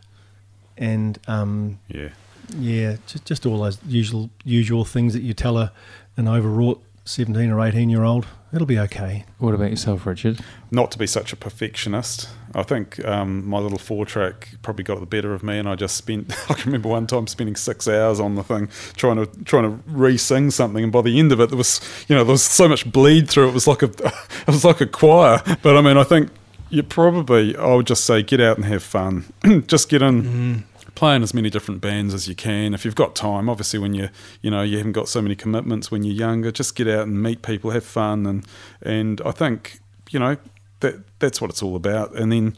and 0.78 1.20
um, 1.28 1.80
yeah, 1.88 2.10
yeah, 2.58 2.98
just, 3.08 3.26
just 3.26 3.46
all 3.46 3.60
those 3.60 3.78
usual 3.88 4.30
usual 4.44 4.86
things 4.86 5.14
that 5.14 5.22
you 5.22 5.34
tell 5.34 5.58
a, 5.58 5.72
an 6.18 6.28
overwrought 6.28 6.84
17 7.06 7.50
or 7.52 7.66
18 7.66 7.90
year 7.90 8.04
old. 8.04 8.28
It'll 8.54 8.68
be 8.68 8.80
okay. 8.80 9.26
What 9.38 9.54
about 9.54 9.70
yourself, 9.70 10.06
Richard? 10.06 10.40
Not 10.72 10.92
to 10.92 10.98
be 10.98 11.08
such 11.08 11.32
a 11.32 11.38
perfectionist. 11.38 12.28
I 12.54 12.64
think 12.64 13.04
um, 13.06 13.48
my 13.48 13.60
little 13.60 13.78
four 13.78 14.06
track 14.06 14.50
probably 14.62 14.84
got 14.84 15.00
the 15.00 15.06
better 15.06 15.34
of 15.34 15.42
me, 15.42 15.58
and 15.58 15.70
I 15.70 15.76
just 15.76 15.96
spent. 15.96 16.34
I 16.50 16.56
can 16.56 16.66
remember 16.66 16.90
one 16.90 17.08
time 17.08 17.28
spending 17.28 17.56
six 17.56 17.88
hours 17.88 18.20
on 18.20 18.36
the 18.36 18.44
thing 18.44 18.68
trying 18.98 19.16
to 19.18 19.44
trying 19.44 19.64
to 19.64 19.80
re-sing 19.90 20.52
something, 20.52 20.84
and 20.84 20.92
by 20.92 21.02
the 21.02 21.18
end 21.18 21.32
of 21.32 21.40
it, 21.40 21.50
there 21.50 21.58
was 21.58 21.80
you 22.10 22.16
know 22.16 22.26
there 22.26 22.34
was 22.34 22.44
so 22.44 22.68
much 22.68 22.92
bleed 22.92 23.30
through. 23.30 23.48
It 23.48 23.54
was 23.54 23.68
like 23.68 23.84
a 23.84 23.86
it 23.88 24.48
was 24.48 24.66
like 24.66 24.82
a 24.82 24.88
choir. 24.88 25.42
But 25.62 25.78
I 25.78 25.82
mean, 25.82 25.98
I 25.98 26.04
think 26.04 26.30
you 26.70 26.84
probably 26.84 27.56
I 27.56 27.74
would 27.74 27.88
just 27.88 28.04
say 28.04 28.22
get 28.22 28.42
out 28.42 28.58
and 28.58 28.66
have 28.66 28.84
fun. 28.84 29.32
just 29.68 29.88
get 29.88 30.02
in. 30.02 30.24
Mm 30.24 30.64
play 30.96 31.16
in 31.16 31.24
as 31.24 31.34
many 31.34 31.50
different 31.50 31.82
bands 31.82 32.14
as 32.14 32.28
you 32.28 32.36
can. 32.36 32.74
If 32.74 32.86
you've 32.86 32.96
got 32.96 33.16
time, 33.16 33.50
obviously 33.50 33.80
when 33.80 33.94
you 33.94 34.10
you 34.42 34.52
know 34.52 34.62
you 34.62 34.78
haven't 34.78 34.94
got 34.94 35.08
so 35.08 35.22
many 35.22 35.36
commitments 35.36 35.92
when 35.92 36.04
you're 36.04 36.16
younger, 36.16 36.52
just 36.52 36.76
get 36.76 36.88
out 36.88 37.08
and 37.08 37.22
meet 37.22 37.42
people, 37.42 37.72
have 37.72 37.86
fun, 37.86 38.26
and 38.26 38.46
and 38.82 39.22
I 39.26 39.32
think 39.32 39.80
you 40.10 40.20
know 40.20 40.38
that 40.82 40.96
that's 41.20 41.42
what 41.42 41.50
it's 41.50 41.64
all 41.64 41.76
about. 41.76 42.16
And 42.16 42.32
then 42.32 42.56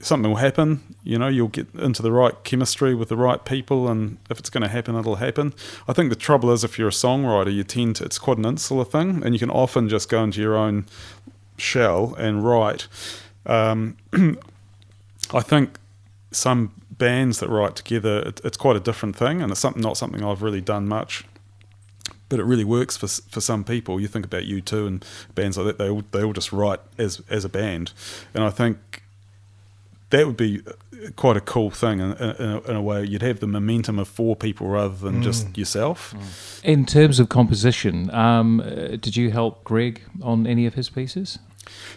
something 0.00 0.30
will 0.30 0.38
happen. 0.38 0.82
You 1.04 1.18
know, 1.18 1.28
you'll 1.28 1.48
get 1.48 1.68
into 1.74 2.02
the 2.02 2.12
right 2.12 2.34
chemistry 2.44 2.94
with 2.94 3.08
the 3.08 3.16
right 3.16 3.44
people, 3.44 3.88
and 3.88 4.18
if 4.30 4.38
it's 4.38 4.50
going 4.50 4.62
to 4.62 4.68
happen, 4.68 4.96
it'll 4.96 5.16
happen. 5.16 5.54
I 5.86 5.92
think 5.92 6.10
the 6.10 6.16
trouble 6.16 6.50
is 6.50 6.64
if 6.64 6.78
you're 6.78 6.88
a 6.88 6.92
songwriter, 6.92 7.52
you 7.52 7.64
tend 7.64 7.96
to 7.96 8.04
it's 8.04 8.18
quite 8.18 8.38
an 8.38 8.46
insular 8.46 8.84
thing, 8.84 9.22
and 9.24 9.34
you 9.34 9.38
can 9.38 9.50
often 9.50 9.88
just 9.88 10.08
go 10.08 10.22
into 10.22 10.40
your 10.40 10.56
own 10.56 10.86
shell 11.56 12.14
and 12.18 12.44
write. 12.44 12.88
Um, 13.46 13.96
I 15.32 15.40
think 15.40 15.78
some 16.32 16.72
bands 17.00 17.40
that 17.40 17.48
write 17.48 17.74
together, 17.74 18.20
it, 18.20 18.40
it's 18.44 18.56
quite 18.56 18.76
a 18.76 18.80
different 18.80 19.16
thing, 19.16 19.42
and 19.42 19.50
it's 19.50 19.58
something 19.58 19.82
not 19.82 19.96
something 19.96 20.22
I've 20.22 20.42
really 20.42 20.60
done 20.60 20.86
much. 20.86 21.24
But 22.28 22.38
it 22.38 22.44
really 22.44 22.64
works 22.64 22.96
for 22.96 23.08
for 23.08 23.40
some 23.40 23.64
people. 23.64 24.00
You 24.00 24.06
think 24.06 24.24
about 24.24 24.44
U2 24.44 24.86
and 24.86 25.04
bands 25.34 25.58
like 25.58 25.66
that; 25.66 25.78
they 25.78 25.90
all 25.90 26.04
they 26.12 26.22
all 26.22 26.32
just 26.32 26.52
write 26.52 26.78
as 26.96 27.20
as 27.28 27.44
a 27.44 27.48
band, 27.48 27.92
and 28.32 28.44
I 28.44 28.50
think 28.50 29.02
that 30.10 30.26
would 30.26 30.36
be 30.36 30.62
quite 31.16 31.36
a 31.36 31.40
cool 31.40 31.70
thing 31.70 32.00
in, 32.00 32.12
in, 32.12 32.50
a, 32.50 32.60
in, 32.62 32.76
a, 32.76 32.82
way. 32.82 33.04
You'd 33.04 33.22
have 33.22 33.40
the 33.40 33.46
momentum 33.46 33.98
of 33.98 34.06
four 34.08 34.36
people 34.36 34.68
rather 34.68 34.94
than 34.94 35.20
mm. 35.20 35.22
just 35.22 35.56
yourself. 35.56 36.12
Mm. 36.12 36.64
In 36.64 36.86
terms 36.86 37.18
of 37.20 37.28
composition, 37.28 38.10
um, 38.10 38.60
uh, 38.60 38.96
did 38.96 39.16
you 39.16 39.30
help 39.30 39.64
Greg 39.64 40.02
on 40.20 40.46
any 40.46 40.66
of 40.66 40.74
his 40.74 40.90
pieces? 40.90 41.38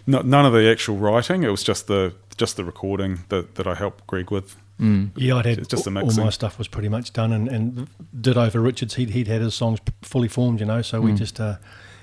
No, 0.05 0.21
none 0.21 0.45
of 0.45 0.53
the 0.53 0.69
actual 0.69 0.97
writing. 0.97 1.43
It 1.43 1.49
was 1.49 1.63
just 1.63 1.87
the 1.87 2.13
just 2.37 2.57
the 2.57 2.63
recording 2.63 3.19
that, 3.29 3.55
that 3.55 3.67
I 3.67 3.75
helped 3.75 4.07
Greg 4.07 4.31
with. 4.31 4.55
Yeah, 4.79 5.35
I'd 5.35 5.45
had 5.45 5.59
It's 5.59 5.67
just 5.69 5.85
the 5.85 5.91
all- 5.91 6.05
all 6.09 6.23
my 6.25 6.29
stuff 6.29 6.57
was 6.57 6.67
pretty 6.67 6.89
much 6.89 7.13
done, 7.13 7.31
and, 7.31 7.47
and 7.47 7.87
did 8.19 8.37
over 8.37 8.59
Richards. 8.59 8.95
He'd, 8.95 9.11
he'd 9.11 9.27
had 9.27 9.41
his 9.41 9.53
songs 9.55 9.79
fully 10.01 10.27
formed, 10.27 10.59
you 10.59 10.65
know. 10.65 10.81
So 10.81 10.99
we 10.99 11.13
just, 11.13 11.39
uh, 11.39 11.55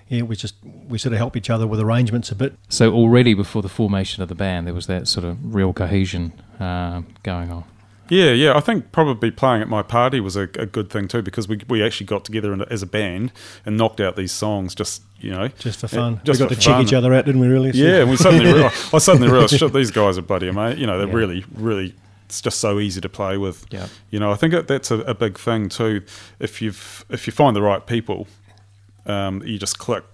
yeah, 0.08 0.22
we 0.22 0.34
just 0.36 0.54
we 0.88 0.96
sort 0.98 1.12
of 1.12 1.18
help 1.18 1.36
each 1.36 1.50
other 1.50 1.66
with 1.66 1.80
arrangements 1.80 2.30
a 2.30 2.34
bit. 2.34 2.54
So 2.68 2.92
already 2.94 3.34
before 3.34 3.60
the 3.62 3.68
formation 3.68 4.22
of 4.22 4.28
the 4.30 4.34
band, 4.34 4.66
there 4.66 4.74
was 4.74 4.86
that 4.86 5.08
sort 5.08 5.24
of 5.26 5.54
real 5.54 5.72
cohesion 5.72 6.32
uh, 6.58 7.02
going 7.22 7.50
on. 7.50 7.64
Yeah, 8.08 8.32
yeah. 8.32 8.56
I 8.56 8.60
think 8.60 8.90
probably 8.90 9.30
playing 9.30 9.62
at 9.62 9.68
my 9.68 9.82
party 9.82 10.18
was 10.18 10.34
a, 10.34 10.42
a 10.58 10.66
good 10.66 10.90
thing 10.90 11.06
too 11.06 11.22
because 11.22 11.46
we, 11.46 11.60
we 11.68 11.80
actually 11.80 12.06
got 12.06 12.24
together 12.24 12.52
in, 12.52 12.62
as 12.62 12.82
a 12.82 12.86
band 12.86 13.30
and 13.64 13.76
knocked 13.76 14.00
out 14.00 14.16
these 14.16 14.32
songs 14.32 14.74
just 14.74 15.02
you 15.20 15.30
know 15.30 15.46
Just 15.58 15.78
for 15.80 15.86
uh, 15.86 15.88
fun. 15.90 16.20
just 16.24 16.40
we 16.40 16.44
got 16.46 16.48
for 16.48 16.54
to 16.56 16.60
check 16.60 16.82
each 16.82 16.92
other 16.92 17.14
out, 17.14 17.24
didn't 17.26 17.40
we? 17.40 17.46
Really? 17.46 17.70
Yeah, 17.72 18.00
and 18.00 18.10
we 18.10 18.16
suddenly 18.16 18.46
realized, 18.52 18.94
I 18.94 18.98
suddenly 18.98 19.28
realized 19.28 19.56
shit, 19.56 19.72
these 19.72 19.90
guys 19.92 20.18
are 20.18 20.22
buddy, 20.22 20.50
mate. 20.50 20.78
You 20.78 20.86
know, 20.88 20.98
they're 20.98 21.06
Yeah. 21.08 21.14
really 21.14 21.44
really. 21.54 21.94
It's 22.30 22.40
just 22.40 22.60
so 22.60 22.78
easy 22.78 23.00
to 23.00 23.08
play 23.08 23.36
with. 23.36 23.66
Yeah. 23.70 23.88
You 24.10 24.20
know, 24.20 24.30
I 24.30 24.36
think 24.36 24.54
that's 24.66 24.90
a, 24.90 25.00
a 25.00 25.14
big 25.14 25.36
thing 25.38 25.68
too. 25.68 26.02
If 26.38 26.62
you've 26.62 27.04
if 27.10 27.26
you 27.26 27.32
find 27.32 27.54
the 27.56 27.62
right 27.62 27.84
people, 27.86 28.26
um, 29.06 29.42
you 29.44 29.58
just 29.58 29.78
click, 29.78 30.04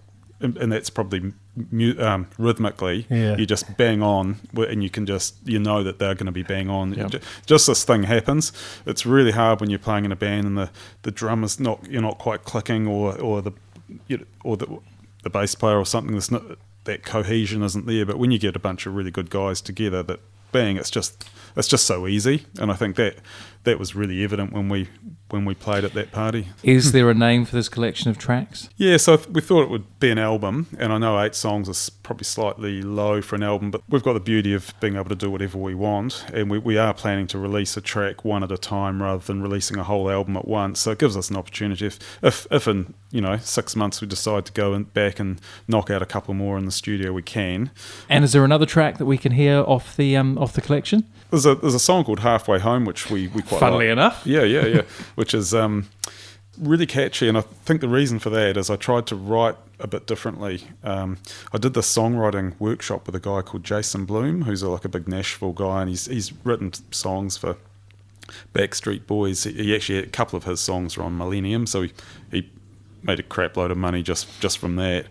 and, 0.41 0.57
and 0.57 0.73
that's 0.73 0.91
probably 0.91 1.33
mu- 1.71 1.99
um, 2.01 2.29
rhythmically. 2.39 3.07
Yeah. 3.11 3.37
You 3.37 3.47
just 3.47 3.77
bang 3.77 4.03
on, 4.03 4.37
and 4.57 4.83
you 4.83 4.91
can 4.91 5.07
just 5.07 5.35
you 5.45 5.59
know 5.59 5.83
that 5.83 5.99
they're 5.99 6.15
going 6.15 6.27
to 6.27 6.33
be 6.33 6.43
bang 6.43 6.69
on. 6.71 6.95
Yeah. 6.95 7.07
Ju- 7.09 7.21
Just 7.47 7.67
this 7.67 7.85
thing 7.85 8.05
happens. 8.05 8.53
It's 8.87 9.05
really 9.07 9.33
hard 9.33 9.61
when 9.61 9.71
you're 9.71 9.79
playing 9.79 10.05
in 10.05 10.13
a 10.13 10.17
band 10.17 10.47
and 10.47 10.57
the 10.59 10.71
the 11.03 11.11
drum 11.11 11.45
is 11.45 11.61
not 11.61 11.85
you're 11.89 12.03
not 12.03 12.19
quite 12.19 12.45
clicking, 12.45 12.87
or 12.87 13.19
or 13.21 13.43
the 13.43 13.53
you 14.09 14.19
know, 14.19 14.25
or 14.45 14.57
the 14.57 14.79
the 15.23 15.31
bass 15.31 15.55
player 15.55 15.79
or 15.79 15.87
something. 15.87 16.15
That's 16.15 16.31
not 16.31 16.43
that 16.85 17.03
cohesion 17.05 17.63
isn't 17.63 17.87
there. 17.87 18.07
But 18.07 18.19
when 18.19 18.31
you 18.31 18.39
get 18.39 18.57
a 18.57 18.61
bunch 18.61 18.87
of 18.87 18.95
really 18.95 19.11
good 19.11 19.29
guys 19.29 19.61
together, 19.61 20.03
that 20.05 20.21
bang, 20.53 20.77
it's 20.77 20.91
just 20.91 21.29
it's 21.57 21.69
just 21.69 21.87
so 21.87 22.07
easy. 22.07 22.47
And 22.59 22.71
I 22.71 22.75
think 22.75 22.97
that 22.97 23.17
that 23.67 23.79
was 23.79 23.95
really 23.95 24.25
evident 24.25 24.53
when 24.53 24.69
we 24.69 24.89
when 25.29 25.45
we 25.45 25.55
played 25.55 25.85
at 25.85 25.93
that 25.93 26.13
party. 26.13 26.47
Is 26.63 26.93
there 26.93 27.11
a 27.11 27.15
name 27.15 27.45
for 27.45 27.57
this 27.57 27.69
collection 27.69 28.11
of 28.11 28.17
tracks? 28.17 28.71
Yeah, 28.77 28.97
so 28.97 29.21
we 29.29 29.41
thought 29.41 29.63
it 29.63 29.71
would 29.71 29.99
be 29.99 30.11
an 30.11 30.19
album, 30.19 30.69
and 30.79 30.93
I 30.93 30.99
know 30.99 31.21
eight 31.21 31.35
songs 31.35 31.69
is 31.69 31.91
probably 31.91 32.25
slightly 32.25 32.81
low 32.81 33.21
for 33.21 33.35
an 33.35 33.43
album, 33.43 33.73
but 33.73 33.83
we've 33.89 34.05
got 34.05 34.13
the 34.13 34.21
beauty 34.21 34.55
of 34.55 34.73
being 34.79 34.95
able 34.95 35.09
to 35.09 35.17
do 35.17 35.29
whatever 35.29 35.59
we 35.59 35.75
want, 35.75 36.25
and 36.33 36.49
we, 36.49 36.59
we 36.59 36.79
are 36.79 36.95
planning 36.95 37.27
to 37.29 37.39
release 37.39 37.77
a 37.77 37.81
track 37.81 38.25
one 38.25 38.45
at 38.45 38.53
a 38.53 38.57
time 38.57 39.03
rather 39.03 39.25
than 39.25 39.43
releasing 39.43 39.79
a 39.79 39.85
whole 39.85 40.09
album 40.09 40.37
at 40.37 40.47
once. 40.47 40.79
So 40.81 40.93
it 40.93 40.99
gives 40.99 41.17
us 41.17 41.29
an 41.29 41.37
opportunity 41.37 41.87
if 41.87 41.99
if, 42.23 42.47
if 42.53 42.69
in 42.69 42.95
you 43.11 43.21
know 43.21 43.37
six 43.39 43.75
months 43.75 44.01
we 44.01 44.07
decide 44.07 44.47
to 44.47 44.53
go 44.53 44.75
in, 44.75 44.85
back 44.85 45.19
and 45.19 45.41
knock 45.67 45.91
out 45.91 46.03
a 46.03 46.07
couple 46.07 46.35
more 46.35 46.57
in 46.57 46.67
the 46.67 46.73
studio, 46.73 47.13
we 47.13 47.23
can. 47.23 47.73
And 48.09 48.23
is 48.23 48.33
there 48.33 48.45
another 48.45 48.67
track 48.67 48.99
that 48.99 49.07
we 49.07 49.19
can 49.19 49.33
hear 49.33 49.59
off 49.67 49.97
the 49.97 50.17
um, 50.17 50.39
off 50.39 50.53
the 50.53 50.61
collection? 50.61 51.05
There's 51.31 51.46
a 51.47 51.55
there's 51.55 51.75
a 51.75 51.79
song 51.81 52.05
called 52.05 52.21
Halfway 52.21 52.59
Home 52.59 52.85
which 52.85 53.11
we 53.11 53.29
we 53.29 53.43
quite 53.43 53.61
Funnily 53.61 53.87
like. 53.87 53.93
enough. 53.93 54.23
Yeah, 54.27 54.43
yeah, 54.43 54.67
yeah. 54.67 54.83
Which 55.15 55.33
is 55.35 55.55
um, 55.55 55.89
really 56.59 56.87
catchy, 56.87 57.29
and 57.29 57.37
I 57.39 57.41
think 57.43 57.81
the 57.81 57.89
reason 57.89 58.19
for 58.19 58.31
that 58.31 58.57
is 58.57 58.71
I 58.71 58.77
tried 58.77 59.07
to 59.09 59.17
write 59.17 59.57
a 59.79 59.87
bit 59.87 60.07
differently. 60.07 60.63
Um, 60.83 61.19
I 61.53 61.59
did 61.59 61.75
this 61.75 61.95
songwriting 61.95 62.59
workshop 62.59 63.07
with 63.07 63.15
a 63.15 63.21
guy 63.21 63.43
called 63.43 63.65
Jason 63.65 64.05
Blume, 64.07 64.43
who's 64.43 64.63
a, 64.63 64.69
like 64.71 64.85
a 64.85 64.89
big 64.89 65.07
Nashville 65.09 65.53
guy, 65.53 65.83
and 65.83 65.91
he's 65.91 66.07
he's 66.07 66.33
written 66.45 66.73
songs 66.91 67.37
for 67.37 67.57
Backstreet 68.55 69.07
Boys. 69.07 69.45
He, 69.45 69.53
he 69.53 69.75
actually 69.75 69.99
a 69.99 70.07
couple 70.07 70.37
of 70.37 70.45
his 70.45 70.61
songs 70.61 70.97
are 70.97 71.03
on 71.03 71.17
Millennium, 71.17 71.67
so 71.67 71.83
he, 71.83 71.93
he 72.31 72.51
made 73.03 73.21
a 73.21 73.23
crap 73.23 73.57
load 73.57 73.71
of 73.71 73.77
money 73.79 74.03
just 74.03 74.41
just 74.41 74.59
from 74.59 74.77
that. 74.77 75.07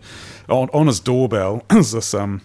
On 0.48 0.68
on 0.72 0.86
his 0.86 1.00
doorbell 1.00 1.64
is 1.70 1.92
this 1.92 2.12
um 2.14 2.42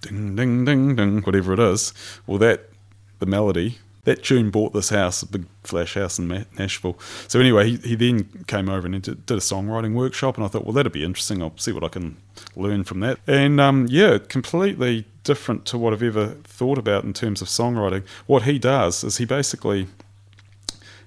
ding 0.00 0.36
ding 0.36 0.64
ding 0.64 0.96
ding 0.96 1.20
whatever 1.22 1.52
it 1.52 1.58
is. 1.60 1.92
Well, 2.26 2.38
that 2.38 2.70
the 3.18 3.26
melody 3.26 3.78
that 4.06 4.22
tune 4.22 4.50
bought 4.50 4.72
this 4.72 4.90
house, 4.90 5.20
a 5.22 5.26
big 5.26 5.46
flash 5.64 5.94
house 5.94 6.16
in 6.16 6.46
Nashville. 6.56 6.96
So 7.26 7.40
anyway, 7.40 7.70
he, 7.70 7.76
he 7.78 7.94
then 7.96 8.44
came 8.46 8.68
over 8.68 8.86
and 8.86 9.02
did, 9.02 9.26
did 9.26 9.36
a 9.36 9.40
songwriting 9.40 9.94
workshop, 9.94 10.36
and 10.36 10.44
I 10.44 10.48
thought, 10.48 10.64
well, 10.64 10.72
that'd 10.72 10.92
be 10.92 11.02
interesting. 11.02 11.42
I'll 11.42 11.58
see 11.58 11.72
what 11.72 11.82
I 11.82 11.88
can 11.88 12.16
learn 12.54 12.84
from 12.84 13.00
that. 13.00 13.18
And 13.26 13.60
um, 13.60 13.88
yeah, 13.90 14.18
completely 14.18 15.06
different 15.24 15.64
to 15.66 15.78
what 15.78 15.92
I've 15.92 16.04
ever 16.04 16.36
thought 16.44 16.78
about 16.78 17.02
in 17.02 17.14
terms 17.14 17.42
of 17.42 17.48
songwriting. 17.48 18.04
What 18.26 18.44
he 18.44 18.60
does 18.60 19.02
is 19.02 19.16
he 19.16 19.24
basically 19.24 19.88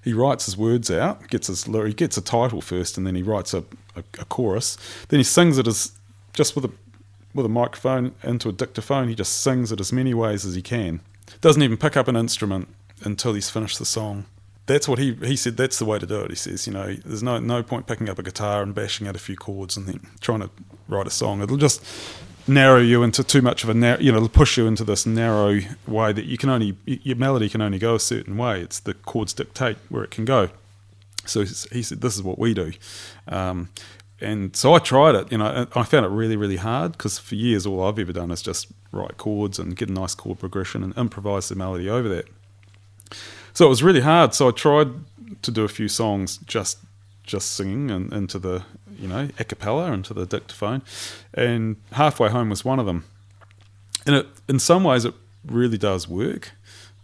he 0.03 0.11
writes 0.11 0.45
his 0.45 0.57
words 0.57 0.91
out, 0.91 1.25
gets 1.29 1.47
his 1.47 1.63
he 1.63 1.93
gets 1.93 2.17
a 2.17 2.21
title 2.21 2.59
first, 2.59 2.97
and 2.97 3.07
then 3.07 3.15
he 3.15 3.23
writes 3.23 3.53
a, 3.53 3.59
a, 3.95 4.03
a 4.19 4.25
chorus. 4.25 4.77
Then 5.07 5.21
he 5.21 5.23
sings 5.23 5.57
it 5.57 5.67
as 5.67 5.93
just 6.33 6.53
with 6.53 6.65
a 6.65 6.71
with 7.33 7.45
a 7.45 7.49
microphone 7.49 8.13
into 8.23 8.49
a 8.49 8.51
dictaphone. 8.51 9.07
He 9.07 9.15
just 9.15 9.41
sings 9.41 9.71
it 9.71 9.79
as 9.79 9.93
many 9.93 10.13
ways 10.13 10.45
as 10.45 10.55
he 10.55 10.61
can. 10.61 10.99
Doesn't 11.41 11.61
even 11.61 11.77
pick 11.77 11.95
up 11.97 12.07
an 12.07 12.15
instrument 12.15 12.67
until 13.03 13.33
he's 13.33 13.49
finished 13.49 13.79
the 13.79 13.85
song. 13.85 14.25
That's 14.65 14.87
what 14.87 14.99
he 14.99 15.13
he 15.15 15.35
said. 15.35 15.57
That's 15.57 15.79
the 15.79 15.85
way 15.85 15.97
to 15.97 16.05
do 16.05 16.21
it. 16.21 16.29
He 16.29 16.35
says, 16.35 16.67
you 16.67 16.73
know, 16.73 16.95
there's 17.05 17.23
no 17.23 17.39
no 17.39 17.63
point 17.63 17.87
picking 17.87 18.09
up 18.09 18.19
a 18.19 18.23
guitar 18.23 18.61
and 18.61 18.75
bashing 18.75 19.07
out 19.07 19.15
a 19.15 19.19
few 19.19 19.35
chords 19.35 19.75
and 19.75 19.87
then 19.87 20.01
trying 20.21 20.41
to 20.41 20.49
write 20.87 21.07
a 21.07 21.11
song. 21.11 21.41
It'll 21.41 21.57
just 21.57 21.83
narrow 22.47 22.79
you 22.79 23.03
into 23.03 23.23
too 23.23 23.41
much 23.41 23.63
of 23.63 23.69
a 23.69 23.73
narrow, 23.73 23.99
you 23.99 24.11
know, 24.11 24.17
it'll 24.17 24.29
push 24.29 24.57
you 24.57 24.67
into 24.67 24.83
this 24.83 25.05
narrow 25.05 25.59
way 25.87 26.11
that 26.11 26.25
you 26.25 26.37
can 26.37 26.49
only 26.49 26.75
your 26.85 27.15
melody 27.15 27.49
can 27.49 27.61
only 27.61 27.79
go 27.79 27.95
a 27.95 27.99
certain 27.99 28.37
way. 28.37 28.61
It's 28.61 28.79
the 28.79 28.93
chords 28.93 29.33
dictate 29.33 29.77
where 29.89 30.03
it 30.03 30.11
can 30.11 30.25
go. 30.25 30.49
So 31.25 31.41
he 31.71 31.83
said, 31.83 32.01
"This 32.01 32.15
is 32.15 32.23
what 32.23 32.39
we 32.39 32.53
do," 32.53 32.73
um, 33.27 33.69
and 34.21 34.55
so 34.55 34.73
I 34.73 34.79
tried 34.79 35.15
it. 35.15 35.32
You 35.32 35.38
know, 35.38 35.67
I 35.75 35.84
found 35.84 36.05
it 36.05 36.10
really, 36.10 36.36
really 36.36 36.58
hard 36.58 36.93
because 36.93 37.17
for 37.17 37.36
years 37.36 37.65
all 37.65 37.84
I've 37.84 37.99
ever 37.99 38.12
done 38.12 38.32
is 38.32 38.41
just 38.41 38.67
write 38.91 39.17
chords 39.17 39.60
and 39.60 39.75
get 39.75 39.89
a 39.89 39.93
nice 39.93 40.15
chord 40.15 40.39
progression 40.39 40.84
and 40.84 40.97
improvise 40.97 41.49
the 41.49 41.55
melody 41.55 41.89
over 41.89 42.10
that. 42.10 42.27
So 43.53 43.65
it 43.65 43.69
was 43.69 43.84
really 43.84 44.01
hard. 44.01 44.34
So 44.34 44.49
I 44.49 44.51
tried 44.51 44.89
to 45.41 45.51
do 45.51 45.63
a 45.63 45.67
few 45.67 45.88
songs 45.88 46.38
just 46.45 46.79
just 47.23 47.53
singing 47.53 47.91
and 47.91 48.12
into 48.12 48.39
the 48.39 48.63
you 48.97 49.08
know 49.08 49.29
a 49.38 49.43
cappella 49.43 49.91
into 49.93 50.13
the 50.13 50.25
dictaphone, 50.25 50.82
and 51.34 51.77
halfway 51.93 52.29
home 52.29 52.49
was 52.49 52.65
one 52.65 52.79
of 52.79 52.86
them. 52.86 53.05
And 54.05 54.15
it, 54.15 54.27
in 54.47 54.60
some 54.60 54.84
ways, 54.84 55.05
it 55.05 55.13
really 55.45 55.77
does 55.77 56.08
work, 56.08 56.51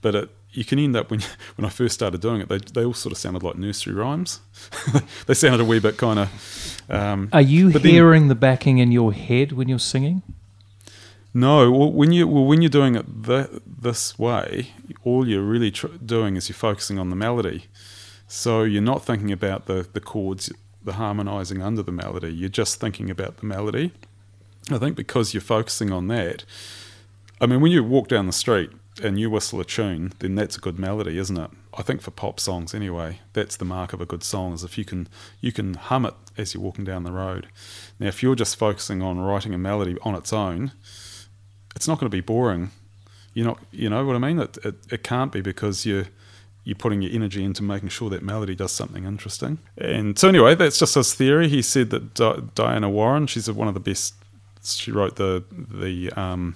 but 0.02 0.16
it 0.16 0.30
you 0.56 0.64
can 0.66 0.80
end 0.80 0.96
up 0.96 1.12
when 1.12 1.22
when 1.56 1.66
I 1.66 1.70
first 1.70 1.94
started 1.96 2.22
doing 2.22 2.42
it, 2.42 2.50
they 2.50 2.58
they 2.58 2.84
all 2.86 2.94
sort 2.94 3.12
of 3.12 3.18
sounded 3.18 3.44
like 3.44 3.56
nursery 3.58 3.94
rhymes. 3.94 4.40
they 5.28 5.34
sounded 5.34 5.62
a 5.62 5.66
wee 5.66 5.80
bit 5.80 5.98
kind 5.98 6.20
of. 6.20 6.82
Um, 6.90 7.30
Are 7.34 7.42
you 7.42 7.72
but 7.72 7.84
then- 7.84 7.92
hearing 7.92 8.28
the 8.28 8.36
backing 8.36 8.78
in 8.80 8.92
your 8.92 9.14
head 9.14 9.52
when 9.52 9.68
you're 9.70 9.80
singing? 9.80 10.22
No, 11.34 11.70
well, 11.70 11.92
when 11.92 12.12
you 12.14 12.28
well, 12.28 12.46
when 12.46 12.62
you're 12.62 12.70
doing 12.70 12.96
it 12.96 13.06
th- 13.26 13.50
this 13.66 14.18
way, 14.18 14.68
all 15.04 15.28
you're 15.28 15.42
really 15.44 15.70
tr- 15.72 15.88
doing 15.88 16.38
is 16.38 16.48
you're 16.48 16.56
focusing 16.56 16.98
on 16.98 17.10
the 17.10 17.16
melody. 17.16 17.66
So 18.28 18.64
you're 18.64 18.82
not 18.82 19.06
thinking 19.06 19.32
about 19.32 19.66
the 19.66 19.86
the 19.92 20.00
chords, 20.00 20.50
the 20.84 20.94
harmonizing 20.94 21.62
under 21.62 21.84
the 21.84 21.92
melody. 21.92 22.34
You're 22.34 22.48
just 22.50 22.80
thinking 22.80 23.10
about 23.10 23.38
the 23.38 23.46
melody. 23.46 23.92
I 24.72 24.78
think 24.78 24.96
because 24.96 25.34
you're 25.34 25.42
focusing 25.42 25.92
on 25.92 26.08
that. 26.08 26.46
I 27.42 27.48
mean, 27.48 27.60
when 27.60 27.72
you 27.72 27.84
walk 27.84 28.08
down 28.08 28.28
the 28.28 28.32
street 28.34 28.72
and 29.04 29.20
you 29.20 29.30
whistle 29.30 29.60
a 29.60 29.66
tune, 29.66 30.14
then 30.20 30.36
that's 30.36 30.58
a 30.58 30.62
good 30.62 30.80
melody, 30.80 31.18
isn't 31.18 31.38
it? 31.38 31.52
I 31.78 31.82
think 31.82 32.02
for 32.02 32.12
pop 32.12 32.40
songs 32.40 32.74
anyway, 32.74 33.20
that's 33.34 33.58
the 33.58 33.66
mark 33.66 33.92
of 33.94 34.00
a 34.00 34.06
good 34.06 34.24
song 34.24 34.54
is 34.54 34.64
if 34.64 34.78
you 34.78 34.86
can 34.86 35.08
you 35.42 35.52
can 35.52 35.74
hum 35.74 36.06
it 36.06 36.14
as 36.38 36.54
you're 36.54 36.64
walking 36.64 36.86
down 36.86 37.04
the 37.04 37.12
road. 37.12 37.48
Now, 38.00 38.08
if 38.08 38.24
you're 38.24 38.36
just 38.36 38.56
focusing 38.56 39.02
on 39.02 39.20
writing 39.20 39.54
a 39.54 39.58
melody 39.58 39.98
on 40.04 40.16
its 40.16 40.32
own, 40.32 40.72
it's 41.76 41.88
not 41.88 42.00
going 42.00 42.10
to 42.10 42.16
be 42.16 42.22
boring. 42.22 42.72
You're 43.34 43.48
not, 43.48 43.60
you 43.72 43.90
know 43.90 44.06
what 44.06 44.16
I 44.16 44.20
mean? 44.20 44.40
It, 44.40 44.58
it, 44.64 44.76
it 44.90 45.04
can't 45.04 45.32
be 45.32 45.42
because 45.42 45.86
you're 45.86 46.06
you're 46.64 46.76
putting 46.76 47.02
your 47.02 47.12
energy 47.12 47.44
into 47.44 47.62
making 47.62 47.90
sure 47.90 48.10
that 48.10 48.24
melody 48.24 48.56
does 48.56 48.72
something 48.72 49.04
interesting. 49.06 49.60
And 49.78 50.18
so 50.18 50.30
anyway, 50.30 50.56
that's 50.56 50.80
just 50.80 50.96
his 50.96 51.14
theory. 51.14 51.48
He 51.48 51.62
said 51.62 51.92
that 51.92 52.16
Di- 52.16 52.42
Diana 52.56 52.90
Warren, 52.90 53.28
she's 53.28 53.50
one 53.52 53.68
of 53.68 53.76
the 53.76 53.80
best. 53.80 54.16
She 54.64 54.92
wrote 54.92 55.18
the 55.18 55.44
the 55.52 56.12
um, 56.14 56.56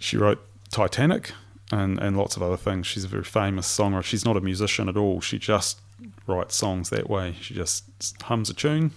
she 0.00 0.16
wrote 0.16 0.44
Titanic 0.74 1.30
and 1.70 2.00
and 2.00 2.16
lots 2.16 2.36
of 2.36 2.42
other 2.42 2.56
things. 2.56 2.86
She's 2.86 3.04
a 3.04 3.08
very 3.08 3.22
famous 3.22 3.66
songwriter. 3.66 4.02
She's 4.02 4.24
not 4.24 4.36
a 4.36 4.40
musician 4.40 4.88
at 4.88 4.96
all. 4.96 5.20
She 5.20 5.38
just 5.38 5.80
writes 6.26 6.56
songs 6.56 6.90
that 6.90 7.08
way. 7.08 7.36
She 7.40 7.54
just 7.54 7.84
hums 8.22 8.50
a 8.50 8.54
tune, 8.54 8.90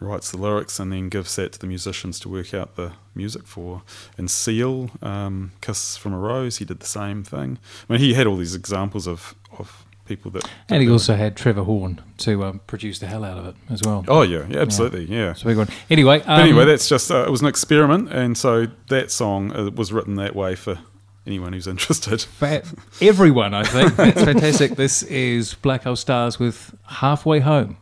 writes 0.00 0.30
the 0.30 0.38
lyrics 0.38 0.80
and 0.80 0.90
then 0.90 1.10
gives 1.10 1.36
that 1.36 1.52
to 1.52 1.58
the 1.58 1.66
musicians 1.66 2.18
to 2.20 2.30
work 2.30 2.54
out 2.54 2.76
the 2.76 2.92
music 3.14 3.46
for. 3.46 3.82
And 4.16 4.30
Seal, 4.30 4.90
um, 5.02 5.52
Kiss 5.60 5.98
from 5.98 6.14
a 6.14 6.18
Rose, 6.18 6.56
he 6.56 6.64
did 6.64 6.80
the 6.80 6.86
same 6.86 7.22
thing. 7.22 7.58
I 7.88 7.92
mean, 7.92 8.00
he 8.00 8.14
had 8.14 8.26
all 8.26 8.36
these 8.36 8.54
examples 8.54 9.06
of, 9.06 9.34
of 9.58 9.84
people 10.10 10.30
that. 10.32 10.50
And 10.68 10.82
he 10.82 10.86
that- 10.86 10.92
also 10.92 11.14
had 11.14 11.36
Trevor 11.36 11.62
Horn 11.62 12.02
to 12.18 12.44
um, 12.44 12.60
produce 12.66 12.98
the 12.98 13.06
hell 13.06 13.24
out 13.24 13.38
of 13.38 13.46
it 13.46 13.54
as 13.70 13.80
well. 13.84 14.04
Oh, 14.08 14.22
yeah, 14.22 14.44
yeah 14.50 14.58
absolutely, 14.58 15.04
yeah. 15.04 15.30
It's 15.30 15.42
a 15.42 15.46
big 15.46 15.56
one. 15.56 15.68
Anyway, 15.88 16.20
um, 16.22 16.40
anyway, 16.40 16.64
that's 16.64 16.88
just, 16.88 17.10
uh, 17.10 17.24
it 17.26 17.30
was 17.30 17.40
an 17.40 17.46
experiment. 17.46 18.12
And 18.12 18.36
so 18.36 18.66
that 18.88 19.10
song 19.10 19.52
uh, 19.52 19.70
was 19.70 19.92
written 19.92 20.16
that 20.16 20.34
way 20.34 20.54
for 20.56 20.78
anyone 21.26 21.52
who's 21.52 21.66
interested. 21.74 22.22
for 22.22 22.60
everyone, 23.00 23.54
I 23.54 23.62
think. 23.62 23.94
That's 23.96 24.24
fantastic. 24.24 24.72
This 24.76 25.02
is 25.04 25.54
Black 25.54 25.84
Hole 25.84 25.96
Stars 25.96 26.38
with 26.38 26.74
Halfway 26.86 27.38
Home. 27.40 27.76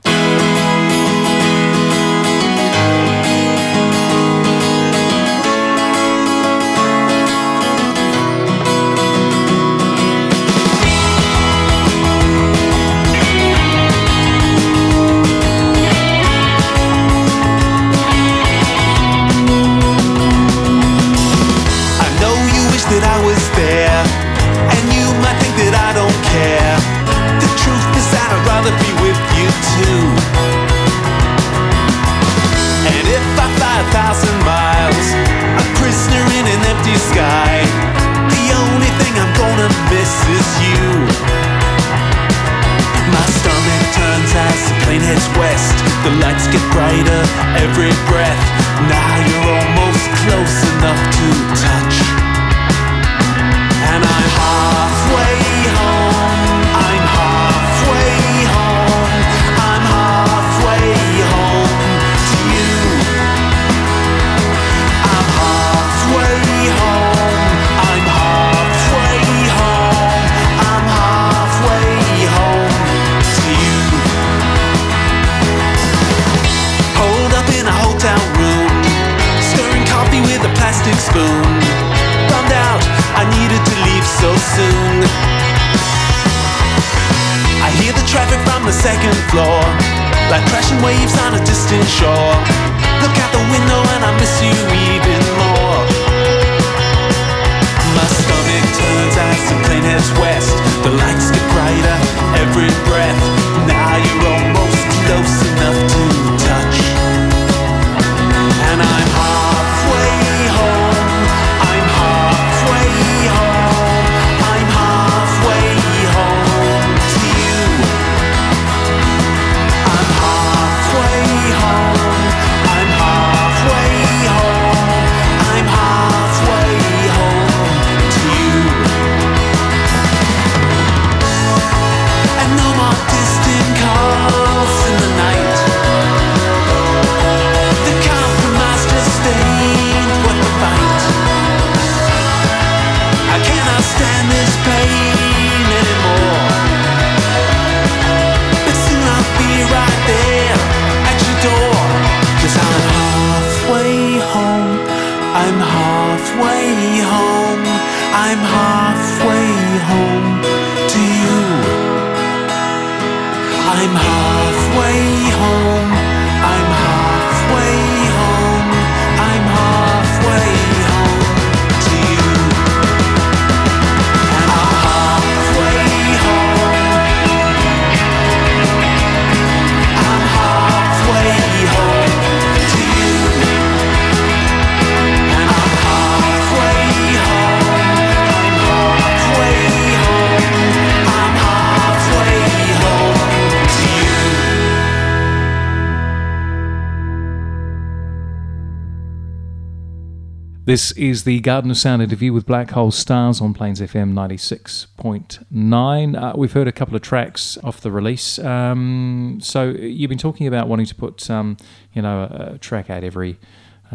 This 200.68 200.92
is 200.92 201.24
the 201.24 201.40
Garden 201.40 201.70
of 201.70 201.78
Sound 201.78 202.02
interview 202.02 202.34
with 202.34 202.44
Black 202.44 202.72
Hole 202.72 202.90
Stars 202.90 203.40
on 203.40 203.54
Plains 203.54 203.80
FM 203.80 204.12
96.9. 204.12 206.22
Uh, 206.22 206.34
we've 206.36 206.52
heard 206.52 206.68
a 206.68 206.72
couple 206.72 206.94
of 206.94 207.00
tracks 207.00 207.56
off 207.64 207.80
the 207.80 207.90
release. 207.90 208.38
Um, 208.38 209.38
so 209.40 209.70
you've 209.70 210.10
been 210.10 210.18
talking 210.18 210.46
about 210.46 210.68
wanting 210.68 210.84
to 210.84 210.94
put, 210.94 211.30
um, 211.30 211.56
you 211.94 212.02
know, 212.02 212.28
a, 212.30 212.56
a 212.56 212.58
track 212.58 212.90
out 212.90 213.02
every 213.02 213.38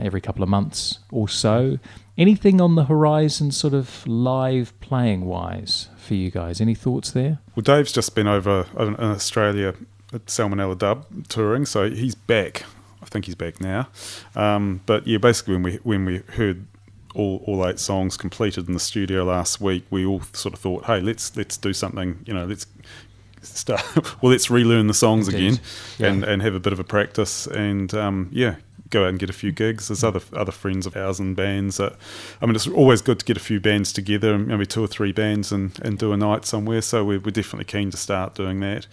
every 0.02 0.20
couple 0.20 0.42
of 0.42 0.50
months 0.50 0.98
or 1.12 1.30
so. 1.30 1.78
Anything 2.18 2.60
on 2.60 2.74
the 2.74 2.86
horizon, 2.86 3.52
sort 3.52 3.76
of 3.76 4.08
live 4.08 4.74
playing 4.80 5.26
wise, 5.26 5.90
for 5.96 6.16
you 6.16 6.32
guys? 6.32 6.60
Any 6.60 6.74
thoughts 6.74 7.12
there? 7.12 7.38
Well, 7.56 7.62
Dave's 7.62 7.92
just 7.92 8.16
been 8.16 8.26
over 8.26 8.66
in 8.80 9.00
Australia 9.00 9.76
at 10.12 10.26
Salmonella 10.26 10.80
Dub 10.80 11.06
touring, 11.28 11.68
so 11.68 11.92
he's 11.92 12.16
back. 12.16 12.64
I 13.04 13.10
think 13.10 13.26
he's 13.26 13.36
back 13.36 13.62
now. 13.62 13.88
Um, 14.36 14.82
but 14.86 15.06
yeah, 15.08 15.18
basically, 15.20 15.54
when 15.56 15.64
we 15.64 15.76
when 15.84 16.06
we 16.06 16.18
heard 16.36 16.66
all, 17.16 17.43
all 17.45 17.68
eight 17.68 17.80
songs 17.80 18.18
completed 18.18 18.68
in 18.68 18.74
the 18.74 18.80
studio 18.80 19.24
last 19.24 19.62
week, 19.62 19.86
we 19.91 20.06
all 20.06 20.22
sort 20.34 20.54
of 20.56 20.60
thought, 20.60 20.86
hey, 20.86 20.99
let's 20.99 21.36
let's 21.38 21.58
do 21.58 21.74
something. 21.74 22.24
You 22.26 22.34
know, 22.34 22.45
let's 22.45 22.66
start. 23.41 23.84
well, 24.22 24.32
let's 24.32 24.49
relearn 24.49 24.88
the 24.88 24.93
songs 24.93 25.28
Indeed. 25.28 25.54
again 25.54 25.60
Yeah. 25.99 26.08
and 26.08 26.24
and 26.24 26.41
have 26.41 26.56
a 26.56 26.60
bit 26.60 26.74
of 26.74 26.80
a 26.80 26.84
practice 26.84 27.45
and 27.47 27.93
um, 27.93 28.30
yeah. 28.32 28.56
Go 28.94 29.06
out 29.06 29.10
and 29.10 29.18
get 29.18 29.30
a 29.30 29.34
few 29.34 29.52
gigs. 29.52 29.88
There's 29.88 30.04
other 30.04 30.22
other 30.34 30.52
friends 30.52 30.86
of 30.86 30.96
ours 30.96 31.20
and 31.20 31.36
bands. 31.36 31.78
That, 31.78 31.96
I 32.41 32.46
mean, 32.46 32.56
it's 32.56 32.68
always 32.68 33.02
good 33.02 33.18
to 33.18 33.26
get 33.26 33.38
a 33.38 33.39
few 33.39 33.60
bands 33.60 33.91
together, 33.91 34.38
maybe 34.38 34.68
two 34.68 34.84
or 34.84 34.88
three 34.88 35.12
bands, 35.12 35.52
and, 35.52 35.72
and 35.84 35.98
do 35.98 36.14
a 36.14 36.18
night 36.18 36.46
somewhere. 36.46 36.82
So 36.84 37.04
we're, 37.04 37.20
we're 37.20 37.32
definitely 37.32 37.66
keen 37.66 37.89
to 37.89 37.98
start 37.98 38.36
doing 38.36 38.60
that. 38.60 38.86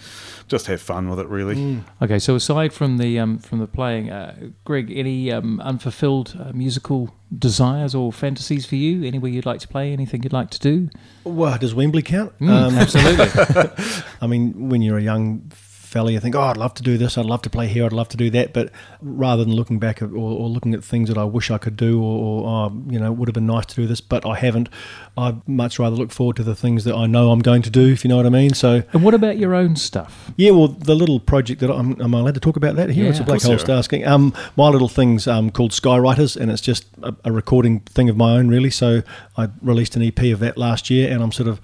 Just 0.49 0.69
have 0.69 0.81
fun 0.81 1.11
with 1.11 1.21
it, 1.21 1.27
really. 1.29 1.83
Okay, 2.01 2.19
so 2.19 2.35
aside 2.35 2.73
from 2.73 2.97
the 2.97 3.19
um, 3.19 3.39
from 3.41 3.59
the 3.59 3.67
playing, 3.67 4.11
uh, 4.11 4.49
Greg, 4.65 4.91
any 4.91 5.31
um, 5.31 5.61
unfulfilled 5.61 6.35
uh, 6.41 6.53
musical 6.55 7.15
desires 7.39 7.95
or 7.95 8.11
fantasies 8.11 8.65
for 8.65 8.77
you? 8.77 9.05
Anywhere 9.05 9.31
you'd 9.31 9.45
like 9.47 9.61
to 9.61 9.69
play? 9.69 9.93
Anything 9.93 10.23
you'd 10.23 10.33
like 10.33 10.49
to 10.51 10.59
do? 10.59 10.89
Well, 11.25 11.59
does 11.59 11.75
Wembley 11.75 12.03
count? 12.03 12.33
Mm, 12.39 12.49
Um, 12.49 12.75
absolutely. 12.79 13.85
I 14.23 14.27
mean, 14.27 14.71
when 14.71 14.81
you're 14.83 14.99
a 14.99 15.03
young 15.03 15.53
fella, 15.91 16.13
you 16.13 16.21
think, 16.21 16.35
oh, 16.35 16.41
I'd 16.41 16.57
love 16.57 16.75
to 16.75 16.83
do 16.83 16.97
this, 16.97 17.19
I'd 17.19 17.27
love 17.27 17.43
to 17.43 17.51
play 17.51 17.67
here, 17.67 17.85
I'd 17.85 17.93
love 17.93 18.09
to 18.11 18.17
do 18.17 18.31
that. 18.31 18.53
But 18.53 18.71
rather 19.01 19.45
than 19.45 19.55
looking 19.55 19.79
back 19.79 20.01
at, 20.01 20.11
or, 20.11 20.39
or 20.39 20.49
looking 20.49 20.75
at 20.75 20.85
things 20.85 21.09
that 21.09 21.19
I 21.19 21.25
wish 21.25 21.51
I 21.51 21.59
could 21.59 21.77
do, 21.77 22.03
or, 22.03 22.45
or 22.45 22.49
oh, 22.49 22.83
you 22.89 22.99
know, 22.99 23.13
would 23.13 23.29
have 23.29 23.35
been 23.35 23.47
nice 23.47 23.67
to 23.67 23.77
do 23.77 23.87
this, 23.87 24.01
but 24.01 24.25
I 24.25 24.37
haven't, 24.37 24.69
I'd 25.17 25.47
much 25.49 25.79
rather 25.79 25.97
look 25.97 26.13
forward 26.13 26.37
to 26.37 26.43
the 26.43 26.55
things 26.55 26.85
that 26.85 26.95
I 26.95 27.07
know 27.07 27.31
I'm 27.31 27.41
going 27.41 27.63
to 27.63 27.71
do, 27.71 27.89
if 27.93 28.05
you 28.05 28.09
know 28.09 28.17
what 28.17 28.27
I 28.27 28.31
mean. 28.31 28.55
So, 28.55 28.83
and 28.93 29.03
what 29.03 29.15
about 29.15 29.37
your 29.37 29.55
own 29.55 29.77
stuff? 29.77 30.31
yeah, 30.37 30.53
well, 30.53 30.69
the 30.69 30.95
little 30.95 31.21
project 31.21 31.61
that 31.61 31.71
I'm, 31.71 32.01
am 32.01 32.15
I 32.15 32.21
allowed 32.21 32.35
to 32.35 32.41
talk 32.41 32.57
about 32.57 32.77
that 32.77 32.91
here? 32.91 33.05
Yeah, 33.05 33.11
it's 33.11 33.21
a 33.21 33.25
Black 33.25 33.43
Hole 33.43 33.53
you 33.53 33.57
are. 33.57 33.61
Star 33.61 33.83
Scheme. 33.83 34.07
Um, 34.07 34.33
my 34.57 34.69
little 34.69 34.89
thing's 34.89 35.27
um, 35.27 35.51
called 35.51 35.73
Skywriters, 35.73 36.37
and 36.37 36.51
it's 36.51 36.63
just 36.63 36.87
a, 37.03 37.15
a 37.25 37.33
recording 37.33 37.81
thing 37.81 38.09
of 38.09 38.17
my 38.17 38.33
own, 38.33 38.49
really. 38.49 38.71
So 38.71 39.03
I 39.37 39.49
released 39.63 39.97
an 39.97 40.03
EP 40.03 40.19
of 40.33 40.41
that 40.41 40.57
last 40.57 40.91
year, 40.91 41.13
and 41.13 41.23
I'm 41.23 41.33
sort 41.33 41.49
of 41.49 41.61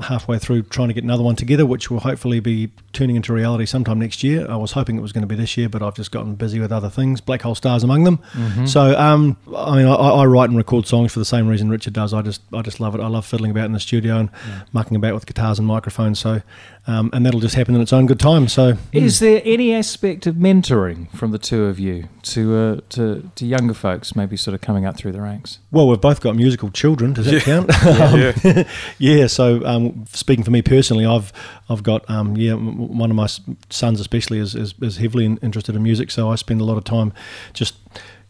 halfway 0.00 0.38
through 0.38 0.62
trying 0.64 0.88
to 0.88 0.94
get 0.94 1.04
another 1.04 1.22
one 1.22 1.36
together, 1.36 1.64
which 1.64 1.90
will 1.90 2.00
hopefully 2.00 2.38
be 2.40 2.70
turning 2.92 3.16
into 3.16 3.32
reality 3.32 3.64
sometime 3.66 3.98
next 3.98 4.22
year. 4.22 4.46
I 4.50 4.56
was 4.56 4.72
hoping 4.72 4.96
it 4.96 5.00
was 5.00 5.12
going 5.12 5.22
to 5.22 5.26
be 5.28 5.34
this 5.34 5.56
year, 5.56 5.68
but 5.68 5.82
I've 5.82 5.94
just 5.94 6.10
gotten 6.10 6.34
busy 6.34 6.60
with 6.60 6.70
other 6.72 6.90
things, 6.90 7.20
Black 7.20 7.42
Hole 7.42 7.54
Stars 7.54 7.82
among 7.82 8.04
them. 8.04 8.18
So, 8.66 8.98
um, 8.98 9.36
I 9.56 9.76
mean, 9.76 9.86
I, 9.86 9.94
I 9.94 10.24
write 10.26 10.48
and 10.50 10.56
record 10.56 10.86
songs 10.86 11.12
for 11.12 11.18
the 11.18 11.24
same 11.24 11.48
reason 11.48 11.68
Richard 11.68 11.92
does. 11.92 12.12
I 12.12 12.22
just, 12.22 12.42
I 12.52 12.62
just 12.62 12.80
love 12.80 12.94
it. 12.94 13.00
I 13.00 13.06
love 13.06 13.24
fiddling 13.24 13.50
about 13.50 13.64
in 13.66 13.72
the 13.72 13.80
studio 13.80 14.18
and 14.18 14.30
mucking 14.72 14.96
about 14.96 15.14
with 15.14 15.26
guitars 15.26 15.58
and 15.58 15.66
microphones. 15.66 16.18
So, 16.18 16.42
um, 16.86 17.10
and 17.12 17.26
that'll 17.26 17.40
just 17.40 17.54
happen 17.56 17.74
in 17.74 17.80
its 17.80 17.92
own 17.92 18.06
good 18.06 18.20
time. 18.20 18.48
So, 18.48 18.74
Is 18.92 19.18
there 19.18 19.42
any 19.44 19.74
aspect 19.74 20.26
of 20.26 20.36
mentoring 20.36 21.10
from 21.12 21.32
the 21.32 21.38
two 21.38 21.64
of 21.64 21.78
you 21.80 22.08
to 22.22 22.54
uh, 22.56 22.80
to 22.90 23.28
to 23.34 23.46
younger 23.46 23.74
folks, 23.74 24.14
maybe 24.14 24.36
sort 24.36 24.54
of 24.54 24.60
coming 24.60 24.84
up 24.84 24.96
through 24.96 25.12
the 25.12 25.20
ranks? 25.20 25.58
Well, 25.72 25.88
we've 25.88 26.00
both 26.00 26.20
got 26.20 26.36
musical 26.36 26.70
children. 26.70 27.12
Does 27.12 27.26
that 27.26 27.42
count? 27.42 27.70
Yeah. 28.46 28.64
yeah. 28.98 29.26
So, 29.26 29.64
um, 29.64 29.85
speaking 30.08 30.44
for 30.44 30.50
me 30.50 30.62
personally, 30.62 31.04
I've 31.06 31.32
I've 31.68 31.82
got 31.82 32.08
um, 32.10 32.36
yeah, 32.36 32.54
one 32.54 33.10
of 33.10 33.16
my 33.16 33.28
sons 33.70 34.00
especially 34.00 34.38
is, 34.38 34.54
is, 34.54 34.74
is 34.80 34.96
heavily 34.96 35.26
interested 35.42 35.74
in 35.74 35.82
music. 35.82 36.10
So 36.10 36.30
I 36.30 36.34
spend 36.36 36.60
a 36.60 36.64
lot 36.64 36.76
of 36.76 36.84
time 36.84 37.12
just 37.52 37.74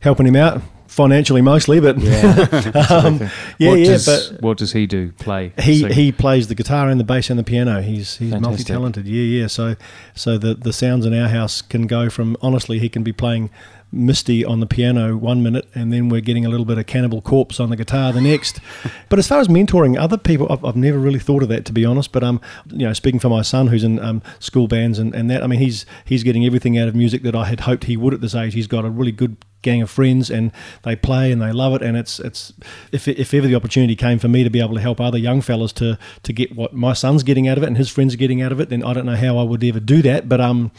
helping 0.01 0.27
him 0.27 0.37
out, 0.37 0.63
financially 0.87 1.43
mostly, 1.43 1.81
but 1.81 1.97
um, 2.91 3.21
yeah, 3.59 3.71
what 3.71 3.79
yeah. 3.79 3.85
Does, 3.85 4.31
but 4.31 4.43
what 4.43 4.57
does 4.57 4.73
he 4.73 4.87
do? 4.87 5.13
Play? 5.13 5.53
he 5.59 5.81
Sing? 5.81 5.93
he 5.93 6.13
plays 6.13 6.49
the 6.49 6.55
guitar 6.55 6.89
and 6.89 6.99
the 6.99 7.05
bass 7.05 7.31
and 7.31 7.39
the 7.39 7.45
piano. 7.45 7.83
He's 7.83 8.17
he's 8.17 8.35
multi 8.35 8.65
talented. 8.65 9.07
Yeah, 9.07 9.41
yeah. 9.41 9.47
So 9.47 9.77
so 10.15 10.39
the 10.39 10.55
the 10.55 10.73
sounds 10.73 11.07
in 11.07 11.15
our 11.15 11.29
house 11.29 11.63
can 11.63 11.87
go 11.87 12.09
from 12.09 12.37
honestly 12.41 12.79
he 12.79 12.89
can 12.89 13.03
be 13.03 13.13
playing 13.13 13.51
Misty 13.93 14.45
on 14.45 14.61
the 14.61 14.67
piano 14.67 15.17
one 15.17 15.43
minute, 15.43 15.69
and 15.75 15.93
then 15.93 16.09
we're 16.09 16.21
getting 16.21 16.45
a 16.45 16.49
little 16.49 16.67
bit 16.67 16.77
of 16.77 16.87
Cannibal 16.87 17.21
Corpse 17.21 17.61
on 17.61 17.71
the 17.71 17.77
guitar 17.77 18.13
the 18.13 18.21
next. 18.21 18.61
but 19.09 19.19
as 19.19 19.29
far 19.29 19.41
as 19.41 19.49
mentoring 19.49 19.99
other 19.99 20.19
people, 20.19 20.51
I've, 20.51 20.65
I've 20.65 20.77
never 20.77 20.99
really 20.99 21.19
thought 21.19 21.43
of 21.43 21.49
that 21.49 21.65
to 21.67 21.73
be 21.73 21.85
honest. 21.85 22.13
But 22.13 22.25
um, 22.25 22.41
you 22.71 22.87
know, 22.87 22.93
speaking 22.93 23.21
for 23.21 23.29
my 23.29 23.43
son 23.43 23.69
who's 23.69 23.85
in 23.85 23.99
um, 24.01 24.23
school 24.39 24.69
bands 24.69 24.99
and, 24.99 25.15
and 25.15 25.31
that, 25.31 25.43
I 25.43 25.47
mean, 25.47 25.61
he's 25.61 25.87
he's 26.05 26.23
getting 26.23 26.45
everything 26.45 26.77
out 26.77 26.89
of 26.89 26.95
music 26.95 27.23
that 27.23 27.35
I 27.35 27.45
had 27.45 27.61
hoped 27.61 27.85
he 27.85 27.97
would 27.97 28.13
at 28.13 28.21
this 28.21 28.35
age. 28.35 28.55
He's 28.55 28.67
got 28.67 28.85
a 28.85 28.91
really 28.91 29.13
good 29.13 29.37
gang 29.63 29.83
of 29.83 29.91
friends 29.91 30.31
and 30.31 30.53
they 30.85 30.95
play 30.95 31.33
and 31.33 31.43
they 31.43 31.51
love 31.51 31.75
it 31.75 31.83
and 31.83 31.97
it's 31.97 32.21
it's 32.21 32.53
if, 32.93 33.09
if 33.09 33.35
ever 33.35 33.49
the 33.49 33.55
opportunity 33.57 33.97
came 33.97 34.17
for 34.17 34.29
me 34.29 34.45
to 34.45 34.51
be 34.51 34.61
able 34.61 34.75
to 34.75 34.81
help 34.81 35.01
other 35.01 35.19
young 35.19 35.41
fellas 35.41 35.73
to 35.73 35.99
to 36.23 36.33
get 36.33 36.55
what 36.55 36.73
my 36.73 36.93
son's 36.93 37.25
getting 37.25 37.49
out 37.49 37.57
of 37.57 37.65
it 37.65 37.67
and 37.67 37.77
his 37.77 37.89
friends 37.89 38.15
are 38.15 38.17
getting 38.17 38.41
out 38.41 38.53
of 38.53 38.61
it 38.61 38.69
then 38.69 38.85
I 38.85 38.93
don't 38.93 39.07
know 39.07 39.17
how 39.17 39.39
I 39.39 39.43
would 39.43 39.65
ever 39.65 39.81
do 39.81 40.03
that 40.03 40.29
but 40.29 40.41
um 40.41 40.71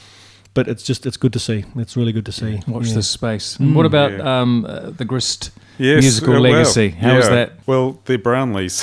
but 0.58 0.68
it's 0.68 0.82
just 0.82 1.06
it's 1.06 1.18
good 1.18 1.32
to 1.34 1.40
see 1.40 1.64
it's 1.76 1.96
really 1.96 2.12
good 2.12 2.26
to 2.26 2.32
see 2.32 2.60
Watch 2.68 2.88
Yeah. 2.88 2.96
this 2.96 3.08
space. 3.10 3.58
And 3.60 3.76
what 3.76 3.86
about 3.86 4.12
Yeah. 4.12 4.42
um, 4.42 4.66
uh, 4.66 4.90
the 4.90 5.06
Grist 5.06 5.52
Yes, 5.78 6.02
musical 6.02 6.34
uh, 6.34 6.42
well, 6.42 6.52
legacy? 6.52 6.90
How 6.90 7.16
is 7.18 7.26
yeah. 7.26 7.36
that? 7.36 7.52
Well, 7.68 8.00
they're 8.06 8.18
Brownlees. 8.18 8.76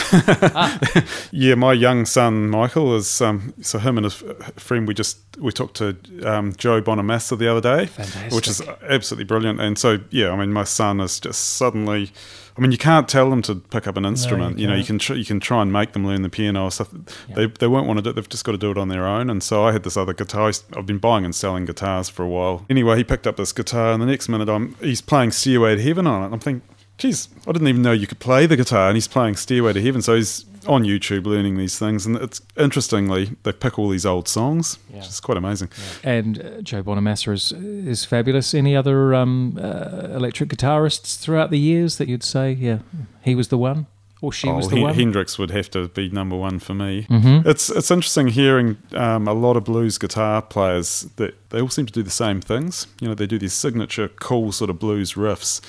yeah, 1.32 1.56
my 1.56 1.72
young 1.72 2.06
son 2.06 2.48
Michael 2.48 2.94
is. 2.94 3.20
Um, 3.20 3.52
so 3.60 3.80
him 3.80 3.98
and 3.98 4.04
his 4.04 4.22
friend, 4.56 4.86
we 4.86 4.94
just 4.94 5.18
we 5.40 5.50
talked 5.50 5.76
to 5.78 5.96
um, 6.24 6.52
Joe 6.56 6.80
Bonamassa 6.80 7.36
the 7.36 7.48
other 7.50 7.60
day, 7.60 7.86
which 8.30 8.46
is 8.46 8.62
absolutely 8.88 9.24
brilliant. 9.24 9.60
And 9.60 9.76
so 9.76 9.98
yeah, 10.10 10.30
I 10.30 10.36
mean, 10.36 10.52
my 10.52 10.64
son 10.64 11.00
is 11.00 11.18
just 11.18 11.40
suddenly. 11.56 12.12
I 12.56 12.60
mean, 12.60 12.70
you 12.70 12.78
can't 12.78 13.08
tell 13.08 13.30
them 13.30 13.42
to 13.42 13.56
pick 13.56 13.88
up 13.88 13.96
an 13.96 14.04
instrument. 14.04 14.58
you, 14.60 14.68
know, 14.68 14.74
you 14.76 14.84
can 14.84 14.98
tr- 14.98 15.14
you 15.14 15.24
can 15.24 15.40
try 15.40 15.60
and 15.60 15.72
make 15.72 15.92
them 15.92 16.06
learn 16.06 16.22
the 16.22 16.28
piano 16.28 16.64
or 16.64 16.70
stuff. 16.70 16.88
They, 17.34 17.46
they 17.46 17.66
won't 17.66 17.86
want 17.88 17.98
to 17.98 18.02
do 18.02 18.10
it. 18.10 18.12
They've 18.12 18.28
just 18.28 18.44
got 18.44 18.52
to 18.52 18.58
do 18.58 18.70
it 18.70 18.78
on 18.78 18.88
their 18.88 19.06
own. 19.06 19.28
And 19.28 19.42
so 19.42 19.64
I 19.64 19.72
had 19.72 19.82
this 19.82 19.96
other 19.96 20.12
guitar. 20.12 20.52
I've 20.76 20.86
been 20.86 20.98
buying 20.98 21.24
and 21.24 21.34
selling 21.34 21.64
guitars 21.64 22.08
for 22.08 22.22
a 22.22 22.28
while. 22.28 22.64
Anyway, 22.70 22.96
he 22.96 23.04
picked 23.04 23.26
up 23.26 23.36
this 23.36 23.52
guitar, 23.52 23.92
and 23.92 24.00
the 24.00 24.06
next 24.06 24.28
minute, 24.28 24.48
I'm 24.48 24.76
he's 24.80 25.00
playing 25.00 25.32
Stairway 25.32 25.74
to 25.76 25.82
Heaven 25.82 26.06
on 26.06 26.22
it. 26.22 26.32
I'm 26.32 26.38
thinking, 26.40 26.62
geez, 26.98 27.28
I 27.46 27.52
didn't 27.52 27.68
even 27.68 27.82
know 27.82 27.92
you 27.92 28.06
could 28.06 28.18
play 28.18 28.46
the 28.46 28.56
guitar, 28.56 28.88
and 28.88 28.96
he's 28.96 29.08
playing 29.08 29.36
Stairway 29.36 29.72
to 29.72 29.82
Heaven. 29.82 30.02
So 30.02 30.16
he's 30.16 30.44
on 30.66 30.84
YouTube 30.84 31.26
learning 31.26 31.56
these 31.56 31.78
things, 31.78 32.06
and 32.06 32.16
it's 32.16 32.40
interestingly 32.56 33.36
they 33.42 33.52
pick 33.52 33.78
all 33.78 33.88
these 33.88 34.06
old 34.06 34.28
songs, 34.28 34.78
which 34.88 35.06
is 35.06 35.20
quite 35.20 35.36
amazing. 35.36 35.68
And 36.02 36.40
uh, 36.40 36.62
Joe 36.62 36.82
Bonamassa 36.82 37.32
is 37.32 37.52
is 37.52 38.04
fabulous. 38.04 38.54
Any 38.54 38.76
other 38.76 39.14
um, 39.14 39.58
uh, 39.60 40.08
electric 40.14 40.48
guitarists 40.48 41.18
throughout 41.18 41.50
the 41.50 41.58
years 41.58 41.98
that 41.98 42.08
you'd 42.08 42.22
say, 42.22 42.52
yeah, 42.52 42.78
he 43.22 43.34
was 43.34 43.48
the 43.48 43.58
one 43.58 43.86
or 44.20 44.32
she 44.32 44.48
was 44.48 44.66
Oh, 44.66 44.70
the 44.70 44.76
Hen- 44.76 44.84
one? 44.84 44.94
Hendrix 44.94 45.38
would 45.38 45.50
have 45.50 45.70
to 45.72 45.88
be 45.88 46.08
number 46.08 46.36
one 46.36 46.58
for 46.58 46.74
me. 46.74 47.06
Mhm. 47.10 47.44
It's 47.46 47.68
it's 47.70 47.90
interesting 47.90 48.28
hearing 48.28 48.76
um, 48.94 49.28
a 49.28 49.34
lot 49.34 49.56
of 49.56 49.64
blues 49.64 49.98
guitar 49.98 50.40
players 50.42 51.06
that 51.16 51.34
they 51.50 51.60
all 51.60 51.68
seem 51.68 51.86
to 51.86 51.92
do 51.92 52.02
the 52.02 52.10
same 52.10 52.40
things. 52.40 52.86
You 53.00 53.08
know, 53.08 53.14
they 53.14 53.26
do 53.26 53.38
these 53.38 53.52
signature 53.54 54.08
cool 54.08 54.52
sort 54.52 54.70
of 54.70 54.78
blues 54.78 55.14
riffs. 55.14 55.60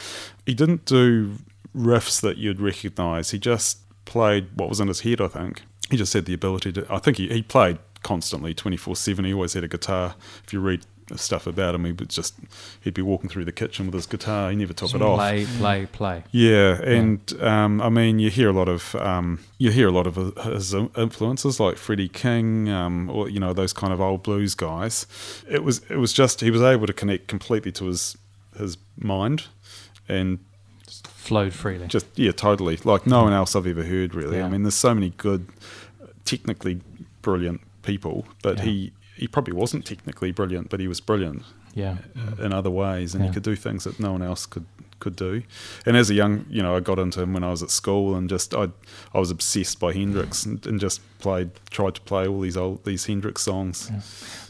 He 0.46 0.54
didn't 0.54 0.86
do 0.86 1.38
riffs 1.76 2.22
that 2.22 2.38
you'd 2.38 2.62
recognise. 2.62 3.32
He 3.32 3.40
just 3.40 3.80
played 4.06 4.48
what 4.56 4.70
was 4.70 4.80
in 4.80 4.88
his 4.88 5.02
head. 5.02 5.20
I 5.20 5.28
think 5.28 5.64
he 5.90 5.98
just 5.98 6.14
had 6.14 6.26
the 6.26 6.34
ability 6.34 6.72
to. 6.74 6.86
I 6.90 7.00
think 7.00 7.18
he, 7.18 7.28
he 7.28 7.42
played 7.42 7.80
constantly, 8.04 8.54
twenty 8.54 8.78
four 8.78 8.96
seven. 8.96 9.26
He 9.26 9.34
always 9.34 9.54
had 9.54 9.64
a 9.64 9.68
guitar. 9.68 10.16
If 10.46 10.54
you 10.54 10.60
read 10.60 10.86
stuff 11.16 11.46
about 11.48 11.76
him, 11.76 11.86
he 11.86 11.92
would 11.92 12.10
just 12.10 12.34
he'd 12.82 12.94
be 12.94 13.02
walking 13.02 13.30
through 13.30 13.46
the 13.46 13.52
kitchen 13.52 13.86
with 13.86 13.94
his 13.94 14.06
guitar. 14.08 14.50
He 14.50 14.56
never 14.56 14.74
took 14.74 14.94
it 14.94 15.02
off. 15.02 15.18
play, 15.20 15.46
play, 15.58 15.86
play. 15.92 16.24
Yeah, 16.32 16.82
and 16.82 17.20
um, 17.42 17.82
I 17.82 17.90
mean, 17.90 18.20
you 18.20 18.30
hear 18.30 18.50
a 18.50 18.54
lot 18.54 18.68
of 18.68 18.96
um, 18.96 19.40
you 19.58 19.72
hear 19.72 19.88
a 19.88 19.92
lot 19.92 20.08
of 20.08 20.16
his 20.44 20.74
influences, 20.74 21.60
like 21.60 21.78
Freddie 21.78 22.10
King, 22.10 22.70
um, 22.70 23.10
or 23.10 23.30
you 23.30 23.40
know 23.40 23.54
those 23.54 23.74
kind 23.74 23.94
of 23.94 24.02
old 24.02 24.24
blues 24.24 24.56
guys. 24.56 25.06
It 25.50 25.64
was 25.64 25.82
it 25.90 25.98
was 25.98 26.12
just 26.14 26.42
he 26.42 26.50
was 26.52 26.62
able 26.62 26.88
to 26.88 26.94
connect 26.94 27.28
completely 27.28 27.72
to 27.74 27.86
his 27.86 28.18
his 28.58 28.78
mind, 28.98 29.46
and 30.10 30.40
Flowed 31.04 31.54
freely. 31.54 31.88
just 31.88 32.06
yeah, 32.16 32.32
totally 32.32 32.78
like 32.84 33.08
no 33.08 33.24
one 33.24 33.34
else 33.34 33.56
I've 33.56 33.66
ever 33.68 33.84
heard 33.84 34.14
really. 34.14 34.38
Yeah. 34.38 34.46
I 34.46 34.50
mean, 34.50 34.62
there's 34.64 34.76
so 34.76 34.94
many 34.94 35.10
good, 35.18 35.48
technically 36.24 36.82
brilliant 37.22 37.62
people, 37.84 38.26
but 38.44 38.58
Yeah. 38.58 38.64
he 38.66 38.92
he 39.16 39.28
probably 39.28 39.54
wasn't 39.54 39.86
technically 39.86 40.32
brilliant, 40.32 40.70
but 40.70 40.80
he 40.80 40.88
was 40.88 41.00
brilliant 41.00 41.44
yeah. 41.74 41.98
in 42.40 42.54
other 42.54 42.70
ways, 42.70 43.14
and 43.14 43.24
Yeah. 43.24 43.30
he 43.30 43.34
could 43.34 43.44
do 43.44 43.56
things 43.56 43.84
that 43.84 44.00
no 44.00 44.12
one 44.12 44.22
else 44.22 44.46
could 44.46 44.66
could 45.00 45.16
do. 45.18 45.44
And 45.86 45.98
as 45.98 46.10
a 46.10 46.14
young, 46.14 46.46
you 46.50 46.64
know, 46.64 46.76
I 46.76 46.80
got 46.80 47.00
into 47.00 47.22
him 47.22 47.34
when 47.34 47.44
I 47.44 47.52
was 47.52 47.62
at 47.62 47.70
school, 47.70 48.16
and 48.16 48.30
just 48.30 48.54
I 48.54 48.70
I 49.14 49.20
was 49.20 49.30
obsessed 49.30 49.80
by 49.80 49.94
Hendrix, 49.94 50.46
and, 50.46 50.66
and 50.66 50.80
just 50.80 51.02
played 51.20 51.52
tried 51.70 51.96
to 51.96 52.02
play 52.02 52.28
all 52.28 52.40
these 52.40 52.58
old 52.58 52.86
these 52.86 53.06
Hendrix 53.06 53.42
songs. 53.42 53.92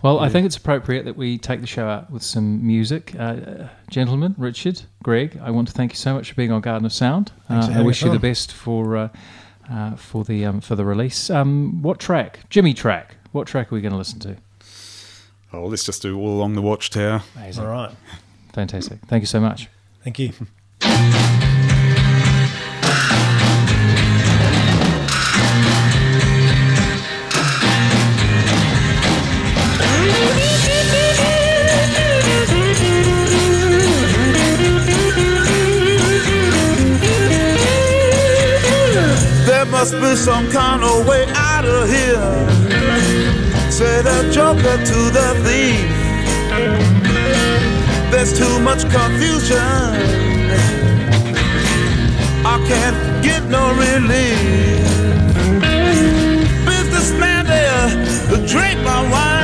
Well, 0.03 0.19
I 0.19 0.29
think 0.29 0.45
it's 0.45 0.57
appropriate 0.57 1.05
that 1.05 1.17
we 1.17 1.37
take 1.37 1.61
the 1.61 1.67
show 1.67 1.87
out 1.87 2.11
with 2.11 2.23
some 2.23 2.65
music. 2.65 3.15
Uh, 3.17 3.67
gentlemen, 3.89 4.35
Richard, 4.37 4.83
Greg, 5.03 5.39
I 5.41 5.51
want 5.51 5.67
to 5.67 5.73
thank 5.73 5.91
you 5.93 5.97
so 5.97 6.13
much 6.13 6.29
for 6.29 6.35
being 6.35 6.51
on 6.51 6.61
Garden 6.61 6.85
of 6.85 6.93
Sound. 6.93 7.31
Uh, 7.49 7.71
I 7.73 7.81
wish 7.81 8.03
us 8.03 8.05
you 8.05 8.11
the 8.11 8.19
best 8.19 8.53
for 8.53 8.95
uh, 8.95 9.09
uh, 9.69 9.95
for 9.95 10.23
the 10.23 10.45
um, 10.45 10.61
for 10.61 10.75
the 10.75 10.85
release. 10.85 11.29
Um, 11.29 11.81
what 11.81 11.99
track? 11.99 12.39
Jimi 12.49 12.75
track. 12.75 13.17
What 13.31 13.47
track 13.47 13.71
are 13.71 13.75
we 13.75 13.81
going 13.81 13.91
to 13.91 13.97
listen 13.97 14.19
to? 14.21 14.37
Oh, 15.55 15.67
let's 15.67 15.85
just 15.85 16.01
do 16.01 16.19
all 16.19 16.27
along 16.35 16.55
the 16.55 16.61
Watchtower. 16.61 17.23
Amazing. 17.37 17.63
all 17.63 17.71
right 17.71 17.95
Fantastic. 18.53 18.99
Thank 19.07 19.21
you 19.21 19.27
so 19.27 19.39
much. 19.39 19.69
thank 20.03 20.19
you 20.19 20.33
There 39.45 39.65
must 39.65 39.93
be 39.93 40.15
some 40.15 40.49
kind 40.51 40.83
of 40.83 41.07
way 41.07 41.25
out 41.35 41.65
of 41.65 41.89
here. 41.89 42.54
Say 43.75 44.01
the 44.03 44.31
joker 44.31 44.77
to 44.89 44.99
the 45.11 45.35
thief. 45.43 45.83
There's 48.09 48.31
too 48.31 48.57
much 48.61 48.83
confusion. 48.89 49.57
I 52.45 52.55
can't 52.69 53.21
get 53.21 53.43
no 53.49 53.73
relief. 53.75 54.79
Businessman 56.65 57.47
there, 57.47 58.47
drink 58.47 58.79
my 58.81 59.11
wine. 59.11 59.34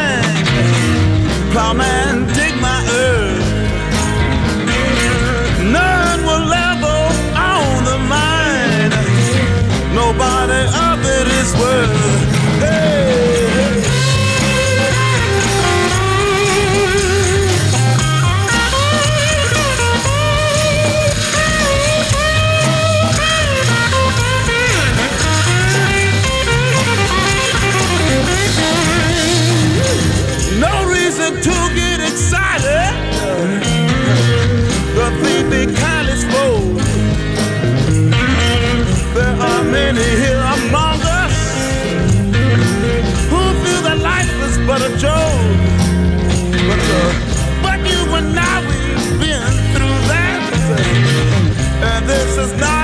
This 52.35 52.53
is 52.53 52.61
not 52.61 52.80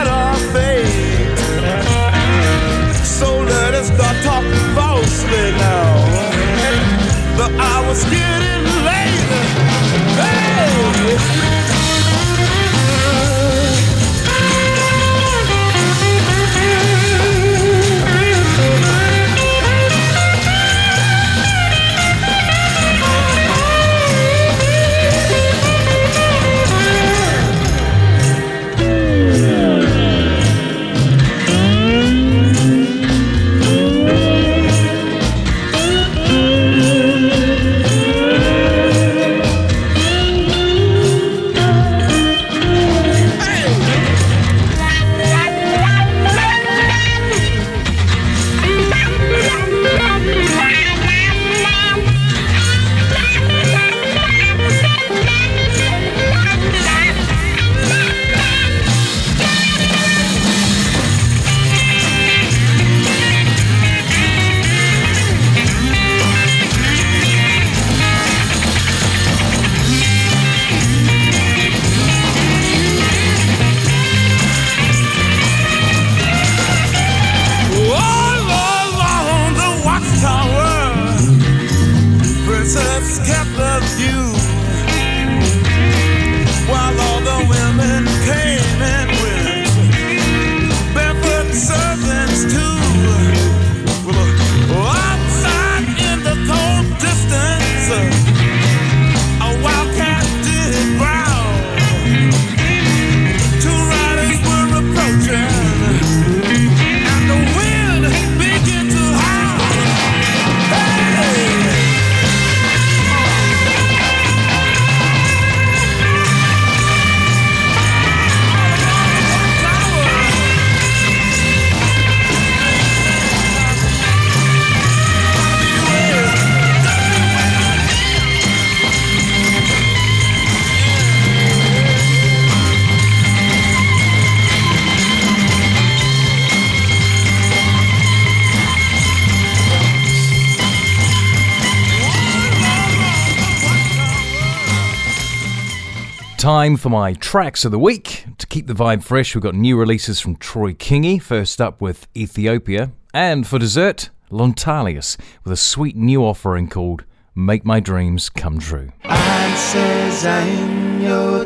time 146.47 146.77
for 146.77 146.87
my 146.87 147.11
tracks 147.11 147.65
of 147.65 147.71
the 147.73 147.77
week. 147.77 148.25
To 148.37 148.47
keep 148.47 148.67
the 148.67 148.73
vibe 148.73 149.03
fresh, 149.03 149.35
we've 149.35 149.43
got 149.43 149.53
new 149.53 149.77
releases 149.77 150.21
from 150.21 150.37
Troy 150.37 150.71
Kingy, 150.71 151.21
first 151.21 151.59
up 151.59 151.81
with 151.81 152.07
Ethiopia, 152.15 152.93
and 153.13 153.45
for 153.45 153.59
dessert, 153.59 154.11
Lontalius 154.31 155.17
with 155.43 155.51
a 155.51 155.57
sweet 155.57 155.97
new 155.97 156.23
offering 156.23 156.69
called 156.69 157.03
Make 157.35 157.65
My 157.65 157.81
Dreams 157.81 158.29
Come 158.29 158.59
True. 158.59 158.93
I 159.03 159.53
says 159.55 160.25
I'm 160.25 161.01
your 161.01 161.41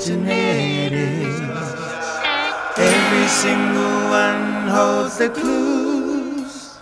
Every 2.77 3.27
single 3.27 4.09
one 4.11 4.67
holds 4.67 5.17
the 5.17 5.29
clues. 5.29 6.77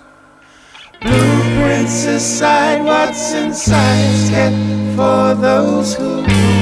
Blueprints 1.00 2.04
aside, 2.04 2.84
what's 2.84 3.32
inside 3.32 4.14
is 4.14 4.30
kept 4.30 4.98
for 4.98 5.42
those 5.42 5.96
who 5.96 6.59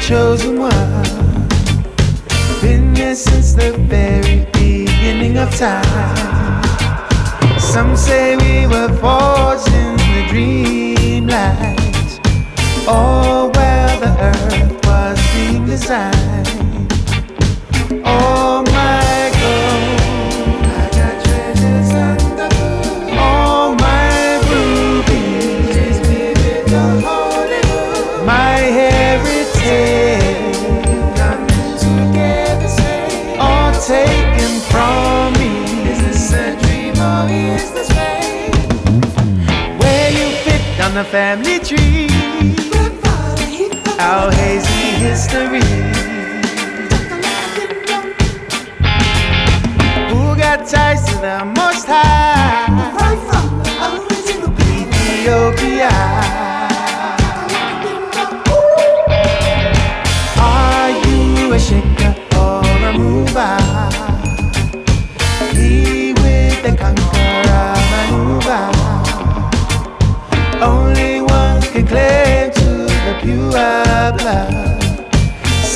chosen 0.00 0.58
one. 0.58 1.48
Been 2.60 2.94
here 2.94 3.14
since 3.14 3.54
the 3.54 3.72
very 3.88 4.46
beginning 4.52 5.36
of 5.38 5.50
time. 5.56 6.62
Some 7.58 7.96
say 7.96 8.36
we 8.36 8.66
were 8.66 8.88
forged 9.00 9.68
in 9.68 9.96
the 9.96 10.22
dreamlight, 10.30 12.18
or 12.88 13.50
where 13.50 13.96
the 14.00 14.12
earth 14.20 14.86
was 14.86 15.18
being 15.34 15.66
designed. 15.66 16.92
Oh. 18.04 18.57
family 41.10 41.58
tree. 41.58 42.08
Our 43.98 44.30
hazy 44.32 44.90
history. 45.00 45.77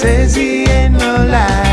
says 0.03 0.34
he 0.34 0.64
ain't 0.64 0.94
no 0.94 1.24
lie. 1.30 1.71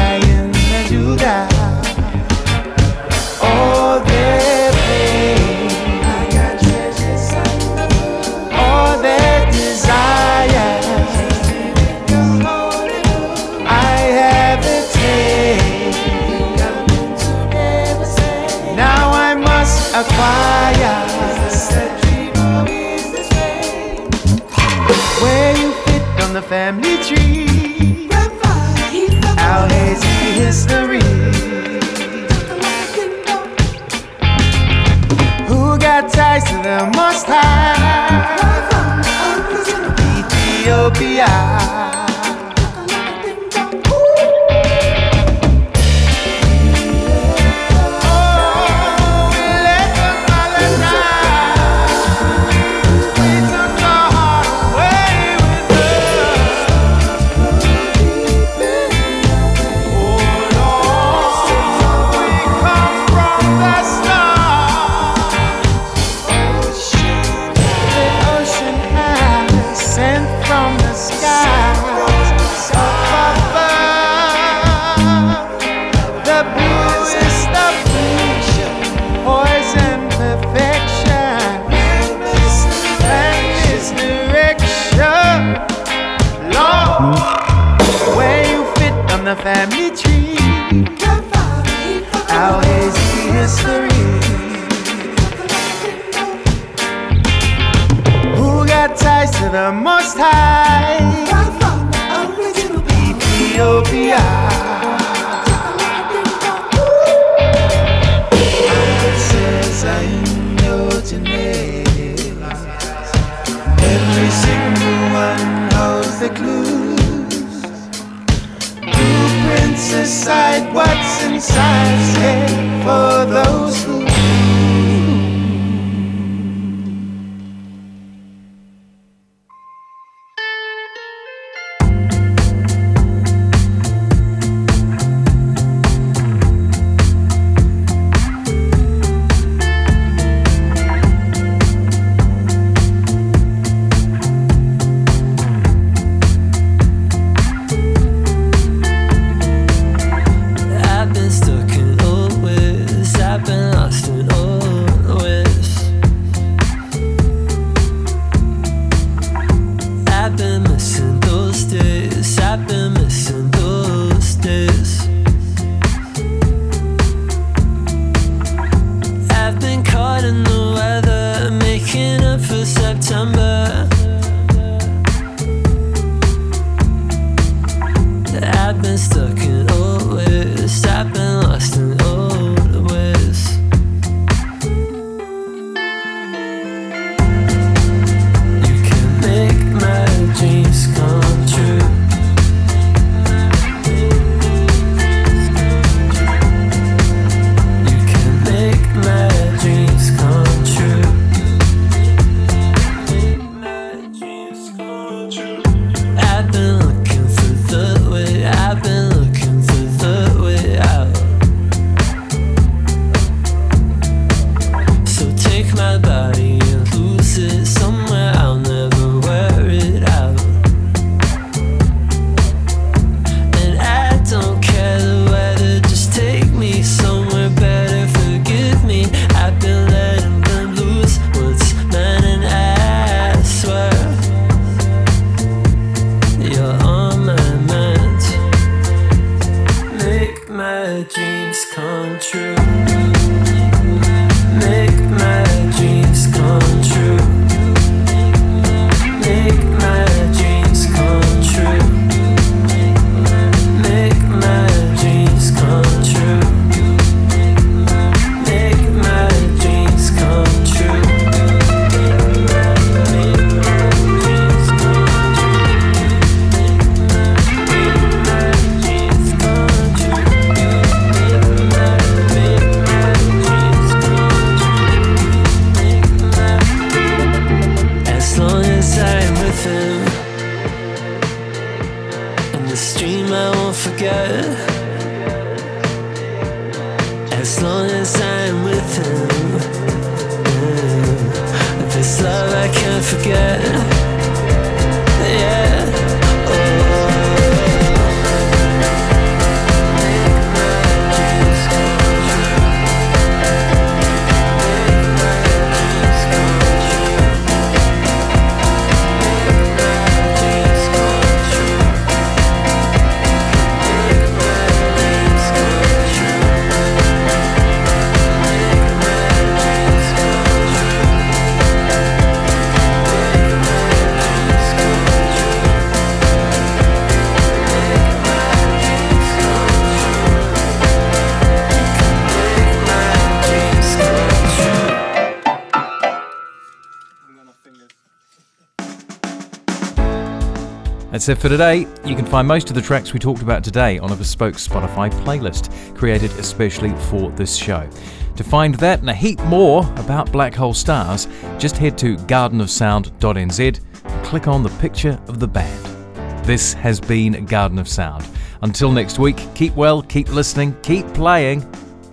That's 341.20 341.28
it 341.28 341.38
for 341.38 341.50
today. 341.50 341.80
You 342.06 342.16
can 342.16 342.26
find 342.26 342.48
most 342.48 342.70
of 342.70 342.76
the 342.76 342.82
tracks 342.82 343.12
we 343.12 343.20
talked 343.20 343.42
about 343.42 343.62
today 343.62 344.00
on 344.00 344.10
a 344.10 344.16
bespoke 344.16 344.56
Spotify 344.56 345.12
playlist 345.26 345.94
created 345.98 346.32
especially 346.40 346.96
for 346.96 347.30
this 347.32 347.58
show. 347.58 347.90
To 348.38 348.44
find 348.46 348.76
that 348.76 349.02
and 349.02 349.10
a 349.10 349.14
heap 349.14 349.38
more 349.42 349.82
about 349.98 350.32
Black 350.32 350.56
Hole 350.56 350.74
Stars, 350.74 351.28
just 351.58 351.76
head 351.76 351.98
to 351.98 352.16
gardenofsound.nz 352.16 353.80
and 354.06 354.26
click 354.26 354.48
on 354.48 354.64
the 354.64 354.70
picture 354.80 355.20
of 355.28 355.42
the 355.42 355.48
band. 355.50 356.46
This 356.46 356.72
has 356.76 357.02
been 357.02 357.44
Garden 357.44 357.80
of 357.80 357.90
Sound. 357.90 358.26
Until 358.62 358.90
next 358.90 359.20
week, 359.20 359.46
keep 359.56 359.76
well, 359.76 360.02
keep 360.02 360.30
listening, 360.30 360.74
keep 360.84 361.06
playing. 361.14 361.64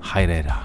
Haere 0.01 0.43
rā. 0.43 0.56